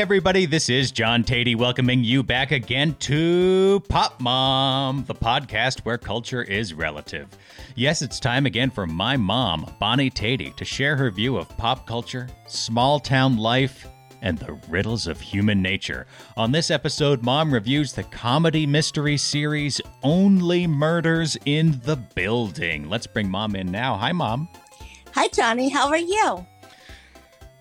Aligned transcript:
everybody, 0.00 0.46
this 0.46 0.70
is 0.70 0.90
John 0.90 1.22
Teti 1.22 1.54
welcoming 1.54 2.02
you 2.02 2.22
back 2.22 2.52
again 2.52 2.96
to 3.00 3.82
Pop 3.90 4.18
Mom, 4.18 5.04
the 5.04 5.14
podcast 5.14 5.80
where 5.80 5.98
culture 5.98 6.42
is 6.42 6.72
relative. 6.72 7.28
Yes, 7.74 8.00
it's 8.00 8.18
time 8.18 8.46
again 8.46 8.70
for 8.70 8.86
my 8.86 9.18
mom, 9.18 9.70
Bonnie 9.78 10.10
Teti, 10.10 10.56
to 10.56 10.64
share 10.64 10.96
her 10.96 11.10
view 11.10 11.36
of 11.36 11.54
pop 11.58 11.86
culture, 11.86 12.30
small 12.46 12.98
town 12.98 13.36
life, 13.36 13.86
and 14.22 14.38
the 14.38 14.58
riddles 14.70 15.06
of 15.06 15.20
human 15.20 15.60
nature. 15.60 16.06
On 16.34 16.50
this 16.50 16.70
episode, 16.70 17.22
Mom 17.22 17.52
reviews 17.52 17.92
the 17.92 18.04
comedy 18.04 18.66
mystery 18.66 19.18
series 19.18 19.82
Only 20.02 20.66
Murders 20.66 21.36
in 21.44 21.78
the 21.84 21.96
Building. 21.96 22.88
Let's 22.88 23.06
bring 23.06 23.28
Mom 23.28 23.54
in 23.54 23.70
now. 23.70 23.96
Hi, 23.96 24.12
Mom. 24.12 24.48
Hi, 25.14 25.28
Johnny. 25.28 25.68
How 25.68 25.88
are 25.88 25.98
you? 25.98 26.46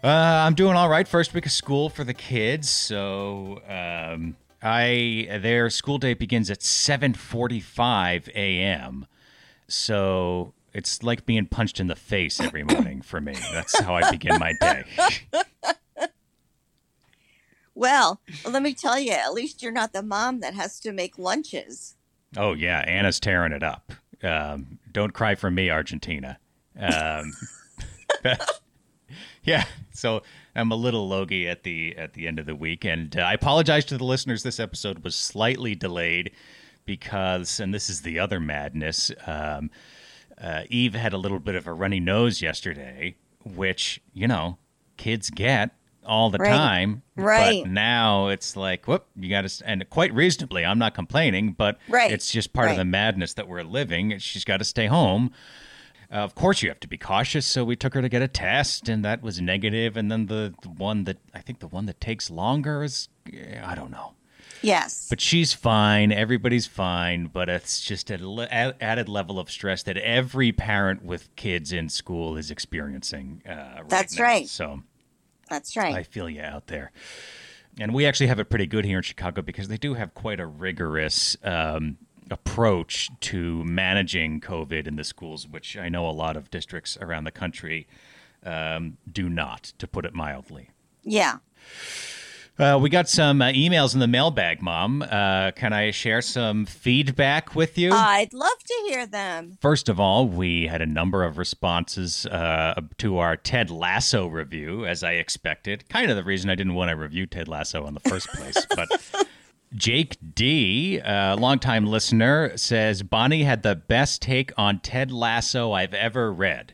Uh, 0.04 0.08
I'm 0.08 0.56
doing 0.56 0.76
all 0.76 0.88
right. 0.88 1.08
First 1.08 1.34
week 1.34 1.46
of 1.46 1.52
school 1.52 1.90
for 1.90 2.06
the 2.06 2.14
kids, 2.14 2.70
so 2.70 3.62
um, 3.68 4.38
I 4.64 5.28
their 5.42 5.70
school 5.70 5.98
day 5.98 6.14
begins 6.14 6.50
at 6.50 6.60
7:45 6.60 8.30
a.m. 8.30 9.06
So 9.68 10.54
it's 10.74 11.04
like 11.04 11.26
being 11.26 11.48
punched 11.48 11.82
in 11.82 11.88
the 11.88 11.98
face 11.98 12.40
every 12.40 12.64
morning 12.64 13.02
for 13.02 13.20
me. 13.20 13.36
That's 13.52 13.78
how 13.80 13.96
I 13.96 14.10
begin 14.10 14.40
my 14.40 14.54
day. 14.54 14.86
Well, 17.76 18.20
let 18.50 18.62
me 18.62 18.74
tell 18.74 19.00
you, 19.00 19.12
at 19.12 19.34
least 19.34 19.62
you're 19.62 19.72
not 19.72 19.94
the 19.94 20.04
mom 20.04 20.40
that 20.42 20.54
has 20.54 20.80
to 20.82 20.92
make 20.92 21.18
lunches. 21.18 21.96
Oh 22.38 22.54
yeah, 22.54 22.80
Anna's 22.80 23.20
tearing 23.20 23.52
it 23.52 23.64
up. 23.64 23.92
Um, 24.24 24.80
don't 24.92 25.14
cry 25.14 25.36
for 25.36 25.52
me, 25.52 25.70
Argentina. 25.70 26.40
Um, 26.78 27.34
yeah, 29.44 29.66
so 29.94 30.22
I'm 30.56 30.72
a 30.72 30.76
little 30.76 31.08
logy 31.08 31.48
at 31.48 31.64
the 31.64 31.96
at 31.98 32.14
the 32.14 32.28
end 32.28 32.40
of 32.40 32.46
the 32.46 32.56
week, 32.56 32.86
and 32.86 33.16
uh, 33.18 33.22
I 33.22 33.34
apologize 33.34 33.86
to 33.86 33.98
the 33.98 34.04
listeners. 34.06 34.44
This 34.44 34.60
episode 34.60 35.04
was 35.04 35.16
slightly 35.16 35.76
delayed 35.76 36.32
because, 36.86 37.60
and 37.60 37.74
this 37.74 37.90
is 37.90 38.02
the 38.02 38.20
other 38.20 38.40
madness. 38.40 39.12
Um, 39.28 39.70
uh, 40.42 40.64
Eve 40.70 40.94
had 40.96 41.14
a 41.14 41.18
little 41.18 41.40
bit 41.40 41.56
of 41.56 41.68
a 41.68 41.74
runny 41.74 42.00
nose 42.00 42.42
yesterday, 42.42 43.16
which 43.44 44.02
you 44.14 44.28
know 44.28 44.58
kids 44.98 45.30
get 45.30 45.72
all 46.06 46.30
the 46.30 46.40
Right. 46.40 46.50
time. 46.50 47.04
Right. 47.16 47.62
But 47.64 47.70
now 47.72 48.30
it's 48.30 48.56
like, 48.56 48.88
whoop, 48.88 49.06
you 49.16 49.30
got 49.30 49.48
to, 49.48 49.68
and 49.70 49.88
quite 49.90 50.12
reasonably, 50.14 50.66
I'm 50.66 50.80
not 50.80 50.96
complaining, 50.96 51.52
but 51.52 51.78
Right. 51.88 52.10
it's 52.12 52.32
just 52.32 52.52
part 52.52 52.72
of 52.72 52.78
the 52.78 52.86
madness 52.86 53.34
that 53.36 53.48
we're 53.48 53.64
living. 53.64 54.18
She's 54.18 54.44
got 54.44 54.58
to 54.58 54.64
stay 54.64 54.88
home. 54.88 55.32
Uh, 56.12 56.18
of 56.18 56.34
course, 56.34 56.64
you 56.64 56.70
have 56.70 56.80
to 56.80 56.88
be 56.88 56.98
cautious. 56.98 57.46
So 57.46 57.64
we 57.64 57.76
took 57.76 57.94
her 57.94 58.02
to 58.02 58.10
get 58.10 58.22
a 58.22 58.28
test, 58.28 58.90
and 58.90 59.06
that 59.06 59.22
was 59.22 59.40
negative. 59.40 59.96
And 59.96 60.12
then 60.12 60.26
the, 60.26 60.54
the 60.62 60.70
one 60.70 61.04
that 61.04 61.18
I 61.34 61.40
think 61.42 61.60
the 61.60 61.68
one 61.68 61.86
that 61.86 62.02
takes 62.02 62.32
longer 62.32 62.84
is, 62.84 63.10
I 63.64 63.76
don't 63.76 63.92
know. 63.92 64.14
Yes. 64.62 65.08
But 65.10 65.22
she's 65.22 65.54
fine. 65.54 66.12
Everybody's 66.12 66.68
fine. 66.68 67.28
But 67.28 67.48
it's 67.48 67.80
just 67.80 68.10
an 68.10 68.28
le- 68.28 68.48
added 68.50 69.08
level 69.08 69.40
of 69.40 69.50
stress 69.50 69.84
that 69.84 69.98
every 69.98 70.52
parent 70.52 71.04
with 71.04 71.34
kids 71.36 71.72
in 71.72 71.90
school 71.90 72.36
is 72.36 72.52
experiencing. 72.52 73.42
Uh, 73.48 73.52
right 73.52 73.90
That's 73.90 74.18
now. 74.18 74.24
right. 74.24 74.48
So 74.48 74.82
That's 75.50 75.78
right. 75.78 75.96
I 75.96 76.04
feel 76.04 76.30
you 76.30 76.42
out 76.42 76.68
there. 76.68 76.92
And 77.80 77.94
we 77.94 78.06
actually 78.06 78.28
have 78.28 78.40
it 78.40 78.50
pretty 78.50 78.66
good 78.66 78.84
here 78.84 78.98
in 78.98 79.04
Chicago 79.04 79.42
because 79.42 79.70
they 79.70 79.78
do 79.78 79.94
have 79.94 80.14
quite 80.14 80.42
a 80.42 80.46
rigorous 80.46 81.38
um, 81.44 81.98
approach 82.32 83.10
to 83.22 83.64
managing 83.64 84.42
COVID 84.42 84.88
in 84.88 84.96
the 84.96 85.04
schools, 85.04 85.48
which 85.48 85.78
I 85.78 85.90
know 85.90 86.08
a 86.08 86.12
lot 86.12 86.36
of 86.38 86.50
districts 86.52 86.98
around 87.02 87.24
the 87.24 87.32
country 87.32 87.88
um, 88.46 88.98
do 89.12 89.30
not, 89.30 89.74
to 89.78 89.88
put 89.88 90.06
it 90.06 90.14
mildly. 90.14 90.70
yeah. 91.04 91.38
Uh, 92.58 92.78
we 92.78 92.90
got 92.90 93.08
some 93.08 93.42
uh, 93.42 93.46
emails 93.52 93.94
in 93.94 94.02
the 94.02 94.08
mailbag, 94.08 94.62
Mom. 94.62 95.02
Uh, 95.02 95.50
can 95.52 95.72
I 95.72 95.92
share 95.92 96.22
some 96.22 96.66
feedback 96.66 97.56
with 97.56 97.78
you? 97.78 97.94
I'd 97.94 98.34
love 98.34 98.60
to 98.66 98.74
hear 98.86 99.08
them. 99.08 99.58
First 99.62 99.88
of 99.88 99.98
all, 99.98 100.28
we 100.28 100.68
had 100.68 100.82
a 100.82 100.86
number 100.86 101.24
of 101.24 101.38
responses 101.38 102.26
uh, 102.26 102.82
to 102.98 103.18
our 103.20 103.38
Ted 103.38 103.72
Lasso 103.72 104.28
review, 104.28 104.86
as 104.86 105.06
I 105.06 105.14
expected. 105.14 105.88
Kind 105.88 106.12
of 106.12 106.18
the 106.18 106.24
reason 106.26 106.50
I 106.50 106.56
didn't 106.56 106.74
want 106.74 106.90
to 106.90 106.98
review 106.98 107.26
Ted 107.28 107.48
Lasso 107.48 107.88
in 107.88 107.94
the 107.94 108.02
first 108.02 108.28
place. 108.28 108.58
But 108.76 108.90
Jake 109.74 110.18
D, 110.36 111.00
a 111.04 111.36
longtime 111.38 111.86
listener, 111.86 112.58
says 112.58 113.04
Bonnie 113.04 113.44
had 113.44 113.64
the 113.64 113.76
best 113.76 114.22
take 114.22 114.52
on 114.58 114.80
Ted 114.80 115.12
Lasso 115.12 115.72
I've 115.72 115.94
ever 115.94 116.34
read. 116.34 116.74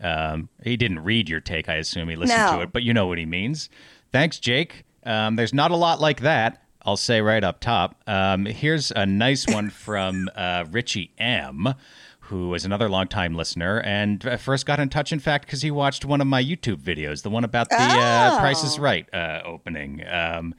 Um, 0.00 0.48
he 0.62 0.76
didn't 0.76 1.00
read 1.00 1.28
your 1.28 1.40
take, 1.40 1.68
I 1.68 1.74
assume. 1.74 2.08
He 2.08 2.16
listened 2.16 2.38
to 2.56 2.62
it, 2.62 2.72
but 2.72 2.82
you 2.82 2.92
know 2.94 3.06
what 3.06 3.18
he 3.18 3.26
means. 3.26 3.68
Thanks, 4.12 4.38
Jake. 4.38 4.84
Um, 5.04 5.36
there's 5.36 5.54
not 5.54 5.70
a 5.70 5.76
lot 5.76 6.00
like 6.00 6.20
that. 6.20 6.62
I'll 6.82 6.96
say 6.96 7.20
right 7.20 7.42
up 7.42 7.60
top. 7.60 8.00
Um, 8.06 8.46
here's 8.46 8.90
a 8.92 9.04
nice 9.06 9.46
one 9.46 9.70
from 9.84 10.28
uh, 10.34 10.64
Richie 10.70 11.12
M, 11.18 11.74
who 12.20 12.54
is 12.54 12.64
another 12.64 12.88
longtime 12.88 13.34
listener 13.34 13.80
and 13.80 14.24
uh, 14.26 14.36
first 14.36 14.66
got 14.66 14.80
in 14.80 14.88
touch, 14.88 15.12
in 15.12 15.18
fact, 15.18 15.46
because 15.46 15.62
he 15.62 15.70
watched 15.70 16.04
one 16.04 16.20
of 16.20 16.26
my 16.26 16.42
YouTube 16.42 16.76
videos, 16.82 17.22
the 17.22 17.30
one 17.30 17.44
about 17.44 17.68
the 17.70 17.76
uh, 17.76 18.30
Oh. 18.34 18.38
Price 18.40 18.62
is 18.64 18.78
Right 18.78 19.12
uh, 19.14 19.40
opening, 19.44 20.04
um, 20.08 20.54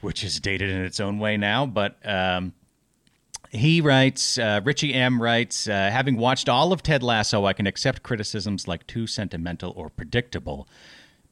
which 0.00 0.24
is 0.24 0.40
dated 0.40 0.70
in 0.70 0.84
its 0.84 1.00
own 1.00 1.18
way 1.18 1.36
now, 1.36 1.66
but. 1.66 1.98
Um, 2.04 2.54
he 3.52 3.80
writes, 3.80 4.38
uh, 4.38 4.60
Richie 4.62 4.94
M 4.94 5.20
writes, 5.20 5.66
uh, 5.66 5.72
having 5.72 6.16
watched 6.16 6.48
all 6.48 6.72
of 6.72 6.84
Ted 6.84 7.02
Lasso, 7.02 7.46
I 7.46 7.52
can 7.52 7.66
accept 7.66 8.04
criticisms 8.04 8.68
like 8.68 8.86
too 8.86 9.08
sentimental 9.08 9.72
or 9.74 9.90
predictable, 9.90 10.68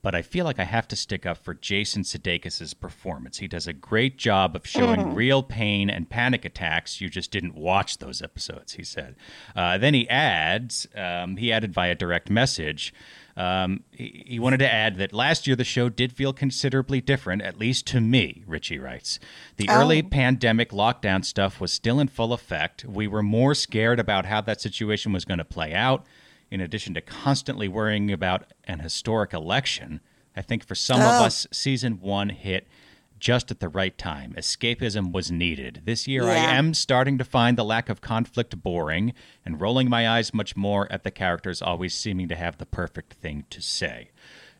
but 0.02 0.16
I 0.16 0.22
feel 0.22 0.44
like 0.44 0.58
I 0.58 0.64
have 0.64 0.88
to 0.88 0.96
stick 0.96 1.26
up 1.26 1.38
for 1.38 1.54
Jason 1.54 2.02
Sudeikis' 2.02 2.78
performance. 2.78 3.38
He 3.38 3.46
does 3.46 3.68
a 3.68 3.72
great 3.72 4.16
job 4.16 4.56
of 4.56 4.66
showing 4.66 5.14
real 5.14 5.44
pain 5.44 5.88
and 5.88 6.10
panic 6.10 6.44
attacks. 6.44 7.00
You 7.00 7.08
just 7.08 7.30
didn't 7.30 7.54
watch 7.54 7.98
those 7.98 8.20
episodes, 8.20 8.72
he 8.74 8.82
said. 8.82 9.14
Uh, 9.54 9.78
then 9.78 9.94
he 9.94 10.08
adds, 10.08 10.88
um, 10.96 11.36
he 11.36 11.52
added 11.52 11.72
via 11.72 11.94
direct 11.94 12.30
message, 12.30 12.92
um, 13.38 13.84
he, 13.92 14.24
he 14.26 14.38
wanted 14.38 14.58
to 14.58 14.70
add 14.72 14.96
that 14.96 15.12
last 15.12 15.46
year 15.46 15.54
the 15.54 15.62
show 15.64 15.88
did 15.88 16.12
feel 16.12 16.32
considerably 16.32 17.00
different, 17.00 17.40
at 17.42 17.58
least 17.58 17.86
to 17.86 18.00
me, 18.00 18.42
Richie 18.46 18.78
writes. 18.78 19.20
The 19.56 19.68
early 19.70 20.02
pandemic 20.02 20.70
lockdown 20.70 21.24
stuff 21.24 21.60
was 21.60 21.72
still 21.72 22.00
in 22.00 22.08
full 22.08 22.32
effect. 22.32 22.84
We 22.84 23.06
were 23.06 23.22
more 23.22 23.54
scared 23.54 24.00
about 24.00 24.26
how 24.26 24.40
that 24.42 24.60
situation 24.60 25.12
was 25.12 25.24
going 25.24 25.38
to 25.38 25.44
play 25.44 25.72
out, 25.72 26.04
in 26.50 26.60
addition 26.60 26.94
to 26.94 27.00
constantly 27.00 27.68
worrying 27.68 28.10
about 28.10 28.52
an 28.64 28.80
historic 28.80 29.32
election. 29.32 30.00
I 30.36 30.42
think 30.42 30.64
for 30.66 30.74
some 30.74 31.00
of 31.00 31.06
Oh. 31.20 31.24
us, 31.24 31.46
season 31.52 32.00
one 32.00 32.30
hit 32.30 32.66
just 33.18 33.50
at 33.50 33.60
the 33.60 33.68
right 33.68 33.96
time. 33.96 34.34
Escapism 34.36 35.12
was 35.12 35.30
needed. 35.30 35.82
This 35.84 36.06
year, 36.06 36.24
I 36.24 36.36
am 36.36 36.74
starting 36.74 37.18
to 37.18 37.24
find 37.24 37.56
the 37.56 37.64
lack 37.64 37.88
of 37.88 38.00
conflict 38.00 38.60
boring 38.62 39.12
and 39.44 39.60
rolling 39.60 39.88
my 39.88 40.08
eyes 40.08 40.32
much 40.34 40.56
more 40.56 40.90
at 40.90 41.04
the 41.04 41.10
characters 41.10 41.60
always 41.62 41.94
seeming 41.94 42.28
to 42.28 42.36
have 42.36 42.58
the 42.58 42.66
perfect 42.66 43.14
thing 43.14 43.44
to 43.50 43.60
say. 43.60 44.10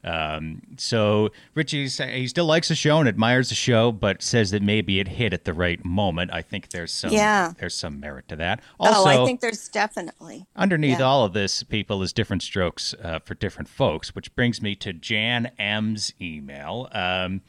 Um, 0.05 0.63
so 0.77 1.31
Richie, 1.57 1.89
he 1.89 2.29
still 2.29 2.45
likes 2.47 2.69
the 2.69 2.77
show 2.77 3.01
and 3.01 3.09
admires 3.09 3.49
the 3.49 3.57
show, 3.57 3.91
but 3.91 4.23
says 4.23 4.53
that 4.53 4.63
maybe 4.63 5.01
it 5.01 5.09
hit 5.09 5.33
at 5.33 5.45
the 5.45 5.53
right 5.53 5.85
moment. 5.85 6.31
I 6.33 6.41
think 6.41 6.69
there's 6.71 6.93
some 6.93 7.11
Yeah. 7.13 7.53
there's 7.59 7.75
some 7.75 7.99
merit 7.99 8.29
to 8.29 8.37
that. 8.37 8.61
Also, 8.79 9.01
oh, 9.01 9.07
I 9.07 9.27
think 9.27 9.41
there's 9.41 9.69
definitely. 9.69 10.47
underneath 10.55 11.01
Yeah. 11.01 11.05
all 11.07 11.25
of 11.25 11.33
this, 11.33 11.65
people 11.65 12.01
is 12.05 12.13
different 12.13 12.43
strokes 12.45 12.95
uh, 13.03 13.19
for 13.19 13.35
different 13.35 13.69
folks, 13.69 14.15
which 14.15 14.33
brings 14.37 14.63
me 14.63 14.77
to 14.77 14.93
Jan 14.93 15.51
M's 15.59 16.13
email. 16.21 16.89
Um, 16.93 17.41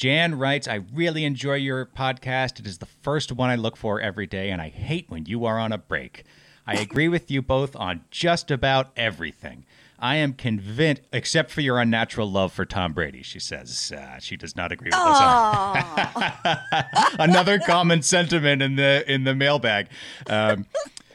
Jan 0.00 0.38
writes, 0.38 0.66
I 0.66 0.80
really 0.94 1.26
enjoy 1.26 1.56
your 1.56 1.84
podcast. 1.84 2.58
It 2.58 2.66
is 2.66 2.78
the 2.78 2.86
first 2.86 3.32
one 3.32 3.50
I 3.50 3.56
look 3.56 3.76
for 3.76 4.00
every 4.00 4.26
day, 4.26 4.48
and 4.48 4.62
I 4.62 4.70
hate 4.70 5.10
when 5.10 5.26
you 5.26 5.44
are 5.44 5.58
on 5.58 5.72
a 5.72 5.76
break. 5.78 6.24
I 6.66 6.76
agree 6.76 7.08
with 7.08 7.30
you 7.30 7.42
both 7.42 7.76
on 7.76 8.06
just 8.10 8.50
about 8.50 8.92
everything. 8.96 9.66
I 9.98 10.16
am 10.16 10.32
convinced, 10.32 11.02
except 11.12 11.50
for 11.50 11.60
your 11.60 11.78
unnatural 11.78 12.30
love 12.30 12.50
for 12.50 12.64
Tom 12.64 12.94
Brady, 12.94 13.22
she 13.22 13.38
says. 13.38 13.92
Uh, 13.94 14.18
she 14.20 14.38
does 14.38 14.56
not 14.56 14.72
agree 14.72 14.86
with 14.86 14.94
us. 14.96 15.84
Another 17.18 17.58
common 17.58 18.00
sentiment 18.00 18.62
in 18.62 18.76
the 18.76 19.04
in 19.06 19.24
the 19.24 19.34
mailbag. 19.34 19.88
Um, 20.28 20.64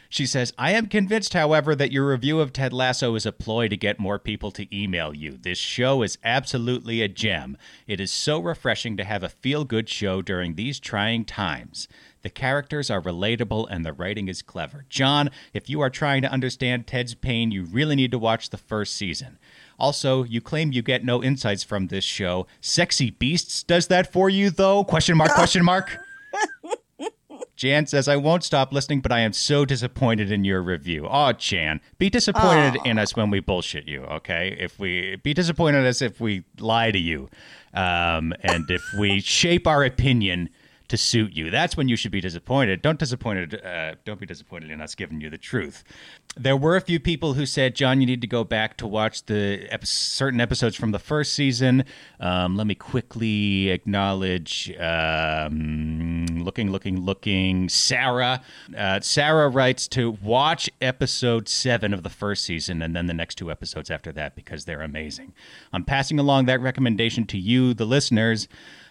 she 0.09 0.25
says, 0.25 0.53
"I 0.57 0.71
am 0.71 0.87
convinced, 0.87 1.33
however, 1.33 1.75
that 1.75 1.91
your 1.91 2.07
review 2.07 2.39
of 2.39 2.53
Ted 2.53 2.73
Lasso 2.73 3.15
is 3.15 3.25
a 3.25 3.31
ploy 3.31 3.67
to 3.67 3.77
get 3.77 3.99
more 3.99 4.19
people 4.19 4.51
to 4.51 4.75
email 4.75 5.13
you. 5.13 5.37
This 5.41 5.57
show 5.57 6.01
is 6.03 6.17
absolutely 6.23 7.01
a 7.01 7.07
gem. 7.07 7.57
It 7.87 7.99
is 7.99 8.11
so 8.11 8.39
refreshing 8.39 8.97
to 8.97 9.03
have 9.03 9.23
a 9.23 9.29
feel-good 9.29 9.89
show 9.89 10.21
during 10.21 10.55
these 10.55 10.79
trying 10.79 11.25
times." 11.25 11.87
The 12.21 12.29
characters 12.31 12.89
are 12.89 13.01
relatable 13.01 13.67
and 13.69 13.85
the 13.85 13.93
writing 13.93 14.27
is 14.27 14.41
clever. 14.41 14.85
John, 14.89 15.29
if 15.53 15.69
you 15.69 15.81
are 15.81 15.91
trying 15.91 16.23
to 16.23 16.31
understand 16.31 16.87
Ted's 16.87 17.13
pain, 17.13 17.51
you 17.51 17.65
really 17.65 17.95
need 17.95 18.09
to 18.09 18.17
watch 18.17 18.49
the 18.49 18.57
first 18.57 18.95
season. 18.95 19.37
Also, 19.77 20.23
you 20.23 20.41
claim 20.41 20.71
you 20.71 20.81
get 20.81 21.05
no 21.05 21.23
insights 21.23 21.63
from 21.63 21.87
this 21.87 22.03
show. 22.03 22.47
Sexy 22.61 23.11
Beasts 23.11 23.61
does 23.61 23.87
that 23.87 24.11
for 24.11 24.27
you 24.27 24.49
though? 24.49 24.83
Question 24.83 25.17
mark, 25.17 25.33
question 25.33 25.63
mark. 25.63 25.99
Jan 27.55 27.87
says, 27.87 28.07
I 28.07 28.17
won't 28.17 28.43
stop 28.43 28.73
listening, 28.73 28.99
but 28.99 29.11
I 29.11 29.19
am 29.19 29.31
so 29.33 29.63
disappointed 29.65 30.31
in 30.31 30.43
your 30.43 30.61
review. 30.61 31.07
Oh, 31.09 31.31
Jan, 31.31 31.79
be 31.97 32.09
disappointed 32.09 32.79
in 32.85 32.99
us 32.99 33.15
when 33.15 33.29
we 33.29 33.39
bullshit 33.39 33.87
you, 33.87 34.03
okay? 34.03 34.55
If 34.59 34.77
we 34.77 35.15
be 35.17 35.33
disappointed 35.33 35.79
in 35.79 35.85
us 35.85 36.01
if 36.01 36.19
we 36.19 36.43
lie 36.59 36.91
to 36.91 36.99
you, 36.99 37.29
um, 37.73 38.33
and 38.41 38.69
if 38.69 38.83
we 38.99 39.19
shape 39.21 39.67
our 39.67 39.83
opinion 39.83 40.49
to 40.87 40.97
suit 40.97 41.33
you. 41.33 41.49
That's 41.49 41.75
when 41.75 41.87
you 41.87 41.95
should 41.95 42.11
be 42.11 42.21
disappointed. 42.21 42.81
Don't 42.81 42.99
disappointed. 42.99 43.61
Uh, 43.63 43.95
don't 44.05 44.19
be 44.19 44.25
disappointed 44.25 44.69
in 44.71 44.81
us 44.81 44.95
giving 44.95 45.19
you 45.19 45.29
the 45.29 45.37
truth. 45.37 45.83
There 46.37 46.57
were 46.57 46.75
a 46.75 46.81
few 46.81 46.99
people 46.99 47.33
who 47.33 47.45
said, 47.45 47.75
"John, 47.75 48.01
you 48.01 48.07
need 48.07 48.21
to 48.21 48.27
go 48.27 48.43
back 48.43 48.75
to 48.77 48.87
watch 48.87 49.25
the 49.25 49.67
ep- 49.71 49.85
certain 49.85 50.41
episodes 50.41 50.75
from 50.75 50.91
the 50.91 50.99
first 50.99 51.33
season." 51.33 51.85
Um, 52.19 52.57
let 52.57 52.67
me 52.67 52.75
quickly 52.75 53.69
acknowledge. 53.69 54.73
Um, 54.77 56.25
looking, 56.27 56.71
looking, 56.71 57.01
looking. 57.01 57.69
Sarah. 57.69 58.41
Uh, 58.75 58.99
Sarah 58.99 59.49
writes 59.49 59.87
to 59.89 60.11
watch 60.11 60.69
episode 60.81 61.47
seven 61.47 61.93
of 61.93 62.03
the 62.03 62.09
first 62.09 62.43
season 62.43 62.81
and 62.81 62.95
then 62.95 63.05
the 63.07 63.13
next 63.13 63.35
two 63.35 63.49
episodes 63.49 63.89
after 63.89 64.11
that 64.11 64.35
because 64.35 64.65
they're 64.65 64.81
amazing. 64.81 65.33
I'm 65.71 65.85
passing 65.85 66.19
along 66.19 66.45
that 66.45 66.59
recommendation 66.59 67.25
to 67.27 67.38
you, 67.38 67.73
the 67.73 67.85
listeners 67.85 68.47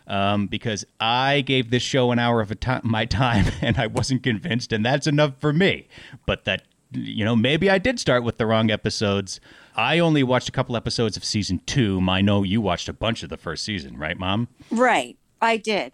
um, 0.06 0.46
because 0.46 0.84
I 1.00 1.40
gave 1.40 1.70
this 1.70 1.82
show 1.82 2.10
an 2.10 2.18
hour 2.18 2.40
of 2.40 2.52
my 2.82 3.04
time 3.04 3.46
and 3.62 3.78
I 3.78 3.86
wasn't 3.86 4.22
convinced, 4.22 4.72
and 4.72 4.84
that's 4.84 5.06
enough 5.06 5.34
for 5.38 5.52
me. 5.52 5.88
But 6.26 6.44
that, 6.44 6.62
you 6.94 7.24
know, 7.24 7.36
maybe 7.36 7.70
I 7.70 7.78
did 7.78 7.98
start 8.00 8.24
with 8.24 8.38
the 8.38 8.46
wrong 8.46 8.70
episodes. 8.70 9.40
I 9.76 9.98
only 9.98 10.22
watched 10.22 10.48
a 10.48 10.52
couple 10.52 10.76
episodes 10.76 11.16
of 11.16 11.24
season 11.24 11.60
two. 11.66 12.00
I 12.08 12.20
know 12.20 12.42
you 12.42 12.60
watched 12.60 12.88
a 12.88 12.92
bunch 12.92 13.22
of 13.22 13.28
the 13.28 13.36
first 13.36 13.64
season, 13.64 13.98
right, 13.98 14.18
Mom? 14.18 14.48
Right. 14.70 15.18
I 15.40 15.56
did. 15.56 15.92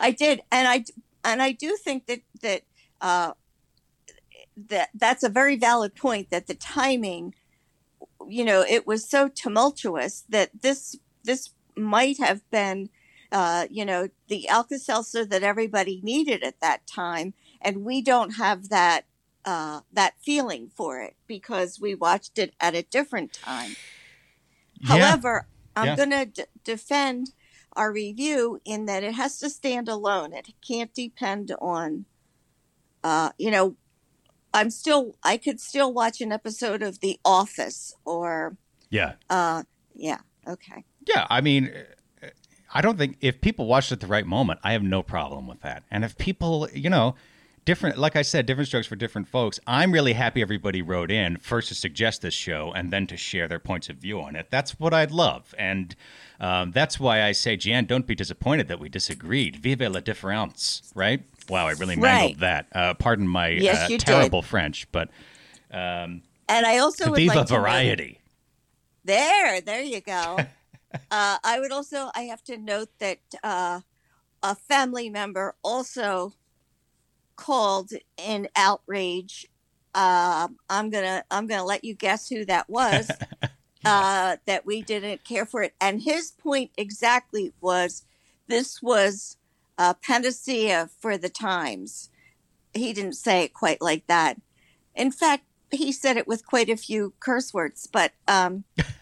I 0.00 0.10
did, 0.10 0.40
and 0.50 0.66
I 0.66 0.84
and 1.24 1.42
I 1.42 1.52
do 1.52 1.76
think 1.76 2.06
that 2.06 2.20
that 2.42 2.62
uh, 3.00 3.32
that 4.68 4.90
that's 4.94 5.22
a 5.22 5.28
very 5.28 5.56
valid 5.56 5.94
point. 5.94 6.30
That 6.30 6.46
the 6.46 6.54
timing, 6.54 7.34
you 8.26 8.44
know, 8.44 8.64
it 8.68 8.86
was 8.86 9.08
so 9.08 9.28
tumultuous 9.28 10.24
that 10.28 10.50
this 10.62 10.96
this 11.24 11.50
might 11.76 12.18
have 12.18 12.48
been 12.50 12.90
uh, 13.30 13.66
you 13.70 13.84
know, 13.84 14.08
the 14.28 14.48
Alka 14.48 14.78
Seltzer 14.78 15.24
that 15.26 15.42
everybody 15.42 16.00
needed 16.02 16.42
at 16.42 16.60
that 16.60 16.86
time, 16.86 17.34
and 17.60 17.84
we 17.84 18.00
don't 18.00 18.36
have 18.36 18.70
that 18.70 19.04
uh, 19.44 19.80
that 19.92 20.14
feeling 20.20 20.70
for 20.74 21.00
it 21.00 21.16
because 21.26 21.80
we 21.80 21.94
watched 21.94 22.38
it 22.38 22.54
at 22.60 22.74
a 22.74 22.82
different 22.82 23.32
time. 23.32 23.76
Yeah. 24.80 24.88
However, 24.88 25.46
I'm 25.76 25.86
Yeah. 25.86 25.96
going 25.96 26.10
to 26.10 26.24
d- 26.26 26.42
defend 26.64 27.32
our 27.74 27.92
review 27.92 28.60
in 28.64 28.86
that 28.86 29.04
it 29.04 29.14
has 29.14 29.38
to 29.38 29.48
stand 29.50 29.88
alone. 29.88 30.32
It 30.32 30.48
can't 30.66 30.92
depend 30.92 31.52
on, 31.60 32.06
uh, 33.04 33.30
you 33.38 33.50
know, 33.50 33.76
I'm 34.52 34.70
still 34.70 35.14
I 35.22 35.36
could 35.36 35.60
still 35.60 35.92
watch 35.92 36.20
an 36.20 36.32
episode 36.32 36.82
of 36.82 37.00
The 37.00 37.20
Office 37.24 37.94
or, 38.04 38.56
Yeah. 38.90 39.14
uh, 39.30 39.62
yeah, 39.94 40.18
okay. 40.46 40.84
Yeah. 41.06 41.26
I 41.30 41.40
mean, 41.40 41.72
I 42.72 42.80
don't 42.80 42.98
think 42.98 43.16
if 43.20 43.40
people 43.40 43.66
watched 43.66 43.92
it 43.92 43.94
at 43.94 44.00
the 44.00 44.06
right 44.06 44.26
moment, 44.26 44.60
I 44.62 44.72
have 44.72 44.82
no 44.82 45.02
problem 45.02 45.46
with 45.46 45.60
that. 45.60 45.84
And 45.90 46.04
if 46.04 46.16
people, 46.18 46.68
you 46.72 46.90
know, 46.90 47.14
different, 47.68 47.98
like 47.98 48.16
I 48.16 48.22
said, 48.22 48.46
different 48.46 48.68
strokes 48.68 48.86
for 48.86 48.96
different 48.96 49.28
folks. 49.28 49.60
I'm 49.66 49.92
really 49.92 50.14
happy 50.14 50.40
everybody 50.40 50.80
wrote 50.80 51.10
in 51.10 51.36
first 51.36 51.68
to 51.68 51.74
suggest 51.74 52.22
this 52.22 52.32
show 52.32 52.72
and 52.74 52.90
then 52.90 53.06
to 53.08 53.16
share 53.18 53.46
their 53.46 53.58
points 53.58 53.90
of 53.90 53.96
view 53.96 54.22
on 54.22 54.36
it. 54.36 54.46
That's 54.50 54.80
what 54.80 54.94
I'd 54.94 55.10
love. 55.10 55.54
And 55.58 55.94
um, 56.40 56.72
that's 56.72 56.98
why 56.98 57.22
I 57.22 57.32
say, 57.32 57.58
Jan, 57.58 57.84
don't 57.84 58.06
be 58.06 58.14
disappointed 58.14 58.68
that 58.68 58.80
we 58.80 58.88
disagreed. 58.88 59.56
Vive 59.56 59.82
la 59.82 60.00
différence, 60.00 60.90
right? 60.94 61.22
Wow, 61.50 61.66
I 61.66 61.72
really 61.72 61.96
mangled 61.96 62.38
that. 62.38 62.68
Uh, 62.72 62.94
pardon 62.94 63.28
my 63.28 63.48
Yes, 63.48 63.82
uh, 63.82 63.92
you 63.92 63.98
did. 63.98 64.06
terrible 64.06 64.40
French, 64.40 64.90
but 64.90 65.10
And 65.70 66.22
I 66.48 66.78
also 66.78 67.10
would 67.10 67.18
viva 67.18 67.40
like 67.40 67.48
variety. 67.48 68.22
There, 69.04 69.60
there 69.60 69.82
you 69.82 70.00
go. 70.00 70.38
uh, 71.10 71.36
I 71.44 71.58
would 71.60 71.72
also, 71.72 72.10
I 72.14 72.22
have 72.22 72.42
to 72.44 72.56
note 72.56 72.88
that 72.98 73.18
uh, 73.44 73.80
a 74.42 74.54
family 74.54 75.10
member 75.10 75.54
also 75.62 76.32
called 77.38 77.92
in 78.18 78.48
outrage. 78.54 79.46
Uh, 79.94 80.48
I'm 80.68 80.90
gonna, 80.90 81.24
I'm 81.30 81.46
gonna 81.46 81.64
let 81.64 81.84
you 81.84 81.94
guess 81.94 82.28
who 82.28 82.44
that 82.44 82.68
was. 82.68 83.10
uh, 83.84 84.36
that 84.44 84.66
we 84.66 84.82
didn't 84.82 85.24
care 85.24 85.46
for 85.46 85.62
it, 85.62 85.72
and 85.80 86.02
his 86.02 86.32
point 86.32 86.70
exactly 86.76 87.52
was, 87.60 88.04
this 88.48 88.82
was 88.82 89.36
a 89.78 89.94
panacea 89.94 90.90
for 91.00 91.16
the 91.16 91.28
times. 91.28 92.10
He 92.74 92.92
didn't 92.92 93.14
say 93.14 93.44
it 93.44 93.54
quite 93.54 93.80
like 93.80 94.06
that. 94.08 94.36
In 94.94 95.12
fact, 95.12 95.44
he 95.70 95.92
said 95.92 96.16
it 96.16 96.26
with 96.26 96.46
quite 96.46 96.68
a 96.68 96.76
few 96.76 97.14
curse 97.20 97.54
words, 97.54 97.86
but 97.86 98.12
um, 98.26 98.64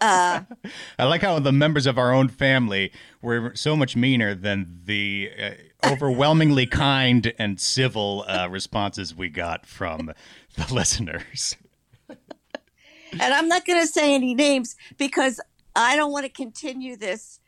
uh, 0.00 0.40
I 0.98 1.04
like 1.04 1.22
how 1.22 1.38
the 1.38 1.52
members 1.52 1.86
of 1.86 1.98
our 1.98 2.12
own 2.12 2.28
family 2.28 2.92
were 3.22 3.52
so 3.54 3.76
much 3.76 3.96
meaner 3.96 4.34
than 4.34 4.80
the 4.84 5.30
uh, 5.40 5.50
overwhelmingly 5.90 6.66
kind 6.86 7.32
and 7.38 7.60
civil 7.60 8.24
uh, 8.28 8.48
responses 8.50 9.14
we 9.14 9.28
got 9.28 9.66
from 9.66 10.12
the 10.56 10.66
listeners. 10.74 11.56
and 12.08 13.34
I'm 13.34 13.48
not 13.48 13.64
going 13.64 13.80
to 13.80 13.86
say 13.86 14.14
any 14.14 14.34
names 14.34 14.76
because 14.96 15.40
I 15.74 15.96
don't 15.96 16.12
want 16.12 16.26
to 16.26 16.32
continue 16.32 16.96
this 16.96 17.40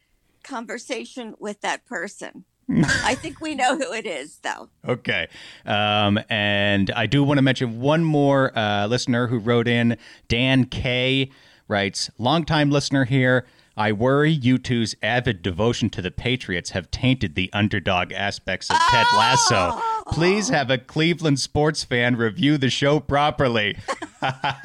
conversation 0.43 1.35
with 1.39 1.61
that 1.61 1.87
person. 1.87 2.45
I 2.73 3.17
think 3.17 3.41
we 3.41 3.55
know 3.55 3.77
who 3.77 3.93
it 3.93 4.07
is, 4.07 4.39
though. 4.43 4.69
Okay. 4.87 5.27
Um, 5.67 6.21
and 6.29 6.91
I 6.93 7.07
do 7.07 7.25
want 7.25 7.39
to 7.39 7.43
mention 7.43 7.81
one 7.81 8.05
more 8.05 8.57
uh, 8.57 8.87
listener 8.87 9.27
who 9.27 9.39
wrote 9.39 9.67
in. 9.67 9.97
Dan 10.29 10.67
K 10.67 11.31
writes, 11.71 12.11
longtime 12.19 12.71
listener 12.71 13.05
here. 13.05 13.47
I 13.77 13.93
worry 13.93 14.31
you 14.31 14.59
two's 14.59 14.95
avid 15.03 15.41
devotion 15.41 15.89
to 15.91 16.03
the 16.03 16.11
Patriots 16.11 16.71
have 16.71 16.91
tainted 16.91 17.35
the 17.35 17.49
underdog 17.53 18.13
aspects 18.13 18.69
of 18.69 18.77
Ted 18.91 19.07
Lasso. 19.15 19.81
Please 20.09 20.49
have 20.49 20.69
a 20.69 20.77
Cleveland 20.77 21.39
sports 21.39 21.85
fan 21.85 22.17
review 22.17 22.59
the 22.59 22.69
show 22.69 23.01
properly. 23.01 23.79
that 24.21 24.59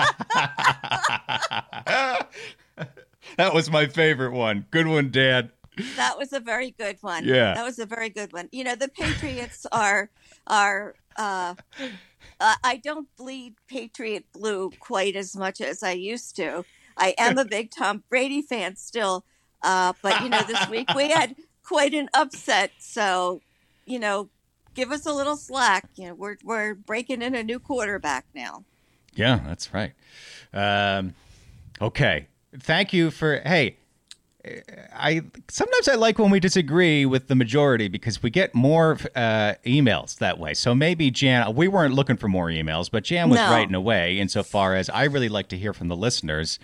was 3.54 3.70
my 3.70 3.86
favorite 3.86 4.34
one. 4.34 4.66
Good 4.72 4.88
one, 4.88 5.12
Dan. 5.12 5.52
That 5.96 6.18
was 6.18 6.34
a 6.34 6.40
very 6.40 6.72
good 6.72 6.98
one. 7.02 7.26
Yeah. 7.26 7.54
that 7.54 7.64
was 7.64 7.80
a 7.80 7.86
very 7.86 8.10
good 8.10 8.34
one. 8.34 8.50
You 8.52 8.64
know, 8.64 8.76
the 8.76 8.90
Patriots 8.90 9.66
are 9.72 10.10
are. 10.48 10.96
Uh, 11.16 11.56
uh, 12.40 12.56
I 12.64 12.78
don't 12.78 13.08
bleed 13.16 13.56
Patriot 13.70 14.26
blue 14.34 14.72
quite 14.80 15.16
as 15.16 15.36
much 15.38 15.62
as 15.62 15.84
I 15.84 15.92
used 15.92 16.36
to. 16.38 16.66
I 16.98 17.14
am 17.18 17.38
a 17.38 17.46
big 17.46 17.72
Tom 17.72 18.04
Brady 18.10 18.42
fan 18.42 18.76
still, 18.76 19.26
uh, 19.62 19.94
but 20.02 20.22
you 20.22 20.30
know, 20.30 20.42
this 20.44 20.70
week 20.70 20.94
we 20.96 21.10
had 21.10 21.36
quite 21.64 21.94
an 21.94 22.10
upset. 22.14 22.72
So, 22.80 23.42
you 23.86 24.00
know, 24.00 24.30
give 24.74 24.92
us 24.92 25.06
a 25.06 25.14
little 25.14 25.38
slack. 25.38 25.90
You 25.96 26.10
know, 26.10 26.14
we're 26.14 26.38
we're 26.44 26.74
breaking 26.76 27.22
in 27.22 27.36
a 27.36 27.44
new 27.44 27.60
quarterback 27.60 28.26
now. 28.34 28.64
Yeah, 29.16 29.40
that's 29.46 29.74
right. 29.74 29.94
Um, 30.54 31.16
okay. 31.82 32.28
Thank 32.58 32.94
you 32.94 33.12
for. 33.12 33.42
Hey, 33.46 33.78
I 34.94 35.22
sometimes 35.50 35.88
I 35.88 35.96
like 35.96 36.20
when 36.20 36.30
we 36.32 36.40
disagree 36.40 37.06
with 37.06 37.28
the 37.28 37.36
majority 37.36 37.88
because 37.88 38.22
we 38.22 38.30
get 38.30 38.54
more 38.54 38.98
uh, 39.16 39.54
emails 39.66 40.18
that 40.20 40.38
way. 40.40 40.54
So 40.54 40.76
maybe 40.76 41.10
Jan, 41.12 41.56
we 41.56 41.68
weren't 41.68 41.94
looking 41.94 42.18
for 42.18 42.28
more 42.28 42.48
emails, 42.48 42.90
but 42.92 43.04
Jan 43.04 43.30
was 43.30 43.40
No. 43.40 43.50
writing 43.50 43.76
away 43.76 44.18
insofar 44.20 44.76
as 44.76 44.90
I 44.90 45.06
really 45.06 45.30
like 45.30 45.48
to 45.50 45.58
hear 45.58 45.74
from 45.74 45.88
the 45.88 45.96
listeners. 45.96 46.60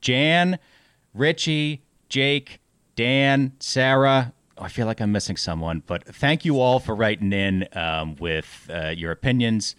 Jan, 0.00 0.58
Richie, 1.14 1.82
Jake, 2.08 2.60
Dan, 2.96 3.52
Sarah. 3.60 4.32
Oh, 4.56 4.64
I 4.64 4.68
feel 4.68 4.86
like 4.86 5.00
I'm 5.00 5.12
missing 5.12 5.36
someone, 5.36 5.82
but 5.86 6.04
thank 6.04 6.44
you 6.44 6.60
all 6.60 6.80
for 6.80 6.94
writing 6.94 7.32
in 7.32 7.68
um, 7.74 8.16
with 8.16 8.68
uh, 8.72 8.88
your 8.88 9.12
opinions. 9.12 9.76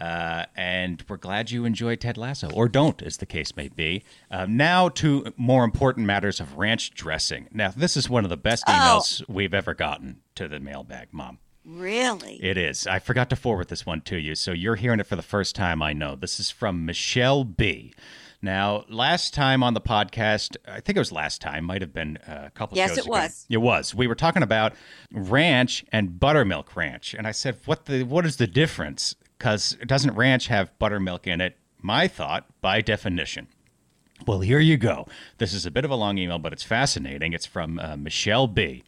Uh, 0.00 0.46
and 0.56 1.04
we're 1.08 1.16
glad 1.18 1.50
you 1.50 1.64
enjoyed 1.64 2.00
Ted 2.00 2.16
Lasso, 2.16 2.50
or 2.52 2.68
don't, 2.68 3.02
as 3.02 3.18
the 3.18 3.26
case 3.26 3.54
may 3.54 3.68
be. 3.68 4.02
Um, 4.30 4.56
now 4.56 4.88
to 4.88 5.26
more 5.36 5.62
important 5.64 6.06
matters 6.06 6.40
of 6.40 6.56
ranch 6.56 6.92
dressing. 6.92 7.48
Now, 7.52 7.72
this 7.76 7.96
is 7.96 8.08
one 8.08 8.24
of 8.24 8.30
the 8.30 8.36
best 8.36 8.64
Oh. 8.66 8.72
emails 8.72 9.22
we've 9.28 9.52
ever 9.54 9.74
gotten 9.74 10.20
to 10.36 10.48
the 10.48 10.58
mailbag, 10.60 11.08
Mom. 11.12 11.38
Really? 11.66 12.42
It 12.42 12.56
is. 12.56 12.86
I 12.86 12.98
forgot 12.98 13.28
to 13.30 13.36
forward 13.36 13.68
this 13.68 13.84
one 13.84 14.00
to 14.02 14.16
you, 14.16 14.34
so 14.34 14.52
you're 14.52 14.76
hearing 14.76 14.98
it 15.00 15.06
for 15.06 15.16
the 15.16 15.22
first 15.22 15.54
time, 15.54 15.82
I 15.82 15.92
know. 15.92 16.16
This 16.16 16.40
is 16.40 16.50
from 16.50 16.86
Michelle 16.86 17.44
B. 17.44 17.92
Now, 18.42 18.86
last 18.88 19.34
time 19.34 19.62
on 19.62 19.74
the 19.74 19.82
podcast, 19.82 20.56
I 20.66 20.80
think 20.80 20.96
it 20.96 21.00
was 21.00 21.12
last 21.12 21.42
time, 21.42 21.64
might 21.64 21.82
have 21.82 21.92
been 21.92 22.16
uh, 22.26 22.44
a 22.46 22.50
couple 22.50 22.78
Yes, 22.78 22.90
shows 22.90 22.98
it 23.00 23.06
was. 23.06 23.46
It 23.50 23.58
was. 23.58 23.94
We 23.94 24.06
were 24.06 24.14
talking 24.14 24.42
about 24.42 24.72
ranch 25.12 25.84
and 25.92 26.18
buttermilk 26.18 26.74
ranch, 26.74 27.12
and 27.12 27.26
I 27.26 27.32
said, 27.32 27.58
"What 27.66 27.84
the? 27.84 28.04
What 28.04 28.24
is 28.24 28.36
the 28.38 28.46
difference? 28.46 29.14
Because 29.40 29.76
doesn't 29.86 30.14
ranch 30.14 30.48
have 30.48 30.78
buttermilk 30.78 31.26
in 31.26 31.40
it?" 31.40 31.56
My 31.82 32.06
thought, 32.08 32.44
by 32.60 32.82
definition. 32.82 33.48
Well, 34.26 34.40
here 34.40 34.60
you 34.60 34.76
go. 34.76 35.06
This 35.38 35.54
is 35.54 35.64
a 35.64 35.70
bit 35.70 35.86
of 35.86 35.90
a 35.90 35.96
long 35.96 36.18
email, 36.18 36.38
but 36.38 36.52
it's 36.52 36.62
fascinating. 36.62 37.32
It's 37.32 37.46
from 37.46 37.78
uh, 37.78 37.96
Michelle 37.96 38.46
B. 38.46 38.84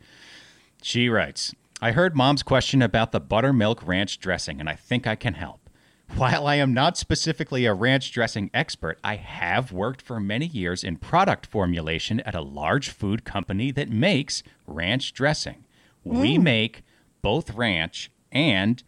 She 0.82 1.08
writes, 1.08 1.54
I 1.80 1.92
heard 1.92 2.14
mom's 2.14 2.42
question 2.42 2.82
about 2.82 3.12
the 3.12 3.18
buttermilk 3.18 3.86
ranch 3.86 4.20
dressing, 4.20 4.60
and 4.60 4.68
I 4.68 4.74
think 4.74 5.06
I 5.06 5.16
can 5.16 5.34
help. 5.34 5.70
While 6.16 6.46
I 6.46 6.56
am 6.56 6.74
not 6.74 6.98
specifically 6.98 7.64
a 7.64 7.72
ranch 7.72 8.12
dressing 8.12 8.50
expert, 8.52 8.98
I 9.02 9.16
have 9.16 9.72
worked 9.72 10.02
for 10.02 10.20
many 10.20 10.46
years 10.46 10.84
in 10.84 10.96
product 10.98 11.46
formulation 11.46 12.20
at 12.20 12.34
a 12.34 12.42
large 12.42 12.90
food 12.90 13.24
company 13.24 13.70
that 13.70 13.88
makes 13.88 14.42
ranch 14.66 15.14
dressing. 15.14 15.64
We 16.04 16.36
make 16.36 16.82
both 17.22 17.54
ranch 17.54 18.10
and 18.30 18.82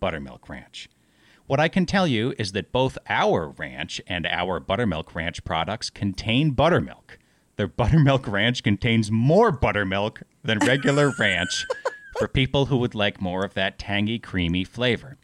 buttermilk 0.00 0.48
ranch. 0.48 0.88
What 1.50 1.58
I 1.58 1.66
can 1.66 1.84
tell 1.84 2.06
you 2.06 2.32
is 2.38 2.52
that 2.52 2.70
both 2.70 2.96
our 3.08 3.48
ranch 3.48 4.00
and 4.06 4.24
our 4.24 4.60
buttermilk 4.60 5.16
ranch 5.16 5.42
products 5.42 5.90
contain 5.90 6.52
buttermilk. 6.52 7.18
Their 7.56 7.66
buttermilk 7.66 8.28
ranch 8.28 8.62
contains 8.62 9.10
more 9.10 9.50
buttermilk 9.50 10.22
than 10.44 10.60
regular 10.60 11.12
ranch 11.18 11.66
for 12.20 12.28
people 12.28 12.66
who 12.66 12.76
would 12.76 12.94
like 12.94 13.20
more 13.20 13.44
of 13.44 13.54
that 13.54 13.80
tangy, 13.80 14.20
creamy 14.20 14.62
flavor. 14.62 15.16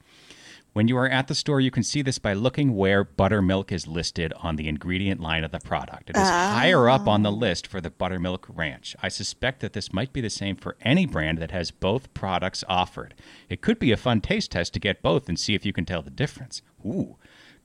When 0.77 0.89
you 0.89 0.99
are 0.99 1.09
at 1.09 1.27
the 1.27 1.35
store, 1.35 1.59
you 1.59 1.71
can 1.71 1.83
see 1.83 2.03
this 2.03 2.19
by 2.19 2.35
looking 2.35 2.77
where 2.77 3.03
buttermilk 3.03 3.73
is 3.73 3.87
listed 3.87 4.35
on 4.43 4.57
the 4.57 4.69
ingredient 4.69 5.23
line 5.23 5.43
of 5.43 5.51
the 5.51 5.59
product. 5.59 6.11
It 6.11 6.17
is 6.17 6.29
higher 6.29 6.91
up 6.91 7.09
on 7.09 7.23
the 7.23 7.33
ah. 7.33 7.35
list 7.35 7.67
for 7.67 7.81
the 7.81 7.89
buttermilk 7.89 8.47
ranch. 8.47 8.95
I 9.03 9.09
suspect 9.09 9.61
that 9.61 9.73
this 9.73 9.95
might 9.95 10.13
be 10.13 10.21
the 10.21 10.29
same 10.29 10.55
for 10.55 10.77
any 10.83 11.07
brand 11.07 11.39
that 11.39 11.51
has 11.51 11.71
both 11.71 12.13
products 12.13 12.63
offered. 12.69 13.15
It 13.49 13.63
could 13.63 13.79
be 13.79 13.91
a 13.91 13.97
fun 13.97 14.21
taste 14.21 14.51
test 14.51 14.75
to 14.75 14.79
get 14.79 15.01
both 15.01 15.31
and 15.31 15.41
see 15.41 15.55
if 15.55 15.65
you 15.65 15.73
can 15.73 15.87
tell 15.87 16.03
the 16.03 16.11
difference. 16.11 16.61
Ooh, 16.85 17.17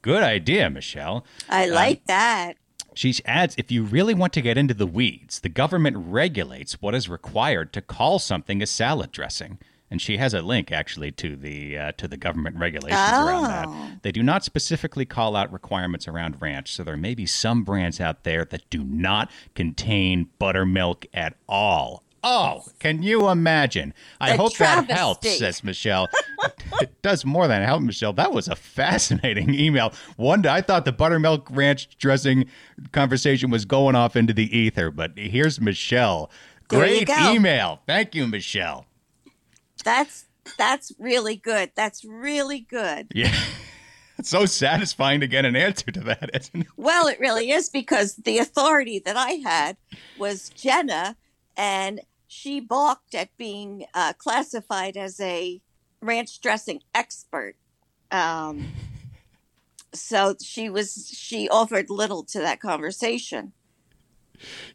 good 0.02 0.24
idea, 0.24 0.70
Michelle. 0.70 1.26
I 1.50 1.68
um, 1.68 1.72
like 1.72 2.06
that. 2.06 2.54
She 2.94 3.14
adds 3.26 3.56
if 3.58 3.74
you 3.74 3.84
really 3.84 4.14
want 4.14 4.32
to 4.34 4.42
get 4.42 4.58
into 4.58 4.74
the 4.74 4.88
weeds, 4.88 5.42
the 5.42 5.50
government 5.50 5.98
regulates 5.98 6.82
what 6.82 6.96
is 6.96 7.10
required 7.10 7.74
to 7.74 7.82
call 7.82 8.20
something 8.20 8.62
a 8.62 8.66
salad 8.66 9.12
dressing. 9.12 9.60
And 9.92 10.02
she 10.02 10.16
has 10.18 10.34
a 10.34 10.42
link 10.42 10.72
actually 10.72 11.12
to 11.12 11.36
the 11.36 11.78
uh, 11.78 11.92
to 11.98 12.08
the 12.08 12.16
government 12.18 12.56
regulations 12.58 12.98
around 12.98 13.44
Oh. 13.46 13.48
that. 13.50 14.04
They 14.04 14.12
do 14.14 14.24
not 14.24 14.44
specifically 14.46 15.06
call 15.06 15.36
out 15.36 15.52
requirements 15.52 16.08
around 16.08 16.42
ranch, 16.42 16.72
so 16.74 16.84
there 16.86 16.96
may 16.98 17.14
be 17.14 17.26
some 17.26 17.64
brands 17.66 18.00
out 18.00 18.24
there 18.24 18.46
that 18.46 18.70
do 18.70 18.84
not 18.86 19.30
contain 19.54 20.30
buttermilk 20.40 21.06
at 21.14 21.36
all. 21.48 22.04
Oh, 22.24 22.64
can 22.80 23.02
you 23.02 23.30
imagine? 23.30 23.94
I 24.22 24.30
A 24.32 24.38
hope 24.38 24.56
that 24.58 24.90
helps, 24.92 25.38
says 25.40 25.64
Michelle. 25.64 26.08
it 26.82 27.02
does 27.02 27.26
more 27.26 27.48
than 27.48 27.64
help, 27.64 27.82
Michelle. 27.82 28.14
That 28.14 28.32
was 28.32 28.48
a 28.48 28.56
fascinating 28.56 29.54
email. 29.60 29.92
One, 30.18 30.46
I 30.46 30.62
thought 30.62 30.86
the 30.86 30.92
buttermilk 30.92 31.50
ranch 31.50 31.98
dressing 31.98 32.46
conversation 32.92 33.50
was 33.50 33.66
going 33.66 33.96
off 33.96 34.16
into 34.16 34.34
the 34.34 34.56
ether, 34.56 34.92
but 34.92 35.14
here's 35.18 35.60
Michelle. 35.60 36.30
Great 36.68 37.10
email. 37.10 37.82
Thank 37.88 38.14
you, 38.16 38.28
Michelle. 38.28 38.86
That's 39.84 40.26
that's 40.58 40.92
really 41.00 41.36
good. 41.36 41.72
That's 41.76 42.04
really 42.06 42.60
good. 42.60 43.08
Yeah. 43.14 43.34
It's 44.22 44.30
so 44.30 44.46
satisfying 44.46 45.20
to 45.22 45.28
get 45.28 45.46
an 45.46 45.56
answer 45.56 45.90
to 45.90 46.00
that, 46.02 46.30
isn't 46.32 46.62
it? 46.62 46.68
Well, 46.78 47.08
it 47.08 47.20
really 47.20 47.50
is 47.50 47.70
because 47.70 48.18
the 48.18 48.38
authority 48.38 49.00
that 49.00 49.18
I 49.18 49.42
had 49.44 49.78
was 50.16 50.50
Jenna, 50.50 51.16
and 51.58 52.02
she 52.28 52.60
balked 52.60 53.16
at 53.16 53.36
being 53.36 53.86
uh, 53.96 54.14
classified 54.14 54.96
as 54.96 55.20
a 55.20 55.60
ranch 56.04 56.40
dressing 56.40 56.84
expert. 56.94 57.56
Um, 58.12 58.68
so 59.96 60.36
she 60.40 60.70
was 60.70 61.12
she 61.12 61.50
offered 61.50 61.90
little 61.90 62.24
to 62.26 62.40
that 62.42 62.60
conversation, 62.60 63.54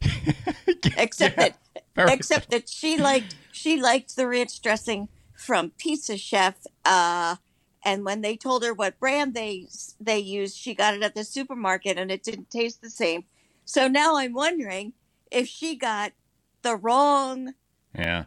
except 0.97 1.37
Yeah, 1.37 1.49
that 1.95 2.09
except 2.11 2.51
that 2.51 2.67
she 2.67 2.97
liked 2.97 3.33
she 3.57 3.81
liked 3.81 4.15
the 4.15 4.27
ranch 4.27 4.61
dressing 4.61 5.09
from 5.35 5.71
Pizza 5.77 6.17
Chef. 6.17 6.55
Uh, 6.85 7.35
and 7.83 8.05
when 8.05 8.21
they 8.21 8.37
told 8.37 8.63
her 8.63 8.73
what 8.73 8.99
brand 8.99 9.33
they 9.33 9.67
they 9.99 10.19
used, 10.19 10.57
she 10.57 10.73
got 10.73 10.93
it 10.93 11.03
at 11.03 11.15
the 11.15 11.23
supermarket, 11.23 11.97
and 11.97 12.11
it 12.11 12.23
didn't 12.23 12.49
taste 12.49 12.81
the 12.81 12.89
same. 12.89 13.25
So 13.65 13.87
now 13.87 14.17
I'm 14.17 14.33
wondering 14.33 14.93
if 15.31 15.47
she 15.47 15.75
got 15.75 16.13
the 16.61 16.75
wrong 16.75 17.53
Yeah. 17.97 18.25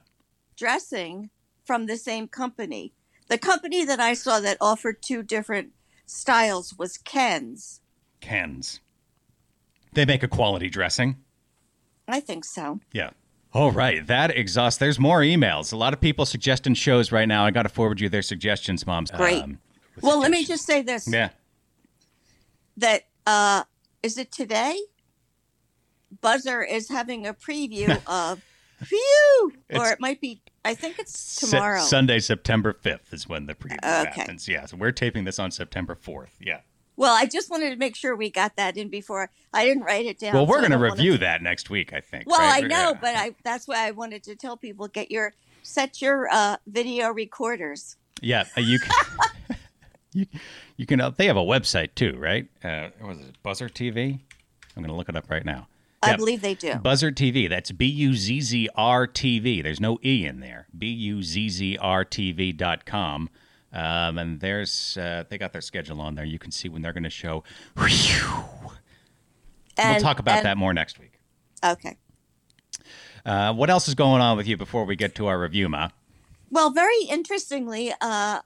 dressing 0.57 1.31
from 1.65 1.87
the 1.87 1.97
same 1.97 2.29
company. 2.29 2.93
The 3.29 3.39
company 3.39 3.85
that 3.85 4.01
I 4.01 4.15
saw 4.15 4.41
that 4.41 4.59
offered 4.61 5.03
two 5.03 5.23
different 5.23 5.73
styles 6.07 6.75
was 6.77 6.99
Ken's. 6.99 7.81
Ken's. 8.21 8.81
They 9.93 10.05
make 10.05 10.23
a 10.23 10.29
quality 10.29 10.69
dressing. 10.69 11.17
I 12.09 12.21
think 12.21 12.45
so. 12.45 12.81
Yeah. 12.93 13.11
All 13.52 13.73
right. 13.73 14.07
That 14.07 14.37
exhausts. 14.37 14.78
There's 14.78 14.99
more 14.99 15.21
emails. 15.21 15.73
A 15.73 15.76
lot 15.76 15.92
of 15.92 16.00
people 16.00 16.25
suggesting 16.25 16.75
shows 16.75 17.11
right 17.11 17.26
now. 17.26 17.45
I 17.45 17.50
got 17.50 17.64
to 17.64 17.69
forward 17.69 18.00
you 18.00 18.09
their 18.09 18.23
suggestions, 18.23 18.87
moms. 18.87 19.11
Great. 19.11 19.42
Um, 19.42 19.59
Well, 20.00 20.21
let 20.21 20.30
me 20.30 20.45
just 20.45 20.64
say 20.64 20.83
this: 20.83 21.09
Yeah. 21.12 21.30
that 22.76 23.07
uh, 23.26 23.64
is 24.02 24.19
it 24.19 24.30
today? 24.33 24.78
Buzzr 26.23 26.69
is 26.69 26.88
having 26.88 27.26
a 27.26 27.35
preview 27.35 28.00
of 28.07 28.42
Phew, 28.85 29.52
or 29.75 29.88
it 29.90 30.00
might 30.00 30.21
be. 30.21 30.40
I 30.64 30.75
think 30.75 30.99
it's 30.99 31.37
tomorrow. 31.37 31.80
Sunday, 31.80 32.19
September 32.19 32.73
5th 32.73 33.12
is 33.12 33.28
when 33.28 33.47
the 33.47 33.54
preview 33.54 33.76
Okay. 33.78 34.11
happens. 34.14 34.47
Yeah. 34.49 34.66
So 34.66 34.76
we're 34.76 34.92
taping 34.92 35.25
this 35.25 35.38
on 35.38 35.50
September 35.50 35.95
4th. 35.95 36.30
Yeah. 36.40 36.61
Well, 37.00 37.16
I 37.16 37.25
just 37.25 37.49
wanted 37.49 37.71
to 37.71 37.76
make 37.76 37.97
sure 37.97 38.14
we 38.14 38.28
got 38.28 38.57
that 38.57 38.76
in 38.76 38.90
before 38.90 39.30
I 39.54 39.64
didn't 39.64 39.85
write 39.85 40.04
it 40.04 40.19
down. 40.19 40.35
Well, 40.35 40.47
we're 40.47 40.62
so 40.62 40.69
going 40.69 40.78
to 40.78 40.85
review 40.85 41.16
that 41.16 41.40
next 41.40 41.71
week, 41.71 41.95
I 41.95 42.00
think. 42.00 42.28
Well, 42.28 42.38
right? 42.38 42.62
I 42.62 42.66
know, 42.66 42.90
Yeah. 42.90 42.99
but 43.00 43.16
I 43.16 43.35
that's 43.42 43.66
why 43.66 43.88
I 43.88 43.92
wanted 43.92 44.23
to 44.25 44.37
tell 44.37 44.59
people 44.59 44.87
get 44.87 45.11
your 45.11 45.33
set 45.62 46.02
your 46.02 46.28
uh, 46.30 46.59
video 46.66 47.09
recorders. 47.09 47.97
Yeah, 48.21 48.45
uh, 48.54 48.61
you 48.61 48.80
can. 48.80 48.90
you, 50.12 50.26
you 50.76 50.85
can. 50.85 51.00
Uh, 51.00 51.09
they 51.09 51.25
have 51.25 51.38
a 51.38 51.42
website 51.42 51.95
too, 51.95 52.19
right? 52.19 52.47
Uh, 52.62 52.90
what 53.00 53.16
was 53.16 53.26
it 53.26 53.42
Buzzr 53.42 53.71
TV? 53.71 54.19
I'm 54.76 54.83
going 54.83 54.88
to 54.88 54.95
look 54.95 55.09
it 55.09 55.16
up 55.16 55.30
right 55.30 55.47
now. 55.47 55.69
I 56.02 56.16
believe 56.16 56.42
they 56.42 56.54
do. 56.54 56.73
Buzzr 56.73 57.12
TV. 57.12 57.49
That's 57.49 57.73
B 57.73 57.87
U 57.87 58.12
Z 58.12 58.42
Z 58.42 58.69
R 58.75 59.07
TV. 59.07 59.62
There's 59.62 59.80
no 59.80 59.99
E 60.04 60.26
in 60.26 60.40
there. 60.40 60.66
B 60.76 60.88
U 60.88 61.23
Z 61.23 61.49
Z 61.49 61.78
R 61.80 62.04
TV 62.04 62.54
dot 62.54 62.85
com. 62.85 63.30
Um, 63.73 64.19
and 64.19 64.41
there's 64.41 64.97
uh, 64.97 65.25
they 65.29 65.39
got 65.39 65.53
their 65.53 65.61
schedule 65.61 66.00
on 66.00 66.15
there. 66.15 66.25
You 66.25 66.39
can 66.39 66.50
see 66.50 66.69
when 66.69 66.83
they're 66.83 66.93
going 66.93 67.05
to 67.05 67.11
show. 67.11 67.45
And, 69.77 69.95
we'll 69.95 70.03
talk 70.03 70.19
about 70.19 70.39
and- 70.39 70.47
that 70.47 70.57
more 70.57 70.75
next 70.75 70.99
week. 70.99 71.12
Okay. 71.65 71.97
Uh, 73.25 73.53
what 73.53 73.71
else 73.71 73.87
is 73.89 73.95
going 73.95 74.21
on 74.21 74.37
with 74.37 74.47
you 74.47 74.57
before 74.57 74.85
we 74.85 74.97
get 74.97 75.15
to 75.17 75.27
our 75.27 75.39
review, 75.39 75.69
Ma? 75.69 75.91
Well, 76.50 76.71
very 76.71 77.03
interestingly, 77.09 77.93
uh, 78.00 78.41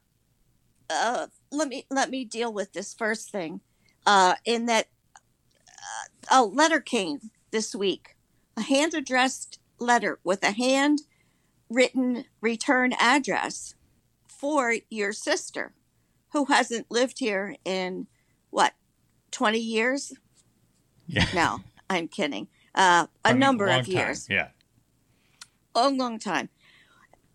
uh, 0.90 1.26
let 1.50 1.68
me 1.68 1.86
let 1.90 2.10
me 2.10 2.24
deal 2.24 2.52
with 2.52 2.72
this 2.72 2.92
first 2.92 3.30
thing. 3.30 3.60
Uh, 4.06 4.34
in 4.44 4.66
that, 4.66 4.88
uh, 5.68 6.42
a 6.42 6.44
letter 6.44 6.80
came 6.80 7.30
this 7.50 7.74
week, 7.74 8.16
a 8.56 8.62
hand 8.62 8.94
addressed 8.94 9.58
letter 9.78 10.18
with 10.24 10.42
a 10.42 10.50
hand 10.50 11.02
written 11.70 12.24
return 12.40 12.92
address 12.98 13.74
for 14.44 14.74
your 14.90 15.14
sister, 15.14 15.72
who 16.34 16.44
hasn't 16.44 16.90
lived 16.90 17.18
here 17.18 17.56
in 17.64 18.06
what 18.50 18.74
twenty 19.30 19.58
years? 19.58 20.12
Yeah. 21.06 21.24
No, 21.32 21.60
I'm 21.88 22.08
kidding. 22.08 22.48
Uh, 22.74 23.06
a 23.24 23.32
number 23.32 23.68
Long 23.68 23.80
of 23.80 23.86
time. 23.86 23.94
years 23.94 24.26
Yeah. 24.28 24.48
long, 25.74 25.96
long 25.96 26.18
time. 26.18 26.50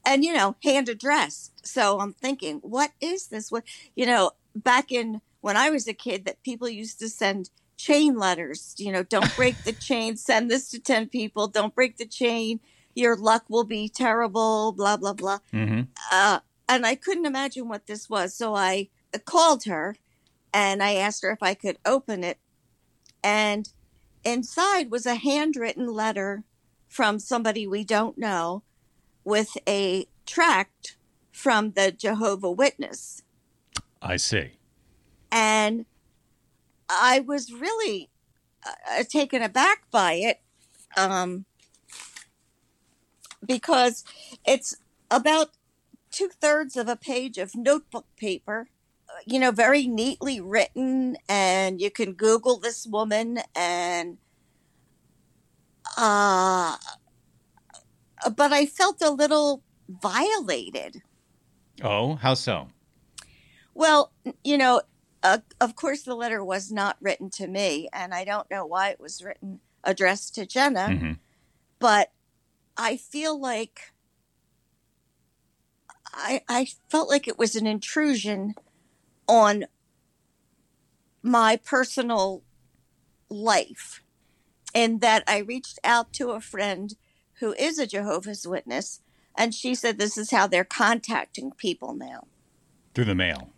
And, 0.05 0.23
you 0.23 0.33
know, 0.33 0.55
hand 0.63 0.87
addressed. 0.87 1.65
So 1.65 1.99
I'm 1.99 2.13
thinking, 2.13 2.59
what 2.59 2.91
is 3.01 3.27
this? 3.29 3.51
What, 3.51 3.63
you 3.95 4.05
know, 4.05 4.31
back 4.55 4.91
in 4.91 5.21
when 5.41 5.57
I 5.57 5.71
was 5.71 5.87
a 5.87 5.93
kid, 5.93 6.25
that 6.25 6.43
people 6.43 6.69
used 6.69 6.99
to 6.99 7.09
send 7.09 7.49
chain 7.75 8.17
letters, 8.19 8.75
you 8.77 8.91
know, 8.91 9.01
don't 9.01 9.35
break 9.35 9.55
the 9.65 9.71
chain, 9.87 10.15
send 10.15 10.51
this 10.51 10.69
to 10.69 10.79
10 10.79 11.09
people, 11.09 11.47
don't 11.47 11.73
break 11.73 11.97
the 11.97 12.05
chain, 12.05 12.59
your 12.93 13.15
luck 13.15 13.45
will 13.49 13.63
be 13.63 13.89
terrible, 13.89 14.73
blah, 14.73 14.97
blah, 14.97 15.13
blah. 15.13 15.39
hmm 15.51 15.81
Uh, 16.11 16.39
and 16.69 16.85
I 16.85 16.93
couldn't 16.93 17.25
imagine 17.25 17.67
what 17.67 17.87
this 17.87 18.09
was. 18.09 18.35
So 18.35 18.55
I 18.55 18.89
called 19.25 19.63
her 19.63 19.95
and 20.53 20.83
I 20.83 20.93
asked 20.93 21.23
her 21.23 21.31
if 21.31 21.41
I 21.41 21.55
could 21.55 21.79
open 21.83 22.23
it. 22.23 22.37
And 23.23 23.67
inside 24.23 24.91
was 24.91 25.07
a 25.07 25.15
handwritten 25.15 25.87
letter 25.91 26.43
from 26.87 27.17
somebody 27.17 27.65
we 27.65 27.83
don't 27.83 28.17
know 28.17 28.63
with 29.23 29.57
a 29.67 30.05
tract 30.27 30.95
from 31.31 31.71
the 31.71 31.91
Jehovah 31.91 32.51
Witness. 32.51 33.23
I 34.01 34.17
see. 34.17 34.51
And 35.31 35.85
I 36.87 37.19
was 37.19 37.51
really 37.51 38.09
uh, 38.65 39.03
taken 39.09 39.41
aback 39.41 39.89
by 39.89 40.13
it 40.13 40.41
um, 40.95 41.45
because 43.45 44.03
it's 44.45 44.75
about 45.11 45.49
two 46.19 46.29
thirds 46.41 46.75
of 46.75 46.89
a 46.89 46.97
page 46.97 47.37
of 47.37 47.55
notebook 47.55 48.05
paper, 48.17 48.67
you 49.25 49.39
know, 49.39 49.51
very 49.51 49.87
neatly 49.87 50.41
written. 50.41 51.15
And 51.29 51.79
you 51.79 51.89
can 51.89 52.11
Google 52.13 52.59
this 52.59 52.85
woman 52.85 53.39
and, 53.55 54.17
uh, 55.97 56.75
but 58.35 58.51
I 58.51 58.65
felt 58.65 59.01
a 59.01 59.09
little 59.09 59.63
violated. 59.87 61.01
Oh, 61.81 62.15
how 62.15 62.33
so? 62.33 62.67
Well, 63.73 64.11
you 64.43 64.57
know, 64.57 64.81
uh, 65.23 65.37
of 65.61 65.77
course, 65.77 66.01
the 66.01 66.15
letter 66.15 66.43
was 66.43 66.69
not 66.69 66.97
written 66.99 67.29
to 67.31 67.47
me, 67.47 67.87
and 67.93 68.13
I 68.13 68.25
don't 68.25 68.49
know 68.51 68.65
why 68.65 68.89
it 68.89 68.99
was 68.99 69.23
written 69.23 69.61
addressed 69.85 70.35
to 70.35 70.45
Jenna, 70.45 70.97
hmm 70.97 71.11
but 71.79 72.11
I 72.75 72.97
feel 72.97 73.39
like 73.39 73.93
I 76.13 76.41
I 76.47 76.67
felt 76.89 77.09
like 77.09 77.27
it 77.27 77.37
was 77.37 77.55
an 77.55 77.67
intrusion 77.67 78.55
on 79.27 79.65
my 81.21 81.57
personal 81.57 82.43
life, 83.29 84.01
and 84.73 85.01
that 85.01 85.23
I 85.27 85.39
reached 85.39 85.79
out 85.83 86.13
to 86.13 86.31
a 86.31 86.41
friend 86.41 86.95
who 87.39 87.53
is 87.53 87.77
a 87.79 87.87
Jehovah's 87.87 88.47
Witness, 88.47 89.01
and 89.37 89.53
she 89.53 89.75
said 89.75 89.97
this 89.97 90.17
is 90.17 90.31
how 90.31 90.47
they're 90.47 90.63
contacting 90.63 91.51
people 91.51 91.93
now. 91.93 92.27
Through 92.93 93.05
the 93.05 93.15
mail. 93.15 93.49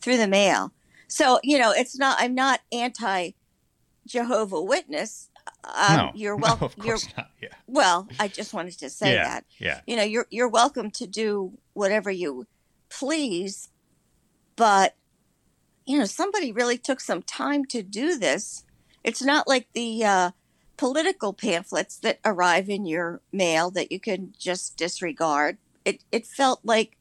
through 0.00 0.18
the 0.18 0.28
mail. 0.28 0.72
So, 1.08 1.40
you 1.42 1.58
know, 1.58 1.72
it's 1.72 1.98
not, 1.98 2.16
I'm 2.20 2.34
not 2.34 2.60
anti 2.70 3.30
Jehovah 4.06 4.60
Witness. 4.60 5.30
Um, 5.64 5.96
no, 5.96 6.12
you're 6.14 6.36
no, 6.38 6.42
welcome. 6.42 6.70
you're, 6.78 6.96
course 6.96 7.08
not. 7.16 7.30
Yeah. 7.40 7.48
well, 7.66 8.08
I 8.18 8.28
just 8.28 8.54
wanted 8.54 8.78
to 8.78 8.90
say 8.90 9.14
yeah. 9.14 9.24
that. 9.24 9.44
Yeah. 9.58 9.80
You 9.86 9.96
know, 9.96 10.02
you're, 10.02 10.26
you're 10.30 10.48
welcome 10.48 10.90
to 10.92 11.06
do 11.06 11.52
whatever 11.72 12.10
you 12.10 12.46
please, 12.90 13.68
but, 14.56 14.94
you 15.86 15.98
know, 15.98 16.04
somebody 16.04 16.52
really 16.52 16.78
took 16.78 17.00
some 17.00 17.22
time 17.22 17.64
to 17.66 17.82
do 17.82 18.16
this. 18.18 18.64
It's 19.02 19.22
not 19.22 19.48
like 19.48 19.68
the, 19.74 20.04
uh, 20.04 20.30
political 20.76 21.32
pamphlets 21.32 21.96
that 21.98 22.18
arrive 22.24 22.68
in 22.68 22.84
your 22.84 23.20
mail 23.32 23.70
that 23.70 23.92
you 23.92 24.00
can 24.00 24.32
just 24.38 24.76
disregard. 24.76 25.56
It, 25.84 26.02
it 26.10 26.26
felt 26.26 26.60
like, 26.64 26.96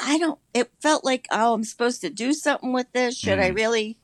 I 0.00 0.18
don't, 0.18 0.38
it 0.54 0.70
felt 0.80 1.04
like, 1.04 1.26
oh, 1.30 1.54
I'm 1.54 1.64
supposed 1.64 2.00
to 2.00 2.10
do 2.10 2.32
something 2.32 2.72
with 2.72 2.90
this. 2.92 3.16
Should 3.16 3.38
I 3.38 3.50
Mm. 3.50 3.56
really? 3.56 3.98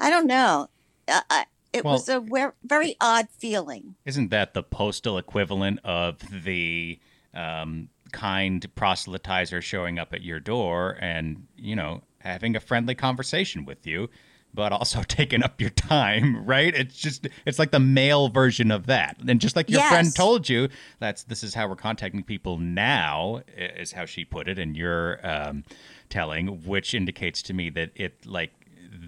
I 0.00 0.10
don't 0.10 0.26
know. 0.26 0.68
I, 1.06 1.22
I, 1.28 1.44
it 1.78 1.84
Well- 1.84 1.94
was 1.94 2.08
a 2.08 2.20
ver- 2.20 2.54
very 2.62 2.96
odd 3.00 3.28
feeling. 3.30 3.94
Isn't 4.04 4.30
that 4.30 4.54
the 4.54 4.62
postal 4.62 5.16
equivalent 5.18 5.80
of 5.84 6.18
the 6.44 6.98
um, 7.34 7.88
kind 8.12 8.66
proselytizer 8.74 9.62
showing 9.62 9.98
up 9.98 10.12
at 10.12 10.22
your 10.22 10.40
door 10.40 10.96
and, 11.00 11.46
you 11.56 11.76
know, 11.76 12.02
having 12.20 12.56
a 12.56 12.60
friendly 12.60 12.94
conversation 12.94 13.64
with 13.64 13.86
you, 13.86 14.08
but 14.54 14.72
also 14.72 15.02
taking 15.08 15.42
up 15.42 15.60
your 15.60 15.70
time, 15.70 16.44
right? 16.44 16.74
It's 16.74 16.96
just, 16.96 17.28
it's 17.46 17.58
like 17.58 17.70
the 17.70 17.78
male 17.78 18.28
version 18.28 18.70
of 18.70 18.86
that. 18.86 19.18
And 19.26 19.40
just 19.40 19.56
like 19.56 19.70
your 19.70 19.82
friend 19.82 20.14
told 20.14 20.48
you, 20.48 20.68
that's, 20.98 21.22
this 21.24 21.44
is 21.44 21.54
how 21.54 21.68
we're 21.68 21.76
contacting 21.76 22.22
people 22.24 22.58
now, 22.58 23.42
is 23.56 23.92
how 23.92 24.06
she 24.06 24.24
put 24.24 24.48
it, 24.48 24.58
and 24.58 24.74
you're 24.76 25.24
um, 25.24 25.64
telling, 26.08 26.64
which 26.64 26.94
indicates 26.94 27.42
to 27.42 27.52
me 27.54 27.68
that 27.70 27.90
it, 27.94 28.24
like, 28.26 28.52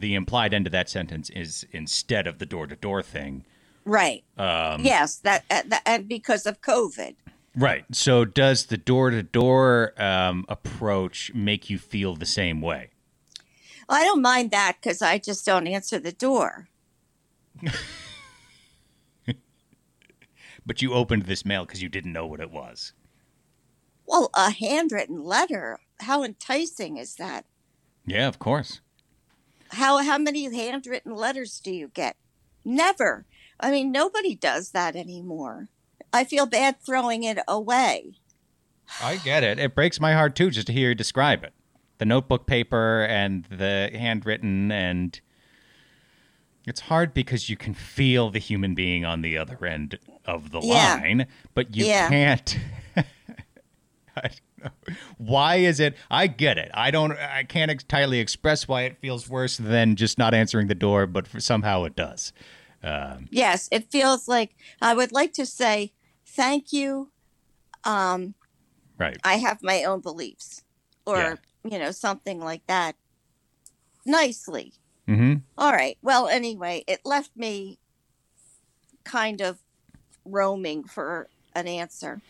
the 0.00 0.14
implied 0.14 0.52
end 0.52 0.66
of 0.66 0.72
that 0.72 0.88
sentence 0.88 1.30
is 1.30 1.66
instead 1.72 2.26
of 2.26 2.38
the 2.38 2.46
door 2.46 2.66
to 2.66 2.76
door 2.76 3.02
thing. 3.02 3.44
Right. 3.84 4.24
Um, 4.36 4.82
yes. 4.84 5.16
That, 5.18 5.44
uh, 5.50 5.62
that 5.66 5.82
and 5.86 6.08
because 6.08 6.46
of 6.46 6.60
COVID. 6.60 7.16
Right. 7.56 7.84
So, 7.92 8.24
does 8.24 8.66
the 8.66 8.76
door 8.76 9.10
to 9.10 9.22
door 9.22 9.94
approach 9.98 11.32
make 11.34 11.68
you 11.68 11.78
feel 11.78 12.14
the 12.14 12.26
same 12.26 12.60
way? 12.60 12.90
Well, 13.88 14.00
I 14.00 14.04
don't 14.04 14.22
mind 14.22 14.50
that 14.52 14.76
because 14.80 15.02
I 15.02 15.18
just 15.18 15.44
don't 15.44 15.66
answer 15.66 15.98
the 15.98 16.12
door. 16.12 16.68
But 20.66 20.82
you 20.82 20.92
opened 20.92 21.24
this 21.24 21.44
mail 21.44 21.64
because 21.64 21.82
you 21.82 21.88
didn't 21.88 22.12
know 22.12 22.26
what 22.26 22.40
it 22.40 22.50
was. 22.50 22.92
Well, 24.06 24.30
a 24.34 24.50
handwritten 24.50 25.24
letter. 25.24 25.80
How 26.00 26.22
enticing 26.22 26.96
is 26.96 27.16
that? 27.16 27.44
Yeah, 28.06 28.28
of 28.28 28.38
course. 28.38 28.80
How 29.72 29.98
how 29.98 30.18
many 30.18 30.44
handwritten 30.54 31.14
letters 31.14 31.60
do 31.60 31.70
you 31.72 31.88
get? 31.94 32.16
Never. 32.64 33.24
I 33.58 33.70
mean, 33.70 33.92
nobody 33.92 34.34
does 34.34 34.70
that 34.72 34.96
anymore. 34.96 35.68
I 36.12 36.24
feel 36.24 36.46
bad 36.46 36.76
throwing 36.84 37.22
it 37.22 37.38
away. 37.46 38.14
I 39.02 39.16
get 39.16 39.44
it. 39.44 39.58
It 39.58 39.74
breaks 39.74 40.00
my 40.00 40.12
heart 40.14 40.34
too 40.34 40.50
just 40.50 40.66
to 40.66 40.72
hear 40.72 40.88
you 40.88 40.94
describe 40.94 41.44
it. 41.44 41.52
The 41.98 42.04
notebook 42.04 42.46
paper 42.46 43.04
and 43.08 43.44
the 43.44 43.90
handwritten, 43.92 44.72
and 44.72 45.20
it's 46.66 46.80
hard 46.80 47.14
because 47.14 47.48
you 47.48 47.56
can 47.56 47.74
feel 47.74 48.30
the 48.30 48.38
human 48.38 48.74
being 48.74 49.04
on 49.04 49.22
the 49.22 49.38
other 49.38 49.64
end 49.64 49.98
of 50.24 50.50
the 50.50 50.60
Yeah. 50.60 50.94
line, 50.96 51.26
but 51.54 51.76
you 51.76 51.84
Yeah. 51.86 52.08
can't. 52.08 52.58
I 52.96 53.04
don't 54.22 54.22
know. 54.22 54.30
Why 55.18 55.56
is 55.56 55.80
it? 55.80 55.96
I 56.10 56.26
get 56.26 56.58
it. 56.58 56.70
I 56.74 56.90
don't. 56.90 57.12
I 57.12 57.44
can't 57.44 57.70
entirely 57.70 58.18
express 58.20 58.66
why 58.68 58.82
it 58.82 58.98
feels 59.00 59.28
worse 59.28 59.56
than 59.56 59.96
just 59.96 60.18
not 60.18 60.34
answering 60.34 60.66
the 60.68 60.74
door, 60.74 61.06
but 61.06 61.26
for, 61.26 61.40
somehow 61.40 61.84
it 61.84 61.96
does. 61.96 62.32
Um, 62.82 63.28
Yes, 63.30 63.68
it 63.70 63.90
feels 63.90 64.26
like 64.28 64.56
I 64.80 64.94
would 64.94 65.12
like 65.12 65.32
to 65.34 65.46
say 65.46 65.92
thank 66.26 66.72
you. 66.72 67.10
Um, 67.84 68.34
right. 68.98 69.16
I 69.24 69.34
have 69.36 69.62
my 69.62 69.84
own 69.84 70.00
beliefs, 70.00 70.62
or 71.06 71.16
Yeah. 71.64 71.70
you 71.70 71.78
know, 71.78 71.90
something 71.90 72.40
like 72.40 72.66
that. 72.66 72.96
Nicely. 74.06 74.72
hmm 75.06 75.34
All 75.58 75.72
right. 75.72 75.98
Well, 76.02 76.28
anyway, 76.28 76.84
it 76.86 77.00
left 77.04 77.30
me 77.36 77.78
kind 79.04 79.40
of 79.40 79.62
roaming 80.24 80.84
for 80.84 81.28
an 81.54 81.66
answer. 81.66 82.20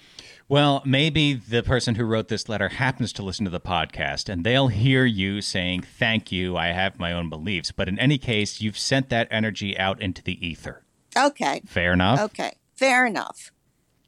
Well, 0.49 0.83
maybe 0.85 1.35
the 1.35 1.63
person 1.63 1.95
who 1.95 2.05
wrote 2.05 2.29
this 2.29 2.49
letter 2.49 2.69
happens 2.69 3.13
to 3.15 3.23
listen 3.23 3.45
to 3.45 3.51
the 3.51 3.61
podcast 3.61 4.29
and 4.29 4.45
they'll 4.45 4.69
hear 4.69 5.05
you 5.05 5.41
saying, 5.41 5.83
Thank 5.83 6.33
you, 6.33 6.57
I 6.57 6.69
have 6.69 6.99
my 6.99 7.13
own 7.13 7.29
beliefs. 7.29 7.73
But 7.73 7.89
in 7.89 7.99
any 7.99 8.19
case, 8.19 8.61
you've 8.61 8.79
sent 8.79 9.09
that 9.11 9.29
energy 9.31 9.79
out 9.79 10.01
into 10.01 10.23
the 10.23 10.45
ether. 10.45 10.83
Okay. 11.17 11.63
Fair 11.67 11.93
enough? 11.93 12.21
Okay. 12.21 12.57
Fair 12.75 13.07
enough. 13.07 13.53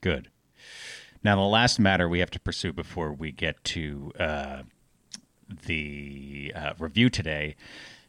Good. 0.01 0.29
Now, 1.25 1.37
the 1.37 1.43
last 1.43 1.79
matter 1.79 2.09
we 2.09 2.19
have 2.19 2.31
to 2.33 2.41
pursue 2.41 2.73
before 2.73 3.13
we 3.13 3.31
get 3.31 3.63
to 3.65 4.13
uh, 4.19 4.63
the 5.67 6.53
uh, 6.55 6.73
review 6.79 7.09
today 7.09 7.55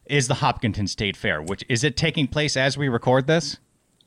is 0.06 0.28
the 0.28 0.36
Hopkinton 0.36 0.88
State 0.88 1.16
Fair, 1.16 1.42
which 1.42 1.64
is 1.70 1.84
it 1.84 1.96
taking 1.96 2.28
place 2.28 2.58
as 2.58 2.78
we 2.78 2.90
record 2.90 3.28
this? 3.28 3.58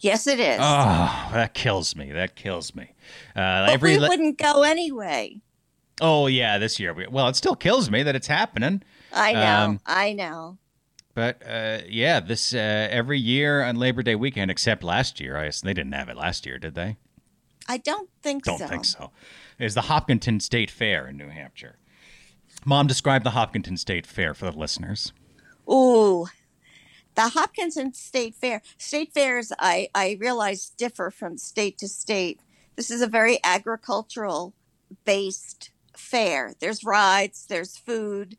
Yes, 0.01 0.27
it 0.27 0.39
is. 0.39 0.59
Oh, 0.61 1.31
that 1.33 1.55
kills 1.55 1.97
me. 1.97 2.13
That 2.13 2.37
kills 2.37 2.75
me. 2.75 2.95
Uh, 3.35 3.67
but 3.67 3.71
every 3.71 3.93
we 3.93 3.99
le- 3.99 4.09
wouldn't 4.09 4.39
go 4.39 4.63
anyway. 4.63 5.41
oh 6.01 6.27
yeah, 6.27 6.59
this 6.59 6.79
year. 6.79 6.93
We, 6.93 7.07
well, 7.07 7.29
it 7.29 7.37
still 7.37 7.57
kills 7.57 7.91
me 7.91 8.03
that 8.03 8.15
it's 8.15 8.27
happening. 8.27 8.83
I 9.13 9.33
know. 9.33 9.41
Um, 9.65 9.81
I 9.87 10.13
know. 10.13 10.59
But 11.15 11.43
uh, 11.49 11.79
yeah, 11.89 12.21
this 12.21 12.53
uh, 12.53 12.89
every 12.91 13.19
year 13.19 13.63
on 13.63 13.77
Labor 13.77 14.03
Day 14.03 14.15
weekend, 14.17 14.51
except 14.51 14.83
last 14.83 15.19
year. 15.19 15.37
I 15.39 15.47
guess 15.47 15.63
they 15.63 15.73
didn't 15.73 15.93
have 15.93 16.11
it 16.11 16.17
last 16.17 16.45
year, 16.45 16.59
did 16.59 16.75
they? 16.75 16.99
I 17.69 17.79
don't 17.79 18.11
think 18.23 18.45
so. 18.45 18.53
I 18.55 18.59
Don't 18.59 18.67
so. 18.67 18.71
think 18.71 18.85
so. 18.85 19.11
Is 19.59 19.75
the 19.75 19.83
Hopkinton 19.83 20.41
State 20.41 20.71
Fair 20.71 21.09
in 21.09 21.17
New 21.17 21.31
Hampshire? 21.31 21.79
Mom, 22.67 22.87
describe 22.87 23.25
the 23.25 23.31
Hopkinton 23.31 23.77
State 23.79 24.07
Fair 24.07 24.35
for 24.35 24.45
the 24.51 24.57
listeners. 24.57 25.13
Ooh. 25.71 26.27
The 27.17 27.31
Hopkinton 27.31 27.95
State 27.95 28.35
Fair. 28.35 28.63
State 28.79 29.13
fairs, 29.13 29.53
I, 29.59 29.89
I 29.95 30.19
realize, 30.21 30.71
differ 30.71 31.11
from 31.11 31.39
state 31.39 31.79
to 31.79 31.89
state. 31.89 32.41
This 32.77 32.91
is 32.91 33.01
a 33.01 33.07
very 33.07 33.39
agricultural 33.43 34.55
based 35.05 35.71
fair. 35.97 36.53
There's 36.61 36.85
rides, 36.85 37.47
there's 37.49 37.79
food, 37.79 38.37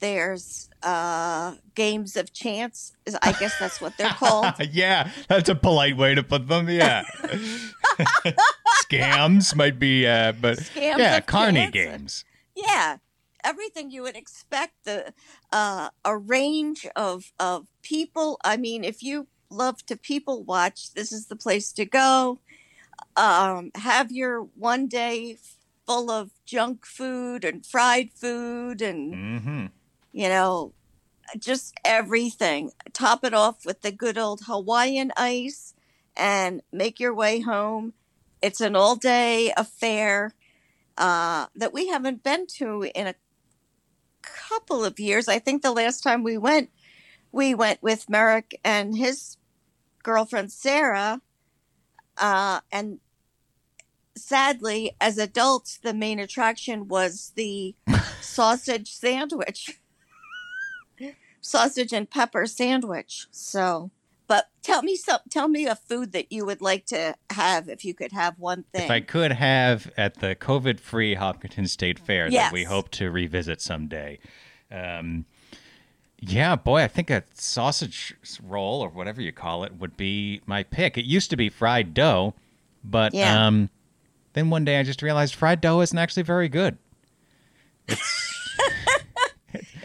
there's 0.00 0.68
uh, 0.82 1.54
games 1.74 2.16
of 2.16 2.32
chance. 2.32 2.92
I 3.22 3.32
guess 3.32 3.58
that's 3.58 3.80
what 3.80 3.96
they're 3.96 4.10
called. 4.10 4.52
yeah, 4.70 5.10
that's 5.28 5.48
a 5.48 5.54
polite 5.54 5.96
way 5.96 6.14
to 6.14 6.22
put 6.22 6.46
them. 6.48 6.68
Yeah, 6.68 7.04
scams 8.84 9.56
might 9.56 9.78
be, 9.78 10.06
uh, 10.06 10.32
but 10.32 10.58
Scams 10.58 10.98
yeah, 10.98 11.20
carny 11.20 11.60
chance. 11.60 11.72
games. 11.72 12.24
Yeah, 12.54 12.98
everything 13.44 13.90
you 13.90 14.02
would 14.02 14.16
expect. 14.16 14.72
The 14.84 15.12
uh, 15.52 15.90
a 16.04 16.16
range 16.16 16.86
of 16.96 17.32
of 17.38 17.66
people. 17.82 18.38
I 18.44 18.56
mean, 18.56 18.84
if 18.84 19.02
you 19.02 19.26
love 19.50 19.84
to 19.86 19.96
people 19.96 20.42
watch, 20.44 20.92
this 20.92 21.12
is 21.12 21.26
the 21.26 21.36
place 21.36 21.72
to 21.72 21.84
go. 21.84 22.40
Um, 23.16 23.70
have 23.74 24.12
your 24.12 24.42
one 24.42 24.86
day 24.86 25.38
full 25.86 26.10
of 26.10 26.30
junk 26.44 26.84
food 26.84 27.44
and 27.44 27.64
fried 27.64 28.10
food 28.12 28.82
and 28.82 29.14
Mm-hmm. 29.14 29.66
you 30.12 30.28
know 30.28 30.72
just 31.38 31.74
everything. 31.84 32.72
Top 32.92 33.24
it 33.24 33.34
off 33.34 33.66
with 33.66 33.82
the 33.82 33.92
good 33.92 34.16
old 34.18 34.42
Hawaiian 34.46 35.12
ice 35.16 35.74
and 36.16 36.62
make 36.72 36.98
your 36.98 37.14
way 37.14 37.40
home. 37.40 37.92
It's 38.40 38.60
an 38.60 38.74
all 38.76 38.96
day 38.96 39.52
affair 39.56 40.34
uh, 40.96 41.46
that 41.54 41.72
we 41.72 41.88
haven't 41.88 42.22
been 42.22 42.46
to 42.58 42.90
in 42.94 43.06
a 43.08 43.14
couple 44.48 44.84
of 44.84 44.98
years. 44.98 45.28
I 45.28 45.38
think 45.38 45.62
the 45.62 45.72
last 45.72 46.02
time 46.02 46.22
we 46.22 46.38
went, 46.38 46.70
we 47.32 47.54
went 47.54 47.82
with 47.82 48.08
Merrick 48.08 48.58
and 48.64 48.96
his 48.96 49.36
girlfriend 50.02 50.52
Sarah, 50.52 51.20
uh, 52.16 52.60
and 52.72 53.00
sadly, 54.16 54.96
as 55.00 55.18
adults, 55.18 55.78
the 55.78 55.94
main 55.94 56.18
attraction 56.18 56.88
was 56.88 57.32
the 57.36 57.74
sausage 58.20 58.92
sandwich, 58.92 59.80
sausage 61.40 61.92
and 61.92 62.10
pepper 62.10 62.46
sandwich. 62.46 63.26
So, 63.30 63.90
but 64.28 64.48
tell 64.62 64.82
me 64.82 64.94
some, 64.94 65.20
tell 65.30 65.48
me 65.48 65.66
a 65.66 65.74
food 65.74 66.12
that 66.12 66.30
you 66.30 66.46
would 66.46 66.60
like 66.60 66.86
to 66.86 67.16
have 67.30 67.68
if 67.68 67.84
you 67.84 67.94
could 67.94 68.12
have 68.12 68.38
one 68.38 68.64
thing. 68.72 68.84
If 68.84 68.90
I 68.90 69.00
could 69.00 69.32
have 69.32 69.90
at 69.96 70.20
the 70.20 70.36
COVID-free 70.36 71.14
Hopkinton 71.14 71.66
State 71.66 71.98
Fair 71.98 72.30
that 72.30 72.52
we 72.52 72.64
hope 72.64 72.90
to 72.92 73.10
revisit 73.10 73.60
someday. 73.60 74.18
Um, 74.70 75.24
yeah, 76.20 76.56
boy, 76.56 76.82
I 76.82 76.88
think 76.88 77.10
a 77.10 77.24
sausage 77.34 78.14
roll 78.42 78.82
or 78.82 78.88
whatever 78.88 79.22
you 79.22 79.32
call 79.32 79.64
it 79.64 79.74
would 79.78 79.96
be 79.96 80.40
my 80.46 80.62
pick. 80.62 80.98
It 80.98 81.04
used 81.04 81.30
to 81.30 81.36
be 81.36 81.48
fried 81.48 81.94
dough, 81.94 82.34
but 82.84 83.14
Yeah. 83.14 83.46
um, 83.46 83.70
then 84.34 84.50
one 84.50 84.64
day 84.64 84.78
I 84.78 84.82
just 84.82 85.00
realized 85.00 85.34
fried 85.34 85.60
dough 85.60 85.80
isn't 85.80 85.96
actually 85.98 86.24
very 86.24 86.48
good. 86.48 86.76
It's 87.86 88.37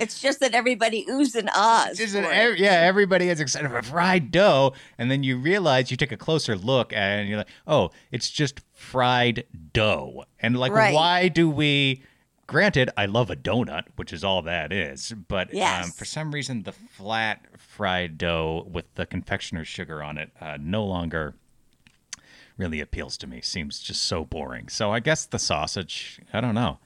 It's 0.03 0.21
just 0.21 0.39
that 0.41 0.53
everybody 0.53 1.05
oohs 1.05 1.33
and 1.35 1.49
ahs. 1.55 1.97
Just 1.97 2.13
an 2.15 2.25
it. 2.25 2.31
ev- 2.31 2.57
yeah, 2.57 2.73
everybody 2.73 3.29
is 3.29 3.39
excited 3.39 3.69
for 3.71 3.81
fried 3.81 4.29
dough, 4.31 4.73
and 4.97 5.09
then 5.09 5.23
you 5.23 5.37
realize 5.37 5.89
you 5.91 5.97
take 5.97 6.11
a 6.11 6.17
closer 6.17 6.55
look 6.55 6.93
and 6.93 7.27
you're 7.27 7.37
like, 7.39 7.47
oh, 7.65 7.89
it's 8.11 8.29
just 8.29 8.61
fried 8.73 9.45
dough. 9.73 10.25
And 10.39 10.57
like, 10.57 10.71
Right. 10.73 10.93
why 10.93 11.27
do 11.29 11.49
we? 11.49 12.03
Granted, 12.45 12.89
I 12.97 13.05
love 13.05 13.29
a 13.31 13.37
donut, 13.37 13.83
which 13.95 14.11
is 14.11 14.23
all 14.23 14.41
that 14.41 14.73
is, 14.73 15.13
but 15.29 15.49
um, 15.83 15.91
for 15.91 16.03
some 16.05 16.31
reason, 16.33 16.63
the 16.63 16.73
flat 16.73 17.45
fried 17.57 18.17
dough 18.17 18.67
with 18.69 18.93
the 18.95 19.05
confectioner's 19.05 19.67
sugar 19.69 20.03
on 20.03 20.17
it 20.17 20.29
uh, 20.41 20.57
no 20.59 20.83
longer 20.83 21.35
really 22.57 22.81
appeals 22.81 23.17
to 23.17 23.27
me. 23.27 23.39
Seems 23.41 23.79
just 23.79 24.03
so 24.03 24.25
boring. 24.25 24.67
So 24.67 24.91
I 24.91 24.99
guess 24.99 25.25
the 25.25 25.39
sausage. 25.39 26.19
I 26.33 26.41
don't 26.41 26.53
know. 26.53 26.79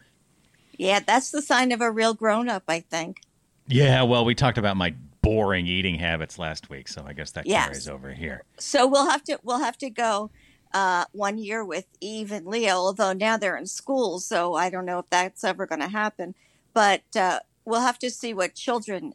Yeah, 0.78 1.00
that's 1.06 1.32
the 1.32 1.42
sign 1.42 1.72
of 1.72 1.82
a 1.82 1.92
real 1.92 2.14
grown 2.14 2.50
up, 2.50 2.64
I 2.68 2.82
think. 2.82 3.22
Yeah, 3.68 4.04
well, 4.04 4.24
we 4.24 4.36
talked 4.36 4.58
about 4.58 4.78
my 4.78 4.96
boring 5.22 5.68
eating 5.68 5.96
habits 5.96 6.40
last 6.40 6.70
week, 6.70 6.88
so 6.88 7.04
I 7.06 7.14
guess 7.14 7.32
that 7.32 7.46
Yes. 7.46 7.66
carries 7.66 7.88
over 7.90 8.14
here. 8.14 8.44
So 8.60 8.88
we'll 8.88 9.10
have 9.10 9.24
to 9.26 9.40
we'll 9.44 9.60
have 9.60 9.78
to 9.80 9.90
go 9.90 10.32
uh, 10.74 11.06
one 11.12 11.38
year 11.38 11.66
with 11.66 11.86
Eve 12.00 12.32
and 12.32 12.46
Leo, 12.46 12.76
although 12.76 13.14
now 13.14 13.36
they're 13.38 13.58
in 13.58 13.68
school, 13.68 14.20
so 14.20 14.54
I 14.54 14.70
don't 14.70 14.86
know 14.86 15.00
if 15.00 15.10
that's 15.10 15.44
ever 15.44 15.66
going 15.66 15.82
to 15.82 15.88
happen. 15.90 16.36
But 16.74 17.04
uh, 17.16 17.40
we'll 17.66 17.82
have 17.82 18.00
to 18.00 18.10
see 18.10 18.34
what 18.34 18.54
children 18.54 19.14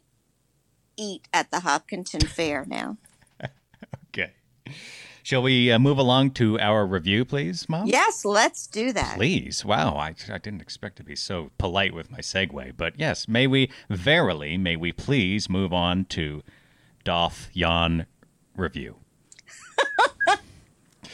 eat 0.97 1.27
at 1.33 1.49
the 1.49 1.61
Hopkinton 1.61 2.21
Fair 2.21 2.65
now. 2.67 2.97
Okay. 4.09 4.31
Shall 5.25 5.41
we 5.41 5.71
uh, 5.71 5.79
move 5.79 5.97
along 5.97 6.31
to 6.31 6.59
our 6.59 6.85
review, 6.85 7.23
please, 7.23 7.69
Mom? 7.69 7.87
Yes, 7.87 8.25
let's 8.25 8.67
do 8.67 8.91
that. 8.91 9.15
Please. 9.15 9.63
Wow, 9.63 9.95
I, 9.95 10.13
I 10.29 10.37
didn't 10.37 10.61
expect 10.61 10.97
to 10.97 11.03
be 11.03 11.15
so 11.15 11.51
polite 11.57 11.93
with 11.93 12.11
my 12.11 12.17
segue, 12.17 12.75
but 12.75 12.99
yes, 12.99 13.25
may 13.25 13.47
we, 13.47 13.71
verily, 13.89 14.57
may 14.57 14.75
we 14.75 14.91
please 14.91 15.49
move 15.49 15.71
on 15.71 16.03
to 16.09 16.43
Doth 17.05 17.49
Yon 17.53 18.05
review. 18.57 18.97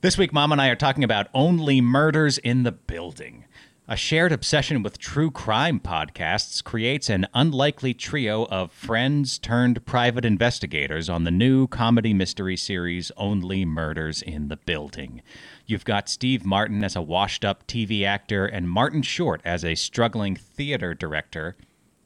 this 0.00 0.18
week, 0.18 0.32
Mom 0.32 0.50
and 0.50 0.60
I 0.60 0.66
are 0.66 0.74
talking 0.74 1.04
about 1.04 1.28
Only 1.32 1.80
Murders 1.80 2.38
in 2.38 2.64
the 2.64 2.72
Building. 2.72 3.44
A 3.88 3.94
shared 3.94 4.32
obsession 4.32 4.82
with 4.82 4.98
true 4.98 5.30
crime 5.30 5.78
podcasts 5.78 6.62
creates 6.62 7.08
an 7.08 7.28
unlikely 7.34 7.94
trio 7.94 8.46
of 8.46 8.72
friends 8.72 9.38
turned 9.38 9.86
private 9.86 10.24
investigators 10.24 11.08
on 11.08 11.22
the 11.22 11.30
new 11.30 11.68
comedy 11.68 12.12
mystery 12.12 12.56
series 12.56 13.12
Only 13.16 13.64
Murders 13.64 14.22
in 14.22 14.48
the 14.48 14.56
Building. 14.56 15.22
You've 15.66 15.84
got 15.84 16.08
Steve 16.08 16.44
Martin 16.44 16.82
as 16.82 16.96
a 16.96 17.00
washed 17.00 17.44
up 17.44 17.64
TV 17.68 18.04
actor 18.04 18.44
and 18.44 18.68
Martin 18.68 19.02
Short 19.02 19.40
as 19.44 19.64
a 19.64 19.76
struggling 19.76 20.34
theater 20.34 20.92
director. 20.92 21.56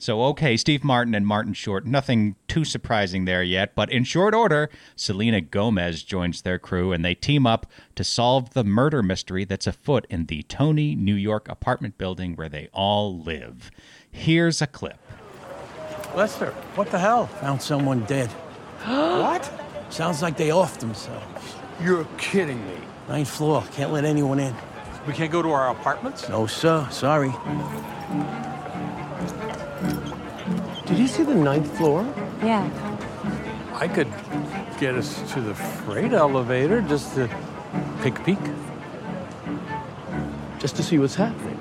So, 0.00 0.22
okay, 0.24 0.56
Steve 0.56 0.82
Martin 0.82 1.14
and 1.14 1.26
Martin 1.26 1.52
Short, 1.52 1.84
nothing 1.84 2.36
too 2.48 2.64
surprising 2.64 3.26
there 3.26 3.42
yet, 3.42 3.74
but 3.74 3.92
in 3.92 4.04
short 4.04 4.34
order, 4.34 4.70
Selena 4.96 5.42
Gomez 5.42 6.02
joins 6.02 6.40
their 6.40 6.58
crew 6.58 6.90
and 6.90 7.04
they 7.04 7.14
team 7.14 7.46
up 7.46 7.66
to 7.96 8.02
solve 8.02 8.54
the 8.54 8.64
murder 8.64 9.02
mystery 9.02 9.44
that's 9.44 9.66
afoot 9.66 10.06
in 10.08 10.24
the 10.24 10.42
Tony, 10.44 10.94
New 10.94 11.14
York 11.14 11.50
apartment 11.50 11.98
building 11.98 12.34
where 12.34 12.48
they 12.48 12.70
all 12.72 13.20
live. 13.20 13.70
Here's 14.10 14.62
a 14.62 14.66
clip. 14.66 14.98
Lester, 16.16 16.52
what 16.76 16.90
the 16.90 16.98
hell? 16.98 17.26
Found 17.26 17.60
someone 17.60 18.00
dead. 18.06 18.28
what? 18.84 19.52
Sounds 19.90 20.22
like 20.22 20.38
they 20.38 20.48
offed 20.48 20.78
themselves. 20.78 21.56
You're 21.82 22.06
kidding 22.16 22.66
me. 22.66 22.78
Ninth 23.06 23.28
floor. 23.28 23.64
Can't 23.72 23.92
let 23.92 24.06
anyone 24.06 24.40
in. 24.40 24.54
We 25.06 25.12
can't 25.12 25.30
go 25.30 25.42
to 25.42 25.50
our 25.50 25.70
apartments? 25.70 26.26
No, 26.26 26.46
sir. 26.46 26.88
Sorry. 26.90 27.32
Did 30.90 30.98
you 30.98 31.06
see 31.06 31.22
the 31.22 31.36
ninth 31.36 31.76
floor? 31.78 32.02
Yeah. 32.42 32.68
I 33.74 33.86
could 33.86 34.12
get 34.80 34.96
us 34.96 35.22
to 35.34 35.40
the 35.40 35.54
freight 35.54 36.12
elevator 36.12 36.82
just 36.82 37.14
to 37.14 37.28
take 38.02 38.18
a 38.18 38.22
peek. 38.24 38.38
Just 40.58 40.74
to 40.74 40.82
see 40.82 40.98
what's 40.98 41.14
happening. 41.14 41.58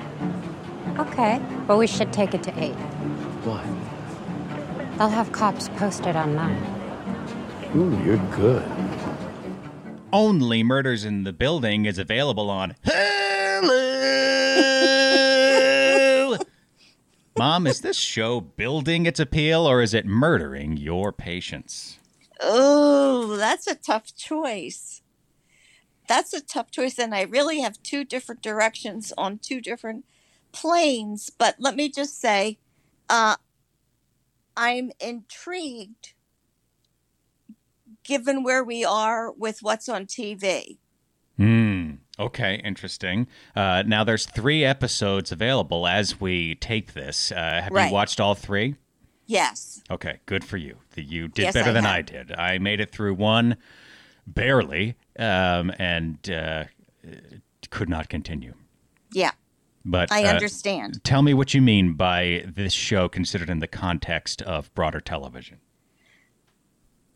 Okay. 0.98 1.40
But 1.68 1.78
we 1.78 1.86
should 1.86 2.12
take 2.12 2.34
it 2.34 2.42
to 2.42 2.60
eight. 2.60 2.74
Why? 3.46 3.64
They'll 4.98 5.10
have 5.10 5.32
cops 5.32 5.70
posted 5.70 6.16
on 6.16 6.36
nine. 6.36 6.64
Ooh, 7.76 8.02
you're 8.04 8.18
good. 8.36 8.68
Only 10.12 10.64
Murders 10.64 11.06
in 11.06 11.24
the 11.24 11.34
Building 11.34 11.86
is 11.86 12.00
available 12.00 12.50
on 12.50 12.74
Hulu. 12.84 13.99
Mom, 17.40 17.66
is 17.68 17.80
this 17.80 17.96
show 17.96 18.42
building 18.42 19.06
its 19.06 19.18
appeal 19.18 19.66
or 19.66 19.82
is 19.82 19.94
it 19.94 20.06
murdering 20.06 20.76
your 20.76 21.14
patience? 21.14 21.98
Oh, 22.42 23.38
that's 23.38 23.66
a 23.66 23.76
tough 23.76 24.14
choice. 24.14 25.02
That's 26.10 26.34
a 26.34 26.42
tough 26.42 26.70
choice, 26.70 27.00
and 27.00 27.16
I 27.16 27.22
really 27.22 27.62
have 27.62 27.82
two 27.82 28.04
different 28.04 28.42
directions 28.42 29.14
on 29.18 29.38
two 29.38 29.62
different 29.62 30.04
planes. 30.52 31.30
But 31.30 31.56
let 31.60 31.78
me 31.78 31.88
just 31.88 32.20
say, 32.20 32.58
uh, 33.10 33.38
I'm 34.58 34.92
intrigued 35.00 36.12
given 38.04 38.44
where 38.44 38.66
we 38.66 38.84
are 38.84 39.32
with 39.32 39.60
what's 39.62 39.88
on 39.88 40.08
TV. 40.08 40.78
Hmm. 41.38 41.89
Okay, 42.20 42.62
interesting. 42.66 43.28
Uh, 43.56 43.84
now 43.88 44.04
there's 44.04 44.26
three 44.26 44.66
episodes 44.66 45.32
available 45.32 45.88
as 45.88 46.20
we 46.20 46.56
tape 46.56 46.92
this. 46.92 47.32
Uh, 47.32 47.62
have 47.64 47.72
Right. 47.72 47.88
you 47.88 47.94
watched 47.94 48.20
all 48.20 48.36
three? 48.36 48.76
Yes. 49.26 49.82
Okay, 49.90 50.20
good 50.26 50.44
for 50.44 50.58
you. 50.58 50.78
You 50.96 51.28
did 51.30 51.44
Yes, 51.44 51.54
better 51.54 51.70
I 51.70 51.74
than 51.74 51.84
have. 51.86 51.96
I 51.96 52.02
did. 52.02 52.32
I 52.34 52.58
made 52.58 52.80
it 52.82 52.92
through 52.92 53.14
one 53.14 53.56
barely, 54.28 54.96
um, 55.18 55.72
and 55.80 56.30
uh, 56.30 56.66
could 57.70 57.88
not 57.90 58.10
continue. 58.10 58.54
Yeah, 59.14 59.32
But 59.86 60.12
I 60.12 60.26
uh, 60.26 60.30
understand. 60.34 61.04
Tell 61.04 61.22
me 61.22 61.34
what 61.34 61.54
you 61.54 61.62
mean 61.62 61.94
by 61.94 62.44
this 62.46 62.74
show 62.74 63.08
considered 63.08 63.50
in 63.50 63.60
the 63.60 63.68
context 63.68 64.42
of 64.42 64.74
broader 64.74 65.00
television. 65.00 65.60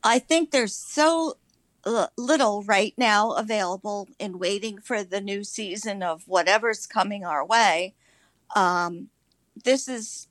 I 0.04 0.20
think 0.20 0.52
there's 0.52 0.74
so 0.76 1.38
uh, 1.86 2.08
little 2.18 2.64
right 2.64 2.94
now 2.98 3.32
available 3.32 4.08
in 4.20 4.40
waiting 4.40 4.80
for 4.80 5.04
the 5.04 5.22
new 5.22 5.44
season 5.44 6.02
of 6.04 6.24
whatever's 6.28 6.88
coming 6.88 7.26
our 7.26 7.46
way. 7.46 7.94
Um, 8.56 9.10
this 9.64 9.88
is 9.88 10.28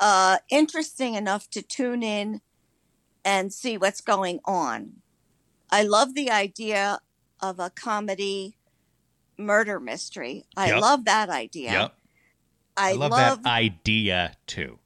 uh, 0.00 0.38
interesting 0.50 1.14
enough 1.14 1.48
to 1.50 1.62
tune 1.62 2.02
in 2.02 2.40
and 3.24 3.52
see 3.52 3.76
what's 3.78 4.00
going 4.00 4.40
on. 4.44 5.02
I 5.70 5.82
love 5.82 6.14
the 6.14 6.30
idea 6.30 7.00
of 7.40 7.58
a 7.58 7.70
comedy 7.70 8.56
murder 9.38 9.80
mystery. 9.80 10.44
I 10.56 10.68
Yep. 10.68 10.80
love 10.80 11.04
that 11.06 11.30
idea. 11.30 11.92
I, 12.76 12.90
I 12.90 12.92
love, 12.92 13.10
love 13.12 13.42
that 13.44 13.48
idea 13.50 14.36
too. 14.46 14.78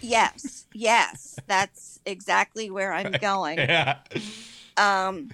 yes, 0.00 0.66
yes, 0.72 1.38
that's 1.46 2.00
exactly 2.06 2.70
where 2.70 2.92
I'm 2.92 3.12
going. 3.20 3.58
Yeah. 3.58 3.98
Um, 4.76 5.30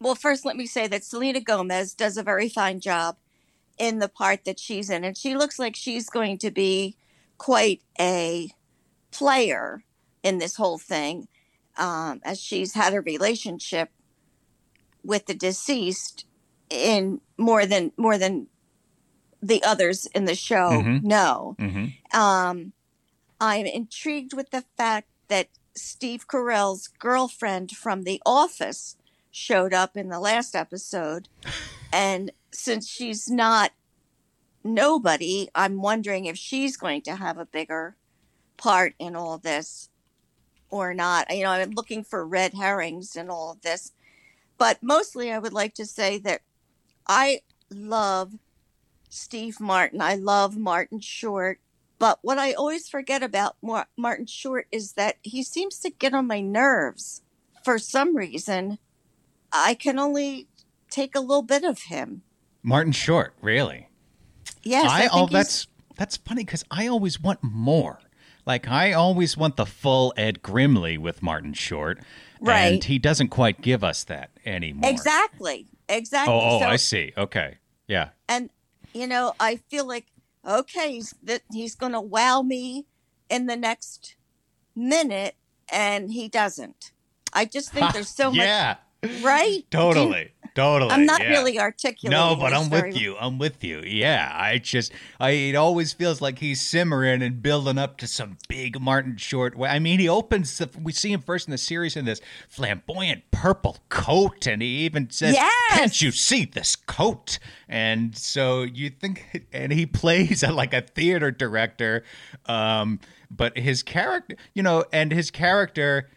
well, 0.00 0.14
first, 0.14 0.44
let 0.44 0.56
me 0.56 0.66
say 0.66 0.86
that 0.88 1.04
Selena 1.04 1.40
Gomez 1.40 1.94
does 1.94 2.16
a 2.16 2.22
very 2.22 2.48
fine 2.48 2.80
job 2.80 3.16
in 3.78 3.98
the 3.98 4.08
part 4.08 4.44
that 4.44 4.58
she's 4.58 4.90
in, 4.90 5.04
and 5.04 5.16
she 5.16 5.36
looks 5.36 5.58
like 5.58 5.76
she's 5.76 6.08
going 6.08 6.38
to 6.38 6.50
be 6.50 6.96
quite 7.38 7.82
a 8.00 8.50
player 9.10 9.84
in 10.22 10.38
this 10.38 10.56
whole 10.56 10.78
thing, 10.78 11.28
um, 11.76 12.20
as 12.24 12.40
she's 12.40 12.74
had 12.74 12.94
a 12.94 13.00
relationship 13.00 13.90
with 15.04 15.26
the 15.26 15.34
deceased 15.34 16.24
in 16.68 17.20
more 17.38 17.64
than 17.64 17.92
more 17.96 18.18
than 18.18 18.48
the 19.42 19.62
others 19.62 20.06
in 20.06 20.24
the 20.24 20.34
show 20.34 20.82
Mhm. 20.82 21.02
know. 21.02 21.56
hmm 21.58 21.86
Um, 22.12 22.72
I'm 23.40 23.66
intrigued 23.66 24.32
with 24.32 24.50
the 24.50 24.64
fact 24.76 25.08
that 25.28 25.48
Steve 25.76 26.26
Carell's 26.26 26.88
girlfriend 26.88 27.72
from 27.72 28.04
The 28.04 28.20
Office 28.24 28.96
showed 29.30 29.74
up 29.74 29.96
in 29.96 30.08
the 30.08 30.20
last 30.20 30.56
episode 30.56 31.28
And 31.92 32.30
since 32.52 32.88
she's 32.88 33.30
not 33.30 33.72
nobody, 34.64 35.48
I'm 35.54 35.80
wondering 35.80 36.26
if 36.26 36.36
she's 36.36 36.76
going 36.76 37.02
to 37.02 37.16
have 37.16 37.38
a 37.38 37.46
bigger 37.46 37.96
part 38.56 38.94
in 38.98 39.14
all 39.14 39.38
this 39.38 39.88
or 40.68 40.92
not. 40.94 41.34
You 41.34 41.44
know, 41.44 41.50
I'm 41.50 41.70
looking 41.70 42.04
for 42.04 42.26
red 42.26 42.54
herrings 42.54 43.16
in 43.16 43.30
all 43.30 43.52
of 43.52 43.62
this. 43.62 43.92
But 44.58 44.82
mostly, 44.82 45.32
I 45.32 45.38
would 45.38 45.52
like 45.52 45.74
to 45.74 45.86
say 45.86 46.18
that 46.18 46.42
I 47.06 47.40
love 47.70 48.34
Steve 49.08 49.60
Martin. 49.60 50.00
I 50.00 50.14
love 50.14 50.56
Martin 50.56 51.00
Short. 51.00 51.60
But 51.98 52.18
what 52.22 52.38
I 52.38 52.52
always 52.52 52.88
forget 52.88 53.22
about 53.22 53.56
Martin 53.96 54.26
Short 54.26 54.66
is 54.70 54.92
that 54.92 55.16
he 55.22 55.42
seems 55.42 55.78
to 55.80 55.90
get 55.90 56.14
on 56.14 56.26
my 56.26 56.40
nerves. 56.40 57.22
For 57.64 57.78
some 57.78 58.16
reason, 58.16 58.78
I 59.52 59.74
can 59.74 59.98
only 59.98 60.48
take 60.90 61.14
a 61.14 61.20
little 61.20 61.42
bit 61.42 61.64
of 61.64 61.82
him. 61.82 62.22
Martin 62.62 62.92
Short, 62.92 63.34
really? 63.40 63.88
Yes, 64.62 64.90
I, 64.90 64.96
I 64.96 65.00
think 65.00 65.12
oh, 65.14 65.26
that's 65.26 65.66
that's 65.96 66.16
funny 66.18 66.44
because 66.44 66.64
I 66.70 66.86
always 66.86 67.20
want 67.20 67.42
more. 67.42 68.00
Like 68.44 68.68
I 68.68 68.92
always 68.92 69.36
want 69.36 69.56
the 69.56 69.66
full 69.66 70.12
Ed 70.16 70.42
Grimley 70.42 70.98
with 70.98 71.22
Martin 71.22 71.54
Short, 71.54 71.98
Right. 72.40 72.74
And 72.74 72.84
he 72.84 72.98
doesn't 72.98 73.28
quite 73.28 73.62
give 73.62 73.82
us 73.82 74.04
that 74.04 74.30
anymore. 74.44 74.90
exactly, 74.90 75.66
exactly. 75.88 76.34
Oh, 76.34 76.56
oh, 76.56 76.58
So- 76.60 76.66
I 76.66 76.76
see. 76.76 77.12
Okay, 77.16 77.56
yeah. 77.88 78.10
and 78.28 78.50
you 78.92 79.06
know 79.06 79.34
i 79.38 79.56
feel 79.68 79.86
like 79.86 80.06
okay 80.46 80.92
he's 80.92 81.14
that 81.22 81.42
he's 81.52 81.74
gonna 81.74 82.00
wow 82.00 82.42
me 82.42 82.86
in 83.28 83.46
the 83.46 83.56
next 83.56 84.16
minute 84.74 85.34
and 85.72 86.12
he 86.12 86.28
doesn't. 86.28 86.92
I 87.32 87.44
just 87.44 87.72
think 87.72 87.92
there's 87.92 88.08
so 88.08 88.30
yeah, 88.30 88.76
much 89.02 89.22
right? 89.22 89.64
Totally, 89.70 90.32
totally. 90.56 90.90
i'm 90.90 91.06
not 91.06 91.22
yeah. 91.22 91.28
really 91.28 91.58
articulate 91.58 92.16
No, 92.16 92.36
but 92.36 92.52
I'm 92.52 92.70
with 92.70 92.96
you. 92.96 93.16
I'm 93.18 93.38
with 93.38 93.62
you. 93.62 93.82
Yeah, 93.84 94.32
I 94.34 94.58
just, 94.58 94.92
I 95.20 95.30
it 95.30 95.54
always 95.54 95.92
feels 95.92 96.20
like 96.20 96.38
he's 96.38 96.60
simmering 96.60 97.22
and 97.22 97.42
building 97.42 97.78
up 97.78 97.98
to 97.98 98.06
some 98.06 98.38
big 98.48 98.80
Martin 98.80 99.16
Short. 99.16 99.56
Way. 99.56 99.68
I 99.68 99.78
mean, 99.78 100.00
he 100.00 100.08
opens. 100.08 100.58
The, 100.58 100.70
we 100.80 100.92
see 100.92 101.12
him 101.12 101.20
first 101.20 101.46
in 101.46 101.52
the 101.52 101.58
series 101.58 101.96
in 101.96 102.04
this 102.04 102.20
flamboyant 102.48 103.30
purple 103.30 103.78
coat, 103.88 104.46
and 104.46 104.62
he 104.62 104.68
even 104.84 105.10
says, 105.10 105.34
Yes! 105.34 105.52
"Can't 105.70 106.02
you 106.02 106.10
see 106.10 106.44
this 106.44 106.76
coat?" 106.76 107.38
And 107.68 108.16
so 108.16 108.62
you 108.62 108.90
think, 108.90 109.46
and 109.52 109.72
he 109.72 109.86
plays 109.86 110.42
like 110.48 110.72
a 110.72 110.82
theater 110.82 111.30
director, 111.30 112.04
um, 112.46 113.00
but 113.30 113.58
his 113.58 113.82
character, 113.82 114.36
you 114.54 114.62
know, 114.62 114.84
and 114.92 115.12
his 115.12 115.30
character 115.30 116.08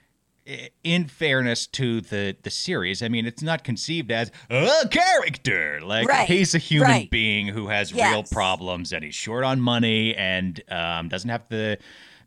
in 0.83 1.07
fairness 1.07 1.67
to 1.67 2.01
the 2.01 2.35
the 2.43 2.49
series, 2.49 3.01
I 3.03 3.07
mean, 3.07 3.25
it's 3.25 3.41
not 3.43 3.63
conceived 3.63 4.11
as 4.11 4.31
a 4.49 4.87
character. 4.89 5.79
Like 5.81 6.07
Right, 6.07 6.27
he's 6.27 6.55
a 6.55 6.57
human 6.57 6.89
right. 6.89 7.09
being 7.09 7.47
who 7.47 7.67
has 7.67 7.93
real 7.93 8.23
problems, 8.23 8.93
and 8.93 9.03
he's 9.03 9.15
short 9.15 9.43
on 9.43 9.59
money, 9.61 10.15
and 10.15 10.61
um, 10.69 11.09
doesn't 11.09 11.29
have 11.29 11.47
the 11.49 11.77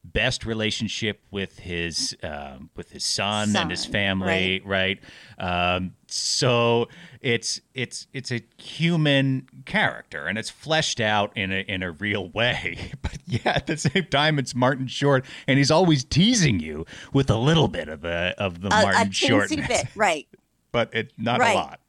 best 0.04 0.44
relationship 0.44 1.20
with 1.30 1.60
his 1.60 2.16
um, 2.22 2.70
with 2.76 2.90
his 2.90 3.04
son, 3.04 3.54
and 3.56 3.70
his 3.70 3.84
family, 3.84 4.60
right? 4.64 4.98
Um, 5.38 5.94
so 6.08 6.88
it's 7.20 7.60
it's 7.74 8.06
it's 8.12 8.32
a 8.32 8.40
human 8.58 9.48
character, 9.64 10.26
and 10.26 10.36
it's 10.38 10.50
fleshed 10.50 11.00
out 11.00 11.36
in 11.36 11.52
a 11.52 11.60
in 11.68 11.82
a 11.82 11.90
real 11.92 12.28
way. 12.30 12.90
But 13.02 13.18
yeah, 13.26 13.52
at 13.56 13.66
the 13.66 13.76
same 13.76 14.06
time, 14.10 14.38
it's 14.38 14.54
Martin 14.54 14.86
Short, 14.86 15.24
and 15.46 15.58
he's 15.58 15.70
always 15.70 16.04
teasing 16.04 16.60
you 16.60 16.84
with 17.12 17.30
a 17.30 17.36
little 17.38 17.68
bit 17.68 17.88
of 17.88 18.00
the 18.02 18.34
of 18.38 18.60
the 18.60 18.68
a, 18.68 18.80
a 18.80 18.82
Martin 18.82 19.10
Short, 19.12 19.48
bit 19.50 19.86
right 19.94 20.26
but 20.72 20.88
it 20.94 21.12
not 21.18 21.38
Right. 21.40 21.52
a 21.52 21.54
lot. 21.54 21.80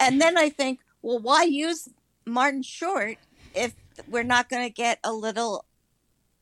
and 0.00 0.20
then 0.20 0.36
i 0.36 0.48
think 0.48 0.80
well 1.00 1.20
why 1.20 1.44
use 1.44 1.88
martin 2.26 2.62
short 2.62 3.18
if 3.54 3.72
we're 4.08 4.24
not 4.24 4.48
going 4.48 4.64
to 4.64 4.72
get 4.72 4.98
a 5.04 5.12
little 5.12 5.64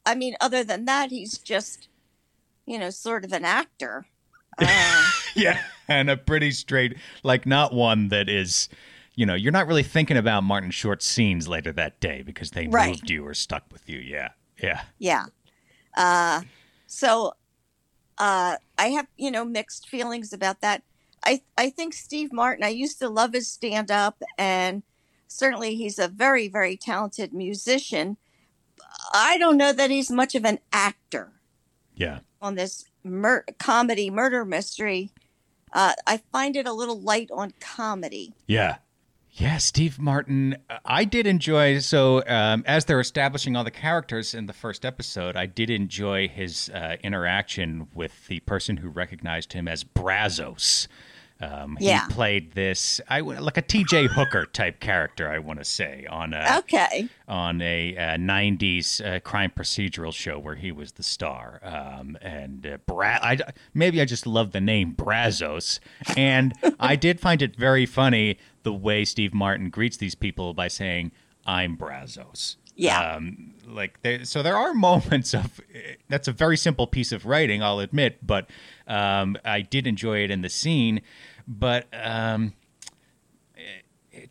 i 0.07 0.15
mean 0.15 0.35
other 0.41 0.65
than 0.65 0.85
that 0.85 1.11
he's 1.11 1.39
just 1.39 1.89
you 2.67 2.79
know 2.79 2.91
sort 2.91 3.25
of 3.25 3.33
an 3.33 3.45
actor 3.45 4.07
uh, 4.59 5.03
Yeah, 5.35 5.59
and 5.89 6.11
a 6.11 6.17
pretty 6.17 6.51
straight, 6.51 6.97
like 7.23 7.47
not 7.47 7.73
one 7.73 8.09
that 8.09 8.29
is, 8.29 8.69
you 9.15 9.25
know, 9.25 9.35
you're 9.35 9.51
not 9.51 9.67
really 9.67 9.83
thinking 9.83 10.19
about 10.19 10.45
Martin 10.45 10.71
Short's 10.71 11.07
scenes 11.07 11.49
later 11.49 11.73
that 11.73 12.01
day 12.01 12.23
because 12.23 12.51
they 12.51 12.67
Right. 12.67 12.91
moved 12.91 13.09
you 13.09 13.27
or 13.27 13.33
stuck 13.33 13.65
with 13.73 13.89
you. 13.89 13.99
Yeah, 13.99 14.29
yeah. 14.63 14.83
Yeah. 14.99 15.25
Uh, 15.97 16.43
so 16.87 17.33
uh, 18.19 18.57
I 18.77 18.89
have, 18.89 19.07
you 19.17 19.31
know, 19.31 19.45
mixed 19.47 19.89
feelings 19.89 20.35
about 20.35 20.61
that. 20.61 20.83
I, 21.25 21.41
I 21.57 21.71
think 21.71 21.95
Steve 21.95 22.31
Martin, 22.31 22.63
I 22.63 22.69
used 22.69 22.99
to 22.99 23.09
love 23.09 23.33
his 23.33 23.49
stand 23.51 23.91
up, 23.91 24.23
and 24.37 24.83
certainly 25.29 25.77
he's 25.77 25.99
a 25.99 26.09
very, 26.09 26.47
very 26.49 26.77
talented 26.77 27.33
musician. 27.33 28.19
I 29.15 29.39
don't 29.39 29.57
know 29.57 29.73
that 29.73 29.91
he's 29.91 30.11
much 30.11 30.35
of 30.35 30.45
an 30.45 30.59
actor 30.73 31.33
Yeah. 31.95 32.21
on 32.41 32.55
this 32.55 32.85
mur- 33.05 33.45
comedy 33.59 34.11
murder 34.11 34.45
mystery. 34.45 35.11
Uh, 35.73 35.95
I 36.07 36.19
find 36.33 36.57
it 36.57 36.67
a 36.67 36.73
little 36.73 37.01
light 37.01 37.31
on 37.33 37.53
comedy. 37.61 38.35
Yeah. 38.47 38.77
Yeah, 39.35 39.57
Steve 39.57 39.99
Martin. 39.99 40.57
uh, 40.69 40.77
I 40.85 41.05
did 41.07 41.27
enjoy. 41.27 41.79
So, 41.79 42.23
um, 42.27 42.63
as 42.67 42.85
they're 42.85 43.01
establishing 43.01 43.57
all 43.57 43.65
the 43.65 43.71
characters 43.71 44.35
in 44.35 44.45
the 44.45 44.53
first 44.53 44.85
episode, 44.85 45.37
I 45.37 45.47
did 45.47 45.71
enjoy 45.71 46.29
his 46.29 46.69
uh, 46.69 46.97
interaction 47.03 47.89
with 47.95 48.27
the 48.27 48.41
person 48.41 48.77
who 48.77 48.91
recognized 48.91 49.55
him 49.55 49.67
as 49.69 49.85
Brazzos. 49.85 50.87
Um, 51.43 51.77
Yeah. 51.81 52.07
He 52.07 52.13
played 52.15 52.53
this, 52.53 53.01
I 53.09 53.21
like 53.21 53.57
a 53.57 53.63
T.J. 53.63 54.07
Hooker 54.07 54.47
type 54.47 54.79
character, 54.81 55.29
I 55.29 55.39
want 55.41 55.59
to 55.59 55.65
say, 55.65 56.07
on 56.09 56.33
a 56.33 56.59
Okay. 56.59 57.09
on 57.27 57.61
a 57.61 57.97
uh, 57.97 58.17
90s 58.17 59.05
uh, 59.05 59.21
crime 59.21 59.53
procedural 59.55 60.13
show 60.15 60.39
where 60.39 60.55
he 60.55 60.71
was 60.71 60.93
the 60.93 61.03
star. 61.03 61.61
Um, 61.63 62.17
and 62.23 62.65
uh, 62.67 62.77
Bra- 62.87 63.19
I, 63.23 63.39
maybe 63.75 64.01
I 64.01 64.05
just 64.05 64.27
love 64.27 64.53
the 64.53 64.61
name 64.61 64.95
Brazzos. 64.95 65.81
And 66.17 66.55
I 66.81 66.95
did 66.97 67.21
find 67.21 67.43
it 67.43 67.57
very 67.57 67.87
funny 67.87 68.39
the 68.63 68.73
way 68.73 69.05
Steve 69.05 69.35
Martin 69.35 69.69
greets 69.71 69.97
these 69.97 70.15
people 70.15 70.55
by 70.55 70.69
saying, 70.69 71.11
I'm 71.45 71.77
Brazzos. 71.77 72.57
Yeah. 72.75 73.17
Um, 73.17 73.53
like 73.67 74.01
there, 74.03 74.25
so 74.25 74.43
there 74.43 74.57
are 74.57 74.73
moments 74.73 75.35
of 75.35 75.61
that's 76.09 76.27
a 76.27 76.33
very 76.33 76.57
simple 76.57 76.87
piece 76.87 77.13
of 77.13 77.27
writing, 77.27 77.63
I'll 77.63 77.81
admit, 77.81 78.27
but 78.27 78.49
um, 78.87 79.37
I 79.45 79.61
did 79.61 79.87
enjoy 79.87 80.25
it 80.25 80.31
in 80.31 80.41
the 80.41 80.49
scene. 80.49 81.03
But 81.47 81.87
um, 81.93 82.53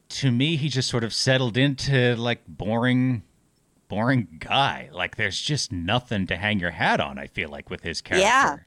to 0.09 0.31
me, 0.31 0.55
he 0.55 0.69
just 0.69 0.89
sort 0.89 1.03
of 1.03 1.13
settled 1.13 1.57
into 1.57 2.15
like 2.15 2.41
boring, 2.47 3.23
boring 3.87 4.27
guy. 4.39 4.89
Like 4.91 5.15
there's 5.15 5.39
just 5.39 5.71
nothing 5.71 6.27
to 6.27 6.35
hang 6.37 6.59
your 6.59 6.71
hat 6.71 6.99
on. 6.99 7.17
I 7.17 7.27
feel 7.27 7.49
like 7.49 7.69
with 7.69 7.81
his 7.83 8.01
character. 8.01 8.27
Yeah. 8.27 8.57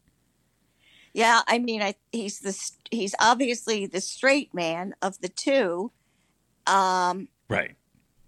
Yeah, 1.17 1.43
I 1.47 1.61
mean, 1.61 1.81
I 1.81 1.95
he's 2.11 2.41
the 2.41 2.59
he's 2.91 3.15
obviously 3.21 3.87
the 3.87 4.01
straight 4.01 4.53
man 4.53 4.97
of 5.01 5.21
the 5.21 5.29
two, 5.29 5.93
um, 6.67 7.29
Right. 7.49 7.77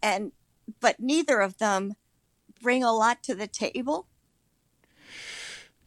and 0.01 0.31
but 0.79 1.01
neither 1.01 1.41
of 1.41 1.59
them 1.59 1.95
bring 2.63 2.85
a 2.85 2.93
lot 2.93 3.25
to 3.25 3.35
the 3.35 3.49
table. 3.49 4.07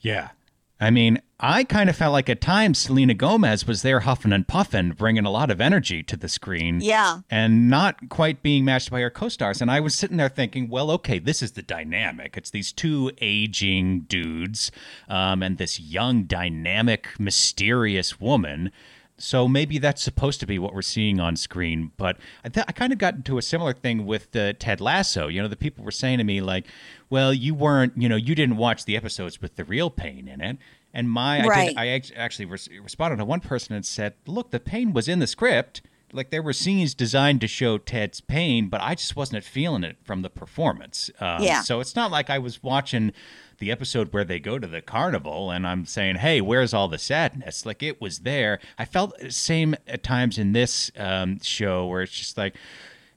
Yeah. 0.01 0.31
I 0.79 0.91
mean, 0.91 1.21
I 1.41 1.65
kind 1.65 1.89
of 1.89 1.95
felt 1.95 2.13
like 2.13 2.29
at 2.29 2.39
times 2.39 2.77
Selena 2.77 3.13
Gomez 3.13 3.67
was 3.67 3.81
there 3.81 4.01
huffing 4.01 4.31
and 4.31 4.47
puffing, 4.47 4.91
bringing 4.91 5.25
a 5.25 5.31
lot 5.31 5.51
of 5.51 5.59
energy 5.59 6.03
to 6.03 6.15
the 6.15 6.29
screen. 6.29 6.79
Yeah, 6.81 7.19
and 7.29 7.69
not 7.69 8.09
quite 8.09 8.41
being 8.41 8.65
matched 8.65 8.89
by 8.89 9.01
her 9.01 9.09
co-stars. 9.09 9.61
And 9.61 9.69
I 9.69 9.79
was 9.79 9.93
sitting 9.93 10.17
there 10.17 10.29
thinking, 10.29 10.69
well, 10.69 10.89
okay, 10.91 11.19
this 11.19 11.41
is 11.41 11.53
the 11.53 11.61
dynamic. 11.61 12.37
It's 12.37 12.49
these 12.49 12.71
two 12.71 13.11
aging 13.19 14.01
dudes, 14.01 14.71
um, 15.09 15.43
and 15.43 15.57
this 15.57 15.79
young, 15.79 16.23
dynamic, 16.23 17.09
mysterious 17.19 18.19
woman. 18.19 18.71
So 19.19 19.47
maybe 19.47 19.77
that's 19.77 20.01
supposed 20.01 20.39
to 20.39 20.47
be 20.47 20.57
what 20.57 20.73
we're 20.73 20.81
seeing 20.81 21.19
on 21.19 21.35
screen. 21.35 21.91
But 21.97 22.17
I, 22.43 22.49
th- 22.49 22.65
I 22.67 22.71
kind 22.71 22.91
of 22.93 22.99
got 22.99 23.15
into 23.15 23.37
a 23.37 23.41
similar 23.41 23.73
thing 23.73 24.05
with 24.05 24.35
uh, 24.35 24.53
Ted 24.53 24.79
Lasso. 24.81 25.27
You 25.27 25.41
know, 25.41 25.47
the 25.47 25.55
people 25.55 25.83
were 25.83 25.91
saying 25.91 26.17
to 26.19 26.23
me 26.23 26.41
like, 26.41 26.65
"Well, 27.09 27.33
you 27.33 27.53
weren't, 27.53 27.93
you 27.97 28.07
know, 28.09 28.15
you 28.15 28.33
didn't 28.35 28.57
watch 28.57 28.85
the 28.85 28.95
episodes 28.95 29.41
with 29.41 29.55
the 29.55 29.63
real 29.65 29.89
pain 29.89 30.27
in 30.27 30.41
it." 30.41 30.57
And 30.93 31.09
my, 31.09 31.41
I, 31.41 31.65
did, 31.67 31.77
I 31.77 31.87
act- 31.89 32.13
actually 32.15 32.45
res- 32.45 32.69
responded 32.81 33.17
to 33.17 33.25
one 33.25 33.41
person 33.41 33.75
and 33.75 33.85
said, 33.85 34.13
"Look, 34.25 34.51
the 34.51 34.59
pain 34.59 34.93
was 34.93 35.07
in 35.07 35.19
the 35.19 35.27
script. 35.27 35.81
Like 36.11 36.31
there 36.31 36.41
were 36.41 36.53
scenes 36.53 36.95
designed 36.95 37.39
to 37.41 37.47
show 37.47 37.77
Ted's 37.77 38.19
pain, 38.19 38.67
but 38.69 38.81
I 38.81 38.95
just 38.95 39.15
wasn't 39.15 39.43
feeling 39.43 39.83
it 39.83 39.97
from 40.03 40.23
the 40.23 40.29
performance. 40.31 41.11
Um, 41.19 41.43
Yeah. 41.43 41.61
So 41.61 41.81
it's 41.81 41.95
not 41.95 42.09
like 42.09 42.31
I 42.31 42.39
was 42.39 42.63
watching 42.63 43.11
the 43.59 43.71
episode 43.71 44.13
where 44.13 44.23
they 44.23 44.39
go 44.39 44.57
to 44.59 44.67
the 44.67 44.81
carnival 44.81 45.51
and 45.51 45.67
I'm 45.67 45.85
saying, 45.85 46.17
"Hey, 46.17 46.41
where's 46.41 46.73
all 46.73 46.87
the 46.87 46.97
sadness?" 46.97 47.65
Like 47.65 47.83
it 47.83 48.01
was 48.01 48.19
there. 48.19 48.59
I 48.77 48.85
felt 48.85 49.17
the 49.19 49.31
same 49.31 49.75
at 49.87 50.03
times 50.03 50.37
in 50.37 50.53
this 50.53 50.91
um, 50.97 51.39
show 51.41 51.85
where 51.85 52.01
it's 52.01 52.11
just 52.13 52.37
like, 52.37 52.55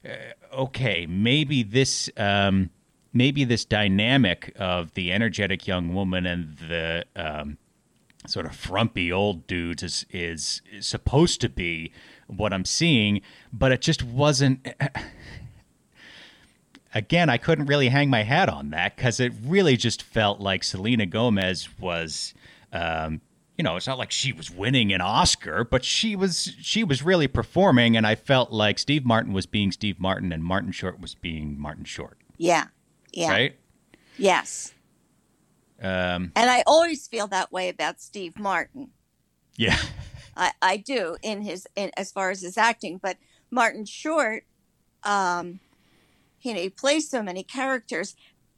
uh, 0.05 0.55
okay, 0.55 1.05
maybe 1.05 1.63
this. 1.63 2.09
Um, 2.17 2.69
Maybe 3.15 3.43
this 3.43 3.63
dynamic 3.63 4.53
of 4.55 4.95
the 4.95 5.11
energetic 5.11 5.67
young 5.67 5.93
woman 5.93 6.25
and 6.25 6.57
the 6.57 7.05
um, 7.15 7.59
sort 8.25 8.47
of 8.47 8.55
frumpy 8.55 9.11
old 9.11 9.45
dudes 9.45 9.83
is, 9.83 10.05
is 10.09 10.63
is 10.71 10.87
supposed 10.87 11.39
to 11.41 11.47
be 11.49 11.91
what 12.25 12.53
I'm 12.53 12.65
seeing, 12.65 13.21
but 13.51 13.71
it 13.71 13.81
just 13.81 14.01
wasn't. 14.01 14.67
Again, 16.95 17.29
I 17.29 17.37
couldn't 17.37 17.65
really 17.65 17.89
hang 17.89 18.09
my 18.09 18.23
hat 18.23 18.49
on 18.49 18.69
that 18.69 18.95
because 18.95 19.19
it 19.19 19.33
really 19.43 19.77
just 19.77 20.03
felt 20.03 20.39
like 20.39 20.63
Selena 20.63 21.05
Gomez 21.05 21.67
was. 21.79 22.33
Um, 22.71 23.21
you 23.57 23.63
know, 23.63 23.75
it's 23.75 23.85
not 23.85 23.99
like 23.99 24.09
she 24.11 24.33
was 24.33 24.49
winning 24.49 24.91
an 24.93 25.01
Oscar, 25.01 25.63
but 25.63 25.85
she 25.85 26.15
was 26.15 26.53
she 26.59 26.83
was 26.83 27.03
really 27.03 27.27
performing, 27.27 27.95
and 27.95 28.05
I 28.05 28.15
felt 28.15 28.51
like 28.51 28.79
Steve 28.79 29.05
Martin 29.05 29.31
was 29.33 29.45
being 29.45 29.71
Steve 29.71 29.99
Martin, 29.99 30.31
and 30.31 30.43
Martin 30.43 30.71
Short 30.71 30.99
was 30.99 31.13
being 31.15 31.59
Martin 31.59 31.83
Short, 31.85 32.17
Yeah. 32.37 32.65
Yeah. 33.11 33.29
right? 33.29 33.55
Yes. 34.17 34.73
Um, 35.81 36.31
And 36.35 36.49
I 36.49 36.63
always 36.65 37.07
feel 37.07 37.27
that 37.27 37.51
way 37.51 37.69
about 37.69 38.01
Steve 38.01 38.39
Martin. 38.39 38.89
yeah, 39.55 39.77
I, 40.37 40.51
I 40.61 40.77
do 40.77 41.17
in 41.21 41.41
his 41.41 41.67
in 41.75 41.91
as 41.97 42.11
far 42.11 42.31
as 42.31 42.41
his 42.41 42.57
acting, 42.57 42.97
but 42.97 43.17
Martin 43.51 43.85
Short, 43.85 44.45
um, 45.03 45.59
you 46.43 46.53
know, 46.53 46.59
he 46.59 46.69
plays 46.69 47.09
so 47.09 47.23
many 47.23 47.43
characters, 47.43 48.15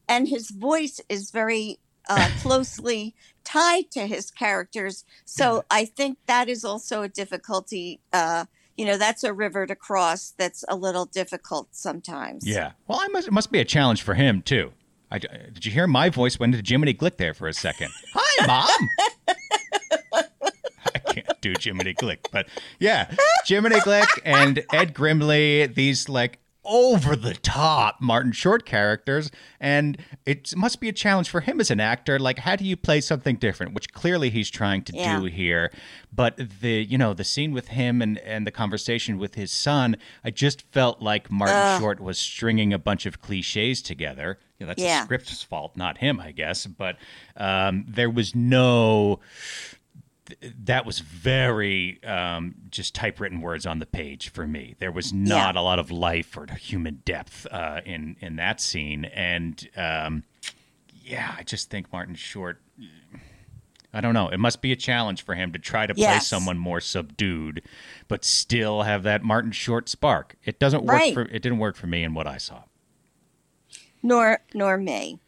and 0.08 0.28
his 0.28 0.50
voice 0.50 1.00
is 1.10 1.32
very 1.32 1.80
uh, 2.10 2.30
closely 2.41 3.15
tied 3.43 3.91
to 3.91 4.08
his 4.08 4.32
characters. 4.32 5.06
So 5.24 5.63
I 5.69 5.86
think 5.86 6.17
that 6.26 6.50
is 6.50 6.65
also 6.65 7.04
a 7.04 7.10
difficulty. 7.10 8.00
Uh, 8.12 8.45
you 8.76 8.86
know, 8.86 8.98
that's 8.98 9.24
a 9.24 9.34
river 9.34 9.65
to 9.65 9.76
cross. 9.76 10.34
That's 10.38 10.65
a 10.67 10.76
little 10.76 11.06
difficult 11.06 11.69
sometimes. 11.71 12.45
yeah. 12.45 12.71
Well, 12.88 13.00
I 13.02 13.08
must 13.08 13.28
it 13.28 13.32
must 13.32 13.52
be 13.52 13.60
a 13.60 13.65
challenge 13.65 14.02
for 14.02 14.15
him 14.15 14.41
too. 14.41 14.74
I, 15.12 15.19
did 15.19 15.65
you 15.65 15.71
hear 15.71 15.88
my 15.88 16.10
voice 16.10 16.39
went 16.39 16.56
into 16.56 16.67
Jiminy 16.67 16.93
Glick 16.93 17.17
there 17.17 17.34
for 17.34 17.48
a 17.48 17.54
second? 17.54 17.91
Hi, 18.13 18.48
mom. 18.48 18.89
I 20.93 21.00
can't 21.00 21.41
do 21.41 21.54
Jiminy 21.60 21.93
Glick, 21.93 22.28
but 22.32 22.48
yeah, 22.80 23.13
Jiminy 23.45 23.76
Glick 23.78 24.08
and 24.26 24.65
Ed 24.74 24.93
Grimley, 24.93 25.74
these 25.74 26.10
like 26.10 26.39
over 26.65 27.15
the 27.15 27.34
top 27.34 28.01
Martin 28.01 28.32
Short 28.32 28.65
characters, 28.65 29.32
and 29.60 29.97
it 30.25 30.56
must 30.56 30.80
be 30.80 30.89
a 30.89 30.93
challenge 30.93 31.30
for 31.30 31.41
him 31.41 31.60
as 31.60 31.69
an 31.71 31.80
actor. 31.80 32.19
Like, 32.19 32.39
how 32.39 32.56
do 32.56 32.65
you 32.65 32.75
play 32.78 33.01
something 33.01 33.36
different? 33.36 33.73
Which 33.73 33.93
clearly 33.93 34.30
he's 34.30 34.49
trying 34.49 34.84
to 34.84 34.93
Yeah. 34.95 35.19
do 35.19 35.25
here. 35.25 35.71
But 36.13 36.38
the 36.62 36.84
you 36.84 36.97
know 36.97 37.13
the 37.13 37.23
scene 37.23 37.51
with 37.51 37.69
him 37.69 38.01
and 38.01 38.17
and 38.19 38.47
the 38.47 38.51
conversation 38.51 39.17
with 39.17 39.36
his 39.36 39.51
son, 39.51 39.97
I 40.23 40.32
just 40.32 40.62
felt 40.71 41.01
like 41.01 41.30
Martin 41.32 41.56
Ugh. 41.58 41.82
Short 41.82 41.99
was 41.99 42.17
stringing 42.17 42.73
a 42.73 42.80
bunch 42.80 43.06
of 43.06 43.21
cliches 43.21 43.82
together. 43.82 44.39
You 44.60 44.65
know, 44.65 44.69
that's 44.69 44.82
Yeah. 44.82 44.99
the 45.01 45.06
script's 45.06 45.43
fault, 45.43 45.75
not 45.75 45.97
him, 45.97 46.19
I 46.21 46.32
guess. 46.32 46.65
But 46.65 46.97
um, 47.36 47.84
there 47.88 48.10
was 48.10 48.34
no 48.34 49.19
that 50.63 50.85
was 50.85 50.99
very 50.99 52.03
um, 52.03 52.55
just 52.69 52.95
typewritten 52.95 53.41
words 53.41 53.65
on 53.65 53.79
the 53.79 53.85
page 53.85 54.29
for 54.29 54.47
me. 54.47 54.75
There 54.79 54.91
was 54.91 55.13
not 55.13 55.55
a 55.55 55.61
lot 55.61 55.77
of 55.79 55.91
life 55.91 56.35
or 56.38 56.47
human 56.59 57.01
depth 57.05 57.45
uh, 57.51 57.81
in 57.85 58.15
in 58.21 58.35
that 58.38 58.59
scene, 58.59 59.05
and 59.05 59.69
um, 59.77 60.23
yeah, 61.03 61.35
I 61.38 61.43
just 61.43 61.69
think 61.69 61.91
Martin 61.93 62.15
Short. 62.15 62.61
I 63.93 64.01
don't 64.01 64.13
know. 64.13 64.27
It 64.27 64.39
must 64.39 64.61
be 64.61 64.73
a 64.73 64.75
challenge 64.75 65.23
for 65.23 65.35
him 65.35 65.53
to 65.53 65.59
try 65.59 65.88
to 65.88 65.93
play 65.95 66.19
someone 66.19 66.57
more 66.57 66.81
subdued, 66.81 67.61
but 68.09 68.25
still 68.25 68.81
have 68.81 69.03
that 69.03 69.23
Martin 69.23 69.51
Short 69.53 69.88
spark. 69.88 70.35
It 70.43 70.59
doesn't 70.59 70.83
work 70.83 70.97
Right. 70.99 71.13
for. 71.13 71.21
It 71.21 71.41
didn't 71.41 71.59
work 71.59 71.77
for 71.77 71.88
me 71.88 72.03
in 72.03 72.13
what 72.13 72.27
I 72.27 72.38
saw. 72.38 72.63
Nor 74.03 74.39
nor 74.53 74.77
me. 74.77 75.19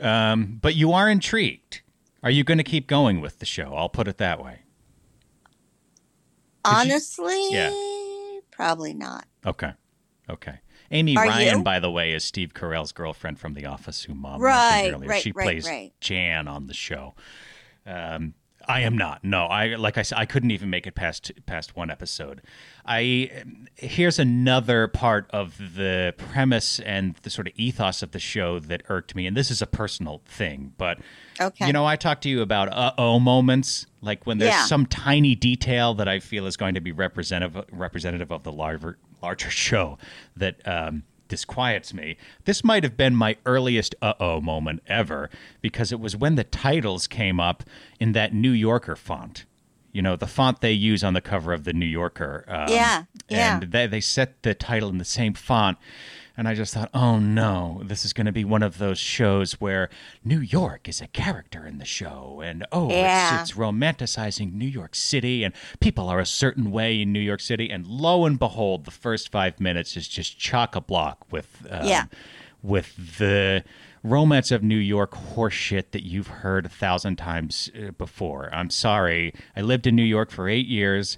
Um, 0.00 0.58
but 0.62 0.74
you 0.74 0.92
are 0.92 1.10
intrigued. 1.10 1.82
Are 2.24 2.30
you 2.30 2.42
going 2.42 2.58
to 2.58 2.64
keep 2.64 2.86
going 2.86 3.20
with 3.20 3.38
the 3.38 3.44
show? 3.46 3.74
I'll 3.74 3.90
put 3.90 4.08
it 4.08 4.16
that 4.18 4.42
way. 4.42 4.60
Did 6.64 6.70
you- 6.70 6.76
Honestly, 6.78 7.52
Yeah. 7.52 7.70
probably 8.50 8.94
not. 8.94 9.26
Okay. 9.44 9.72
Okay. 10.30 10.60
Amy 10.90 11.16
Are 11.18 11.26
Ryan, 11.26 11.58
you? 11.58 11.62
by 11.64 11.78
the 11.80 11.90
way, 11.90 12.12
is 12.14 12.24
Steve 12.24 12.54
Carell's 12.54 12.92
girlfriend 12.92 13.38
from 13.38 13.52
The 13.52 13.66
Office, 13.66 14.04
who 14.04 14.14
Mom 14.14 14.40
Right, 14.40 14.76
mentioned 14.84 14.94
earlier. 14.94 15.08
right, 15.10 15.22
she 15.22 15.32
right, 15.32 15.44
plays 15.44 15.66
right. 15.66 15.92
Jan 16.00 16.48
on 16.48 16.66
the 16.66 16.72
show. 16.74 17.14
Um, 17.86 18.32
I 18.68 18.80
am 18.80 18.96
not. 18.96 19.22
No, 19.24 19.44
I 19.46 19.74
like 19.76 19.98
I 19.98 20.02
said, 20.02 20.18
I 20.18 20.26
couldn't 20.26 20.50
even 20.50 20.70
make 20.70 20.86
it 20.86 20.94
past 20.94 21.30
past 21.46 21.76
one 21.76 21.90
episode. 21.90 22.42
I 22.86 23.44
here's 23.76 24.18
another 24.18 24.88
part 24.88 25.26
of 25.30 25.56
the 25.76 26.14
premise 26.16 26.80
and 26.80 27.14
the 27.22 27.30
sort 27.30 27.46
of 27.46 27.52
ethos 27.56 28.02
of 28.02 28.12
the 28.12 28.18
show 28.18 28.58
that 28.58 28.82
irked 28.88 29.14
me, 29.14 29.26
and 29.26 29.36
this 29.36 29.50
is 29.50 29.60
a 29.62 29.66
personal 29.66 30.22
thing, 30.26 30.72
but 30.78 30.98
Okay. 31.40 31.66
you 31.66 31.72
know, 31.72 31.84
I 31.84 31.96
talked 31.96 32.22
to 32.22 32.28
you 32.28 32.42
about 32.42 32.72
uh 32.72 32.92
oh 32.98 33.18
moments, 33.18 33.86
like 34.00 34.26
when 34.26 34.38
there's 34.38 34.52
Yeah. 34.52 34.66
some 34.66 34.86
tiny 34.86 35.34
detail 35.34 35.94
that 35.94 36.08
I 36.08 36.20
feel 36.20 36.46
is 36.46 36.56
going 36.56 36.74
to 36.74 36.80
be 36.80 36.92
representative 36.92 37.64
representative 37.72 38.30
of 38.30 38.42
the 38.44 38.52
larger 38.52 38.98
larger 39.22 39.50
show 39.50 39.98
that 40.36 40.56
um, 40.68 41.02
disquiets 41.28 41.94
me. 41.94 42.16
This 42.44 42.62
might 42.64 42.82
have 42.84 42.96
been 42.96 43.14
my 43.14 43.36
earliest 43.46 43.94
uh 44.02 44.14
oh 44.20 44.40
moment 44.40 44.82
ever 44.86 45.30
because 45.60 45.92
it 45.92 46.00
was 46.00 46.16
when 46.16 46.34
the 46.34 46.44
titles 46.44 47.06
came 47.06 47.40
up 47.40 47.62
in 48.00 48.12
that 48.12 48.34
New 48.34 48.50
Yorker 48.52 48.96
font. 48.96 49.44
You 49.92 50.02
know, 50.02 50.16
the 50.16 50.26
font 50.26 50.60
they 50.60 50.72
use 50.72 51.04
on 51.04 51.14
the 51.14 51.20
cover 51.20 51.52
of 51.52 51.62
the 51.62 51.72
New 51.72 51.86
Yorker. 51.86 52.44
Um, 52.48 52.68
Yeah, 52.68 53.04
yeah. 53.28 53.60
And 53.60 53.70
they, 53.70 53.86
they 53.86 54.00
set 54.00 54.42
the 54.42 54.52
title 54.54 54.88
in 54.88 54.98
the 54.98 55.04
same 55.04 55.34
font. 55.34 55.78
And 56.36 56.48
I 56.48 56.54
just 56.54 56.74
thought, 56.74 56.90
oh 56.92 57.18
no, 57.20 57.80
this 57.84 58.04
is 58.04 58.12
going 58.12 58.26
to 58.26 58.32
be 58.32 58.44
one 58.44 58.62
of 58.64 58.78
those 58.78 58.98
shows 58.98 59.60
where 59.60 59.88
New 60.24 60.40
York 60.40 60.88
is 60.88 61.00
a 61.00 61.06
character 61.06 61.64
in 61.64 61.78
the 61.78 61.84
show. 61.84 62.40
And 62.44 62.66
oh, 62.72 62.90
Yeah. 62.90 63.40
it's, 63.40 63.50
it's 63.52 63.58
romanticizing 63.58 64.52
New 64.52 64.66
York 64.66 64.96
City 64.96 65.44
and 65.44 65.54
people 65.78 66.08
are 66.08 66.18
a 66.18 66.26
certain 66.26 66.72
way 66.72 67.00
in 67.02 67.12
New 67.12 67.20
York 67.20 67.40
City. 67.40 67.70
And 67.70 67.86
lo 67.86 68.24
and 68.24 68.36
behold, 68.38 68.84
the 68.84 68.90
first 68.90 69.30
five 69.30 69.60
minutes 69.60 69.96
is 69.96 70.08
just 70.08 70.36
chock 70.38 70.74
a 70.74 70.80
block 70.80 71.24
with, 71.30 71.64
um, 71.70 71.86
Yeah. 71.86 72.06
with 72.62 73.18
the 73.18 73.62
romance 74.02 74.50
of 74.50 74.62
New 74.62 74.76
York 74.76 75.12
horseshit 75.12 75.92
that 75.92 76.02
you've 76.04 76.26
heard 76.26 76.66
a 76.66 76.68
thousand 76.68 77.16
times 77.16 77.70
uh, 77.78 77.92
before. 77.92 78.50
I'm 78.52 78.70
sorry. 78.70 79.32
I 79.56 79.60
lived 79.60 79.86
in 79.86 79.94
New 79.94 80.02
York 80.02 80.30
for 80.32 80.48
eight 80.48 80.66
years. 80.66 81.16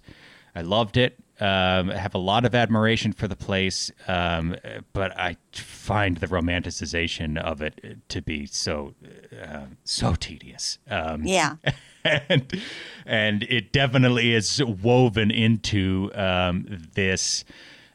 I 0.54 0.60
loved 0.60 0.96
it. 0.96 1.18
Um, 1.38 1.90
I 1.90 1.96
have 1.96 2.14
a 2.14 2.18
lot 2.18 2.44
of 2.44 2.54
admiration 2.54 3.12
for 3.12 3.28
the 3.28 3.36
place, 3.36 3.90
um, 4.08 4.56
but 4.92 5.18
I 5.18 5.36
find 5.52 6.16
the 6.16 6.26
romanticization 6.26 7.38
of 7.38 7.60
it 7.60 8.08
to 8.08 8.22
be 8.22 8.46
so 8.46 8.94
uh, 9.42 9.66
so 9.84 10.14
tedious. 10.14 10.78
Um, 10.88 11.24
Yeah. 11.24 11.56
and 12.04 12.62
and 13.04 13.42
it 13.44 13.72
definitely 13.72 14.32
is 14.32 14.62
woven 14.64 15.30
into 15.30 16.10
um, 16.14 16.66
this 16.94 17.44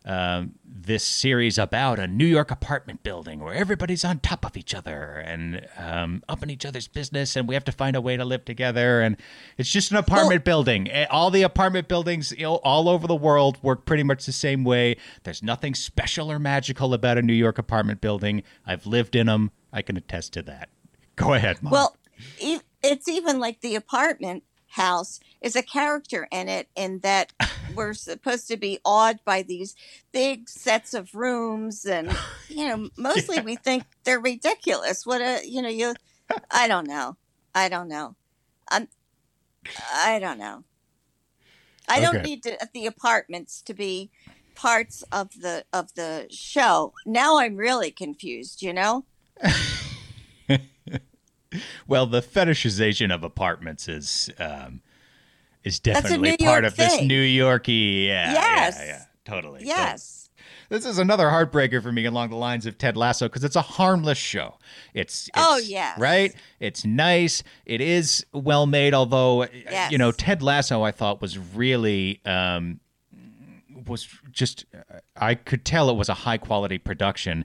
um, 0.04 0.56
this 0.66 1.04
series 1.04 1.58
about 1.60 2.00
a 2.00 2.08
New 2.08 2.26
York 2.26 2.50
apartment 2.50 3.04
building 3.04 3.40
where 3.40 3.54
everybody's 3.54 4.04
on 4.04 4.20
top 4.20 4.46
of 4.46 4.58
each 4.58 4.74
other 4.74 5.24
and 5.24 5.68
um, 5.78 6.24
up 6.28 6.42
in 6.42 6.50
each 6.50 6.66
other's 6.66 6.88
business, 6.88 7.36
and 7.36 7.48
we 7.48 7.54
have 7.54 7.64
to 7.66 7.72
find 7.72 7.96
a 7.96 8.02
way 8.02 8.18
to 8.18 8.26
live 8.26 8.44
together. 8.44 9.02
And 9.02 9.18
it's 9.58 9.70
just 9.70 9.92
an 9.92 9.98
apartment 9.98 10.44
building. 10.44 10.90
Eh, 10.90 11.06
All 11.12 11.30
the 11.30 11.44
apartment 11.44 11.88
buildings 11.88 12.32
you 12.32 12.44
know, 12.44 12.56
all 12.56 12.90
over 12.90 13.06
the 13.06 13.16
world 13.16 13.62
work 13.62 13.86
pretty 13.86 14.04
much 14.04 14.26
the 14.26 14.32
same 14.32 14.64
way. 14.64 14.98
There's 15.24 15.44
nothing 15.44 15.76
special 15.76 16.32
or 16.32 16.40
magical 16.40 16.94
about 16.94 17.18
a 17.18 17.22
New 17.22 17.34
York 17.34 17.60
apartment 17.60 18.02
building. 18.02 18.42
I've 18.66 18.88
lived 18.88 19.16
in 19.16 19.28
them. 19.28 19.52
I 19.72 19.82
can 19.84 19.98
attest 19.98 20.34
to 20.34 20.42
that. 20.44 20.70
Go 21.16 21.34
ahead, 21.34 21.62
Mom. 21.62 21.72
Well, 21.72 21.96
it's 22.84 23.08
even 23.08 23.40
like 23.40 23.62
the 23.62 23.76
apartment 23.76 24.44
house 24.70 25.20
is 25.42 25.56
a 25.56 25.62
character 25.62 26.28
in 26.32 26.50
it, 26.50 26.70
in 26.76 27.00
that 27.00 27.34
we're 27.76 27.94
supposed 27.94 28.48
to 28.48 28.58
be 28.58 28.80
awed 28.86 29.20
by 29.26 29.42
these 29.42 29.76
big 30.12 30.50
sets 30.50 30.94
of 30.94 31.14
rooms, 31.14 31.86
and 31.86 32.16
you 32.50 32.68
know, 32.68 32.90
mostly 32.98 33.42
we 33.42 33.56
think 33.56 33.84
they're 34.04 34.20
ridiculous. 34.20 35.06
What 35.06 35.22
a 35.22 35.42
you 35.46 35.62
know, 35.62 35.70
you, 35.70 35.94
I 36.50 36.68
don't 36.68 36.88
know, 36.88 37.18
I 37.54 37.70
don't 37.70 37.88
know, 37.88 38.16
I'm, 38.70 38.88
I 39.94 40.20
don't 40.20 40.40
know. 40.40 40.64
I 41.90 42.00
don't 42.00 42.24
need 42.24 42.44
to, 42.44 42.58
the 42.74 42.86
apartments 42.86 43.62
to 43.64 43.74
be 43.74 44.12
parts 44.56 45.04
of 45.12 45.32
the 45.42 45.66
of 45.74 45.94
the 45.96 46.28
show. 46.30 46.94
Now 47.06 47.40
I'm 47.40 47.58
really 47.58 47.92
confused. 47.92 48.62
You 48.62 48.74
know. 48.74 49.06
Well, 51.88 52.06
the 52.06 52.22
fetishization 52.22 53.14
of 53.14 53.24
apartments 53.24 53.90
is 53.90 54.30
um, 54.40 54.82
is 55.64 55.80
definitely 55.80 56.38
part 56.38 56.66
of 56.66 56.76
this. 56.76 57.02
New 57.02 57.22
Yorky. 57.22 58.06
Yeah, 58.08 58.34
Yes. 58.34 58.78
yeah, 58.80 58.86
yeah, 58.86 59.04
totally. 59.26 59.62
Yes. 59.66 60.30
This 60.70 60.86
is 60.86 61.00
another 61.00 61.28
heartbreaker 61.28 61.84
for 61.84 61.92
me 61.92 62.06
along 62.06 62.30
the 62.30 62.38
lines 62.38 62.66
of 62.66 62.78
Ted 62.78 62.96
Lasso 62.96 63.28
because 63.28 63.44
it's 63.44 63.58
a 63.58 63.62
harmless 63.62 64.18
show. 64.18 64.58
It's, 64.94 65.28
it's 65.28 65.32
Oh, 65.36 65.58
yeah, 65.58 65.96
right. 65.98 66.34
It's 66.62 66.86
nice. 66.86 67.44
It 67.66 67.82
is 67.82 68.26
well 68.34 68.66
made. 68.68 68.94
Although 68.94 69.48
Yes. 69.54 69.92
you 69.92 69.98
know 69.98 70.12
Ted 70.14 70.42
Lasso, 70.42 70.82
I 70.82 70.92
thought 70.92 71.22
was 71.22 71.38
really 71.38 72.22
um, 72.26 72.80
was 73.86 74.08
just 74.32 74.66
I 75.18 75.36
could 75.36 75.66
tell 75.66 75.90
it 75.90 75.96
was 75.98 76.08
a 76.08 76.14
high 76.14 76.38
quality 76.38 76.78
production. 76.78 77.44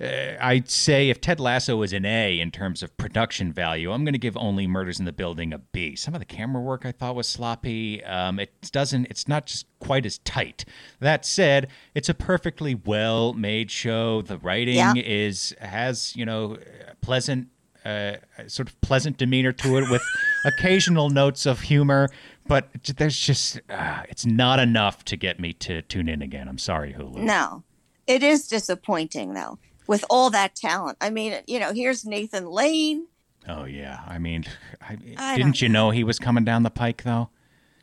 Uh, 0.00 0.34
I'd 0.40 0.68
say 0.70 1.08
if 1.08 1.20
Ted 1.20 1.40
Lasso 1.40 1.80
is 1.82 1.92
an 1.92 2.04
A 2.04 2.38
in 2.38 2.50
terms 2.50 2.82
of 2.82 2.94
production 2.96 3.52
value, 3.52 3.92
I'm 3.92 4.04
going 4.04 4.12
to 4.12 4.18
give 4.18 4.36
Only 4.36 4.66
Murders 4.66 4.98
in 4.98 5.06
the 5.06 5.12
Building 5.12 5.52
a 5.52 5.58
B. 5.58 5.96
Some 5.96 6.14
of 6.14 6.20
the 6.20 6.26
camera 6.26 6.60
work 6.62 6.84
I 6.84 6.92
thought 6.92 7.14
was 7.14 7.26
sloppy. 7.26 8.04
Um, 8.04 8.38
it 8.38 8.52
doesn't. 8.72 9.06
It's 9.06 9.26
not 9.26 9.46
just 9.46 9.66
quite 9.78 10.04
as 10.04 10.18
tight. 10.18 10.64
That 11.00 11.24
said, 11.24 11.68
it's 11.94 12.08
a 12.10 12.14
perfectly 12.14 12.74
well 12.74 13.32
made 13.32 13.70
show. 13.70 14.20
The 14.22 14.38
writing 14.38 14.76
Yeah. 14.76 14.92
is 14.96 15.54
has 15.60 16.14
you 16.14 16.24
know 16.26 16.58
pleasant. 17.00 17.48
Uh, 17.84 18.16
sort 18.48 18.68
of 18.68 18.80
pleasant 18.80 19.16
demeanor 19.16 19.52
to 19.52 19.76
it 19.78 19.88
with 19.88 20.02
occasional 20.44 21.08
notes 21.08 21.46
of 21.46 21.60
humor, 21.60 22.08
but 22.48 22.68
there's 22.96 23.16
just 23.16 23.60
uh, 23.70 24.02
it's 24.08 24.26
not 24.26 24.58
enough 24.58 25.04
to 25.04 25.16
get 25.16 25.38
me 25.38 25.52
to 25.52 25.82
tune 25.82 26.08
in 26.08 26.20
again. 26.20 26.48
I'm 26.48 26.58
sorry, 26.58 26.92
Hulu. 26.98 27.18
No, 27.18 27.62
it 28.08 28.24
is 28.24 28.48
disappointing 28.48 29.34
though. 29.34 29.60
With 29.86 30.04
all 30.10 30.30
that 30.30 30.54
talent, 30.54 30.98
I 31.00 31.10
mean, 31.10 31.36
you 31.46 31.60
know, 31.60 31.72
here's 31.72 32.04
Nathan 32.04 32.46
Lane. 32.46 33.06
Oh 33.48 33.64
yeah, 33.64 34.00
I 34.06 34.18
mean, 34.18 34.44
I, 34.80 34.98
I 35.16 35.36
didn't 35.36 35.62
you 35.62 35.68
know 35.68 35.90
he 35.90 36.02
was 36.02 36.18
coming 36.18 36.44
down 36.44 36.62
the 36.64 36.70
pike 36.70 37.04
though? 37.04 37.30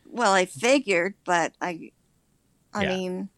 Well, 0.05 0.33
I 0.33 0.45
figured, 0.45 1.15
but 1.25 1.53
I, 1.61 1.91
I 2.73 2.83
Yeah. 2.83 2.89
mean, 2.89 3.29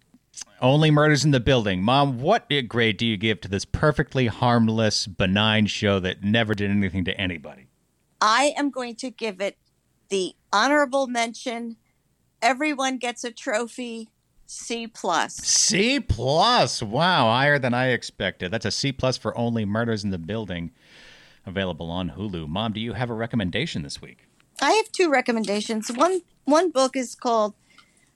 Only 0.61 0.91
murders 0.91 1.24
in 1.24 1.32
the 1.32 1.39
building. 1.39 1.82
Mom, 1.84 2.20
what 2.20 2.51
grade 2.68 2.97
do 2.97 3.05
you 3.05 3.16
give 3.16 3.41
to 3.41 3.47
this 3.47 3.63
perfectly 3.63 4.28
harmless, 4.28 5.07
benign 5.07 5.68
show 5.68 5.99
that 5.99 6.24
never 6.24 6.53
did 6.53 6.72
anything 6.72 7.05
to 7.05 7.18
anybody? 7.20 7.68
I 8.20 8.53
am 8.57 8.72
going 8.72 8.95
to 8.97 9.11
give 9.11 9.39
it 9.39 9.57
the 10.09 10.34
honorable 10.51 11.07
mention. 11.07 11.78
Everyone 12.41 12.97
gets 12.97 13.24
a 13.24 13.32
trophy. 13.32 14.09
C 14.46 14.88
plus. 14.88 15.36
C 15.36 16.00
plus. 16.00 16.82
Wow, 16.82 17.26
higher 17.26 17.60
than 17.60 17.74
I 17.74 17.89
expected. 17.89 18.52
That's 18.52 18.66
a 18.66 18.72
C 18.72 18.91
plus 18.91 19.18
for 19.18 19.38
Only 19.38 19.66
Murders 19.66 20.04
in 20.04 20.12
the 20.12 20.18
Building. 20.18 20.72
Available 21.46 21.91
on 21.91 22.12
Hulu. 22.12 22.48
Mom, 22.48 22.74
do 22.74 22.80
you 22.80 22.93
have 22.93 23.10
a 23.10 23.14
recommendation 23.14 23.84
this 23.84 24.02
week? 24.02 24.28
I 24.62 24.72
have 24.72 24.91
two 24.91 25.10
recommendations. 25.10 25.91
One 25.91 26.22
one 26.46 26.72
book 26.72 26.96
is 26.96 27.16
called 27.16 27.54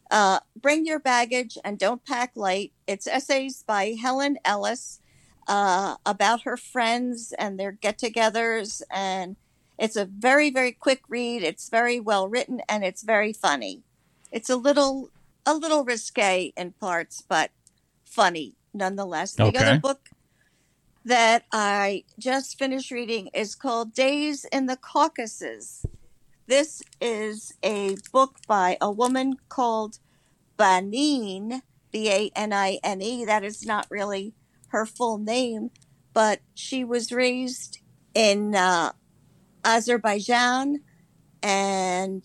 uh, 0.10 0.40
"Bring 0.56 0.86
Your 0.86 1.00
Baggage 1.00 1.58
and 1.64 1.78
Don't 1.78 2.04
Pack 2.06 2.32
Light." 2.36 2.74
It's 2.88 3.06
essays 3.06 3.64
by 3.68 3.96
Helen 4.02 4.38
Ellis 4.44 5.00
uh, 5.48 5.98
about 6.06 6.42
her 6.44 6.58
friends 6.58 7.34
and 7.38 7.60
their 7.60 7.72
get-togethers, 7.72 8.82
and 8.90 9.36
it's 9.78 9.96
a 9.96 10.06
very 10.06 10.50
very 10.50 10.72
quick 10.72 11.02
read. 11.08 11.44
It's 11.44 11.70
very 11.70 12.00
well 12.00 12.28
written 12.28 12.62
and 12.68 12.84
it's 12.84 13.04
very 13.04 13.34
funny. 13.34 13.84
It's 14.32 14.50
a 14.50 14.56
little 14.56 15.10
a 15.50 15.58
little 15.58 15.84
risque 15.84 16.54
in 16.56 16.74
parts, 16.74 17.24
but 17.28 17.52
funny 18.06 18.56
nonetheless. 18.74 19.34
The 19.34 19.46
Okay. 19.46 19.58
other 19.58 19.80
book 19.80 20.10
that 21.04 21.46
I 21.52 22.04
just 22.20 22.58
finished 22.60 22.92
reading 22.92 23.30
is 23.34 23.56
called 23.56 23.94
Days 23.94 24.46
in 24.52 24.68
the 24.68 24.78
Caucasus. 24.78 25.86
This 26.48 26.82
is 27.02 27.52
a 27.64 27.96
book 28.14 28.36
by 28.48 28.78
a 28.80 28.92
woman 28.92 29.38
called 29.50 29.98
Banine, 30.58 31.62
B 31.92 32.10
A 32.12 32.32
N 32.36 32.54
I 32.54 32.80
N 32.84 33.02
E. 33.02 33.26
That 33.26 33.44
is 33.44 33.66
not 33.66 33.88
really 33.90 34.34
her 34.68 34.86
full 34.86 35.18
name, 35.18 35.72
but 36.14 36.42
she 36.54 36.84
was 36.84 37.12
raised 37.12 37.80
in 38.14 38.56
uh, 38.56 38.92
Azerbaijan 39.64 40.82
and 41.42 42.24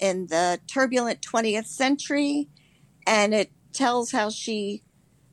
in 0.00 0.26
the 0.26 0.60
turbulent 0.66 1.20
20th 1.20 1.66
century. 1.66 2.48
And 3.06 3.34
it 3.34 3.50
tells 3.72 4.12
how 4.12 4.30
she 4.30 4.82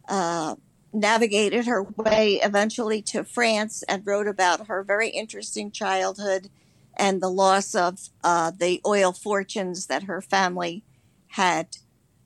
uh, 0.08 0.56
navigated 0.94 1.66
her 1.66 1.84
way 1.84 2.40
eventually 2.44 3.02
to 3.04 3.24
France 3.24 3.84
and 3.88 4.06
wrote 4.06 4.28
about 4.28 4.68
her 4.68 4.84
very 4.84 5.10
interesting 5.10 5.72
childhood 5.72 6.50
and 6.98 7.22
the 7.22 7.30
loss 7.30 7.76
of 7.76 8.10
uh, 8.24 8.52
the 8.58 8.82
oil 8.86 9.12
fortunes 9.12 9.86
that 9.88 10.04
her 10.04 10.22
family 10.22 10.84
had 11.30 11.78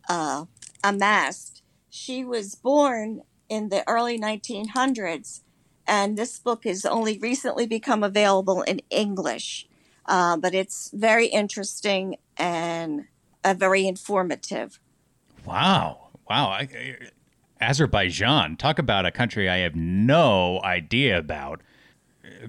uh, 0.07 0.45
amassed. 0.83 1.61
She 1.89 2.23
was 2.23 2.55
born 2.55 3.23
in 3.49 3.69
the 3.69 3.83
early 3.87 4.17
1900s, 4.17 5.41
and 5.85 6.17
this 6.17 6.39
book 6.39 6.63
has 6.63 6.85
only 6.85 7.17
recently 7.17 7.65
become 7.65 8.03
available 8.03 8.61
in 8.61 8.79
English. 8.89 9.67
Uh, 10.05 10.37
but 10.37 10.53
it's 10.53 10.89
very 10.93 11.27
interesting 11.27 12.17
and 12.37 13.05
uh, 13.43 13.53
very 13.53 13.87
informative. 13.87 14.79
Wow. 15.45 16.09
Wow. 16.29 16.47
I, 16.49 16.61
I- 16.61 16.97
Azerbaijan. 17.63 18.57
Talk 18.57 18.79
about 18.79 19.05
a 19.05 19.11
country 19.11 19.47
I 19.49 19.57
have 19.57 19.75
no 19.75 20.59
idea 20.63 21.17
about. 21.17 21.61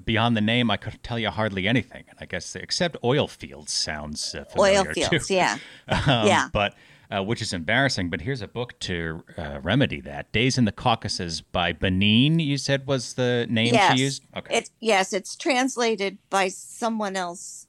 Beyond 0.04 0.36
the 0.36 0.40
name, 0.40 0.70
I 0.70 0.76
could 0.78 1.02
tell 1.02 1.18
you 1.18 1.28
hardly 1.28 1.68
anything. 1.68 2.04
And 2.08 2.18
I 2.20 2.24
guess, 2.24 2.56
except 2.56 2.96
oil 3.04 3.28
fields 3.28 3.72
sounds 3.74 4.34
uh, 4.34 4.44
familiar 4.44 4.78
Oil 4.78 4.84
fields, 4.94 5.28
too. 5.28 5.34
yeah. 5.34 5.58
Um, 5.88 6.26
Yeah. 6.26 6.48
But 6.52 6.74
uh, 7.12 7.22
which 7.22 7.42
is 7.42 7.52
embarrassing. 7.52 8.08
But 8.08 8.22
here's 8.22 8.42
a 8.42 8.48
book 8.48 8.78
to 8.80 9.22
uh, 9.36 9.60
remedy 9.62 10.00
that. 10.00 10.32
Days 10.32 10.56
in 10.56 10.64
the 10.64 10.72
Caucasus 10.72 11.40
by 11.40 11.72
Banine. 11.72 12.38
You 12.38 12.56
said 12.56 12.86
was 12.86 13.14
the 13.14 13.46
name 13.50 13.74
yes. 13.74 13.94
she 13.94 14.02
used. 14.02 14.24
Okay. 14.36 14.58
It, 14.58 14.70
yes, 14.80 15.12
it's 15.12 15.36
translated 15.36 16.18
by 16.30 16.48
someone 16.48 17.16
else, 17.16 17.66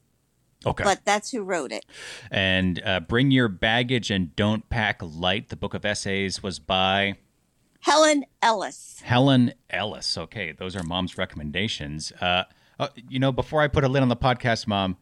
okay. 0.65 0.83
but 0.83 1.01
that's 1.03 1.31
who 1.31 1.43
wrote 1.43 1.71
it. 1.71 1.85
and 2.31 2.81
uh, 2.85 3.01
bring 3.01 3.31
your 3.31 3.49
baggage 3.49 4.09
and 4.09 4.35
don't 4.35 4.69
pack 4.69 4.99
light. 5.01 5.49
The 5.49 5.57
book 5.57 5.73
of 5.73 5.85
essays 5.85 6.41
was 6.41 6.59
by 6.59 7.15
Helen 7.81 8.25
Ellis. 8.41 9.01
Helen 9.03 9.53
Ellis. 9.69 10.17
Okay, 10.17 10.53
those 10.53 10.75
are 10.75 10.83
mom's 10.83 11.17
recommendations. 11.17 12.13
Uh, 12.21 12.43
uh, 12.79 12.87
you 13.09 13.19
know, 13.19 13.31
before 13.31 13.61
I 13.61 13.67
put 13.67 13.83
a 13.83 13.87
lid 13.87 14.01
on 14.01 14.09
the 14.09 14.15
podcast, 14.15 14.67
mom, 14.67 14.97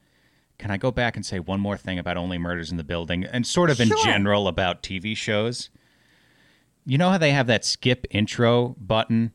can 0.62 0.70
I 0.70 0.78
go 0.78 0.92
back 0.92 1.16
and 1.16 1.26
say 1.26 1.40
one 1.40 1.60
more 1.60 1.76
thing 1.76 1.98
about 1.98 2.18
Only 2.18 2.38
Murders 2.38 2.70
in 2.70 2.78
the 2.78 2.84
Building 2.84 3.26
and 3.26 3.48
sort 3.48 3.72
of 3.72 3.82
in 3.82 3.90
general 4.04 4.48
about 4.48 4.84
TV 4.84 5.18
shows? 5.18 5.72
You 6.86 7.00
know 7.00 7.10
how 7.10 7.18
they 7.18 7.32
have 7.32 7.48
that 7.48 7.66
skip 7.66 8.06
intro 8.12 8.76
button 8.80 9.32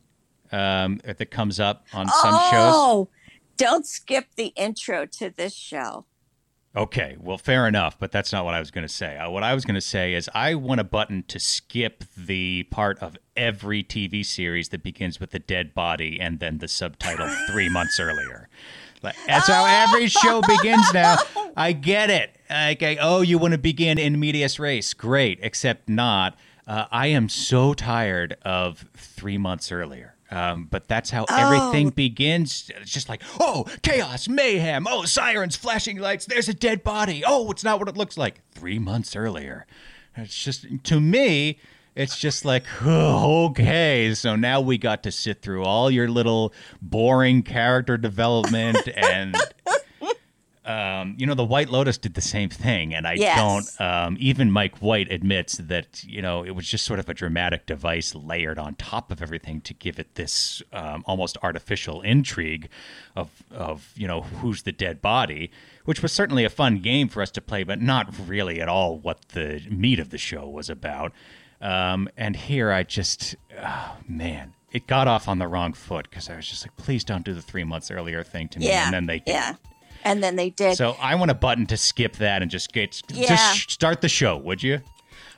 um, 0.53 1.01
that 1.03 1.29
comes 1.29 1.59
up 1.59 1.85
on 1.93 2.07
some 2.07 2.33
shows? 2.49 2.73
Oh, 2.73 3.09
don't 3.57 3.85
skip 3.85 4.27
the 4.37 4.47
intro 4.55 5.05
to 5.05 5.29
this 5.29 5.53
show. 5.53 6.05
Okay, 6.77 7.17
well, 7.19 7.37
fair 7.37 7.67
enough, 7.67 7.99
but 7.99 8.11
that's 8.13 8.31
not 8.31 8.45
what 8.45 8.53
I 8.53 8.59
was 8.59 8.71
going 8.71 8.87
to 8.87 8.93
say. 8.93 9.17
Uh, 9.17 9.29
what 9.29 9.43
I 9.43 9.53
was 9.53 9.65
going 9.65 9.75
to 9.75 9.81
say 9.81 10.13
is 10.13 10.29
I 10.33 10.55
want 10.55 10.79
a 10.79 10.85
button 10.85 11.23
to 11.27 11.39
skip 11.39 12.05
the 12.15 12.63
part 12.71 12.99
of 12.99 13.17
every 13.35 13.83
TV 13.83 14.25
series 14.25 14.69
that 14.69 14.81
begins 14.81 15.19
with 15.19 15.31
the 15.31 15.39
dead 15.39 15.73
body 15.73 16.19
and 16.21 16.39
then 16.39 16.59
the 16.59 16.69
subtitle 16.69 17.27
three 17.49 17.67
months 17.67 17.99
earlier. 17.99 18.47
Like, 19.03 19.15
that's 19.25 19.47
how 19.47 19.65
every 19.65 20.07
show 20.07 20.41
begins 20.41 20.93
now. 20.93 21.17
I 21.57 21.71
get 21.71 22.09
it. 22.09 22.35
Okay, 22.49 22.97
oh, 22.99 23.21
you 23.21 23.37
want 23.37 23.53
to 23.53 23.57
begin 23.57 23.97
in 23.97 24.19
medias 24.19 24.59
res. 24.59 24.93
Great, 24.93 25.39
except 25.41 25.89
not. 25.89 26.37
Uh, 26.65 26.85
I 26.91 27.07
am 27.07 27.29
so 27.29 27.73
tired 27.73 28.37
of 28.41 28.85
three 28.95 29.37
months 29.37 29.71
earlier. 29.71 30.15
Um, 30.29 30.67
but 30.69 30.87
that's 30.87 31.09
how 31.09 31.25
everything 31.29 31.89
begins. 31.91 32.69
It's 32.75 32.91
just 32.91 33.07
like, 33.07 33.21
oh, 33.39 33.65
chaos, 33.81 34.27
mayhem. 34.27 34.85
Oh, 34.87 35.05
sirens, 35.05 35.55
flashing 35.55 35.97
lights. 35.99 36.25
There's 36.25 36.49
a 36.49 36.53
dead 36.53 36.83
body. 36.83 37.23
Oh, 37.25 37.49
it's 37.51 37.63
not 37.63 37.79
what 37.79 37.87
it 37.87 37.95
looks 37.95 38.17
like. 38.17 38.41
Three 38.51 38.79
months 38.79 39.15
earlier. 39.15 39.65
It's 40.17 40.43
just, 40.43 40.65
to 40.83 40.99
me, 40.99 41.59
it's 41.97 42.17
just 42.17 42.45
like, 42.45 42.63
oh, 42.83 43.45
okay. 43.49 44.13
So 44.13 44.35
now 44.35 44.61
we 44.61 44.77
got 44.77 45.03
to 45.03 45.11
sit 45.11 45.41
through 45.41 45.63
all 45.63 45.89
your 45.91 46.07
little 46.07 46.53
boring 46.81 47.43
character 47.43 47.97
development 47.97 48.87
and. 48.95 49.35
Um, 50.65 51.15
you 51.17 51.25
know, 51.25 51.33
the 51.33 51.45
White 51.45 51.69
Lotus 51.69 51.97
did 51.97 52.13
the 52.15 52.19
same 52.21 52.49
thing, 52.49 52.93
and 52.93 53.07
I 53.07 53.13
Yes. 53.13 53.37
don't. 53.77 53.81
Um, 53.81 54.17
even 54.19 54.51
Mike 54.51 54.79
White 54.79 55.09
admits 55.09 55.55
that 55.59 56.03
you 56.03 56.21
know 56.21 56.43
it 56.43 56.51
was 56.51 56.67
just 56.67 56.83
sort 56.83 56.99
of 56.99 57.07
a 57.07 57.13
dramatic 57.13 57.65
device 57.65 58.13
layered 58.13 58.59
on 58.59 58.75
top 58.75 59.09
of 59.09 59.21
everything 59.21 59.61
to 59.61 59.73
give 59.73 59.97
it 59.97 60.15
this 60.15 60.61
um, 60.73 61.05
almost 61.07 61.37
artificial 61.41 62.01
intrigue 62.01 62.67
of 63.15 63.29
of 63.49 63.93
you 63.95 64.09
know 64.09 64.23
who's 64.23 64.63
the 64.63 64.73
dead 64.73 65.01
body, 65.01 65.51
which 65.85 66.01
was 66.01 66.11
certainly 66.11 66.43
a 66.43 66.49
fun 66.49 66.79
game 66.79 67.07
for 67.07 67.21
us 67.21 67.31
to 67.31 67.39
play, 67.41 67.63
but 67.63 67.81
not 67.81 68.13
really 68.27 68.59
at 68.59 68.67
all 68.67 68.97
what 68.97 69.29
the 69.29 69.61
meat 69.69 69.99
of 70.01 70.09
the 70.09 70.17
show 70.17 70.49
was 70.49 70.69
about. 70.69 71.13
Um, 71.61 72.07
and 72.17 72.35
here, 72.35 72.71
I 72.71 72.83
just, 72.83 73.35
oh, 73.59 73.97
man, 74.07 74.53
it 74.71 74.85
got 74.87 75.07
off 75.07 75.27
on 75.27 75.39
the 75.39 75.47
wrong 75.47 75.73
foot 75.73 76.07
because 76.09 76.29
I 76.29 76.35
was 76.35 76.47
just 76.47 76.63
like, 76.65 76.75
please 76.77 77.03
don't 77.03 77.25
do 77.25 77.33
the 77.33 77.41
three 77.41 77.63
months 77.63 77.89
earlier 77.89 78.23
thing 78.23 78.47
to 78.49 78.59
me, 78.59 78.67
Yeah. 78.67 78.85
and 78.85 78.93
then 78.93 79.05
they 79.07 79.19
did. 79.19 79.31
yeah. 79.33 79.55
And 80.03 80.23
then 80.23 80.35
they 80.35 80.51
did. 80.51 80.77
So 80.77 80.95
I 81.01 81.15
want 81.15 81.31
a 81.31 81.33
button 81.33 81.65
to 81.67 81.75
skip 81.77 82.17
that 82.17 82.41
and 82.41 82.49
just 82.51 82.71
get 82.71 83.01
Yeah. 83.11 83.27
just 83.27 83.71
start 83.71 84.01
the 84.01 84.07
show, 84.09 84.37
would 84.37 84.61
you? 84.63 84.81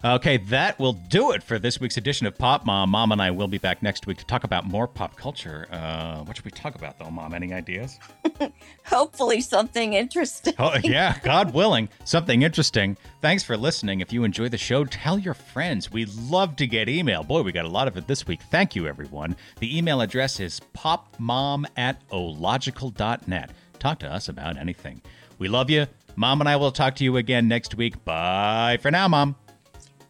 Okay, 0.04 0.38
that 0.38 0.80
will 0.80 0.94
do 0.94 1.32
it 1.32 1.44
for 1.44 1.60
this 1.60 1.82
week's 1.82 1.98
edition 1.98 2.26
of 2.26 2.38
Pop 2.38 2.66
Mom. 2.66 2.90
Mom 2.90 3.12
and 3.12 3.22
I 3.22 3.32
will 3.32 3.50
be 3.50 3.58
back 3.58 3.84
next 3.84 4.08
week 4.08 4.18
to 4.20 4.26
talk 4.26 4.46
about 4.46 4.66
more 4.66 4.88
pop 4.88 5.18
culture. 5.18 5.68
Uh, 5.70 6.24
what 6.24 6.38
should 6.38 6.46
we 6.46 6.52
talk 6.52 6.76
about, 6.76 6.98
though, 6.98 7.12
Mom? 7.12 7.34
Any 7.34 7.52
ideas? 7.52 8.00
Hopefully, 8.86 9.42
something 9.42 9.94
interesting. 9.94 10.54
Oh, 10.58 10.78
yeah, 10.86 11.18
God 11.24 11.54
willing, 11.54 11.90
something 12.06 12.44
interesting. 12.44 12.96
Thanks 13.22 13.44
for 13.44 13.58
listening. 13.58 14.00
If 14.00 14.14
you 14.14 14.24
enjoy 14.24 14.48
the 14.48 14.58
show, 14.58 14.86
tell 14.86 15.20
your 15.20 15.34
friends. 15.34 15.92
We 15.92 16.06
love 16.06 16.56
to 16.58 16.68
get 16.68 16.88
email. 16.88 17.24
Boy, 17.24 17.42
we 17.42 17.52
got 17.52 17.66
a 17.66 17.70
lot 17.70 17.90
of 17.90 17.98
it 17.98 18.08
this 18.08 18.26
week. 18.26 18.40
Thank 18.50 18.78
you, 18.78 18.88
everyone. 18.88 19.36
The 19.60 19.78
email 19.78 20.00
address 20.00 20.40
is 20.40 20.62
popmom 20.78 21.66
at 21.76 22.02
ological.net. 22.10 23.52
Talk 23.80 24.00
to 24.00 24.08
us 24.10 24.30
about 24.30 24.56
anything. 24.56 25.02
We 25.40 25.50
love 25.50 25.70
you. 25.70 25.88
Mom 26.16 26.40
and 26.40 26.50
I 26.50 26.56
will 26.56 26.72
talk 26.72 26.96
to 26.96 27.04
you 27.04 27.18
again 27.18 27.50
next 27.50 27.76
week. 27.76 28.04
Bye 28.06 28.78
for 28.82 28.92
now, 28.92 29.10
Mom. 29.10 29.36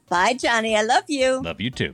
Bye, 0.09 0.33
Johnny. 0.33 0.75
I 0.75 0.81
love 0.81 1.03
you. 1.07 1.41
Love 1.41 1.61
you 1.61 1.71
too. 1.71 1.93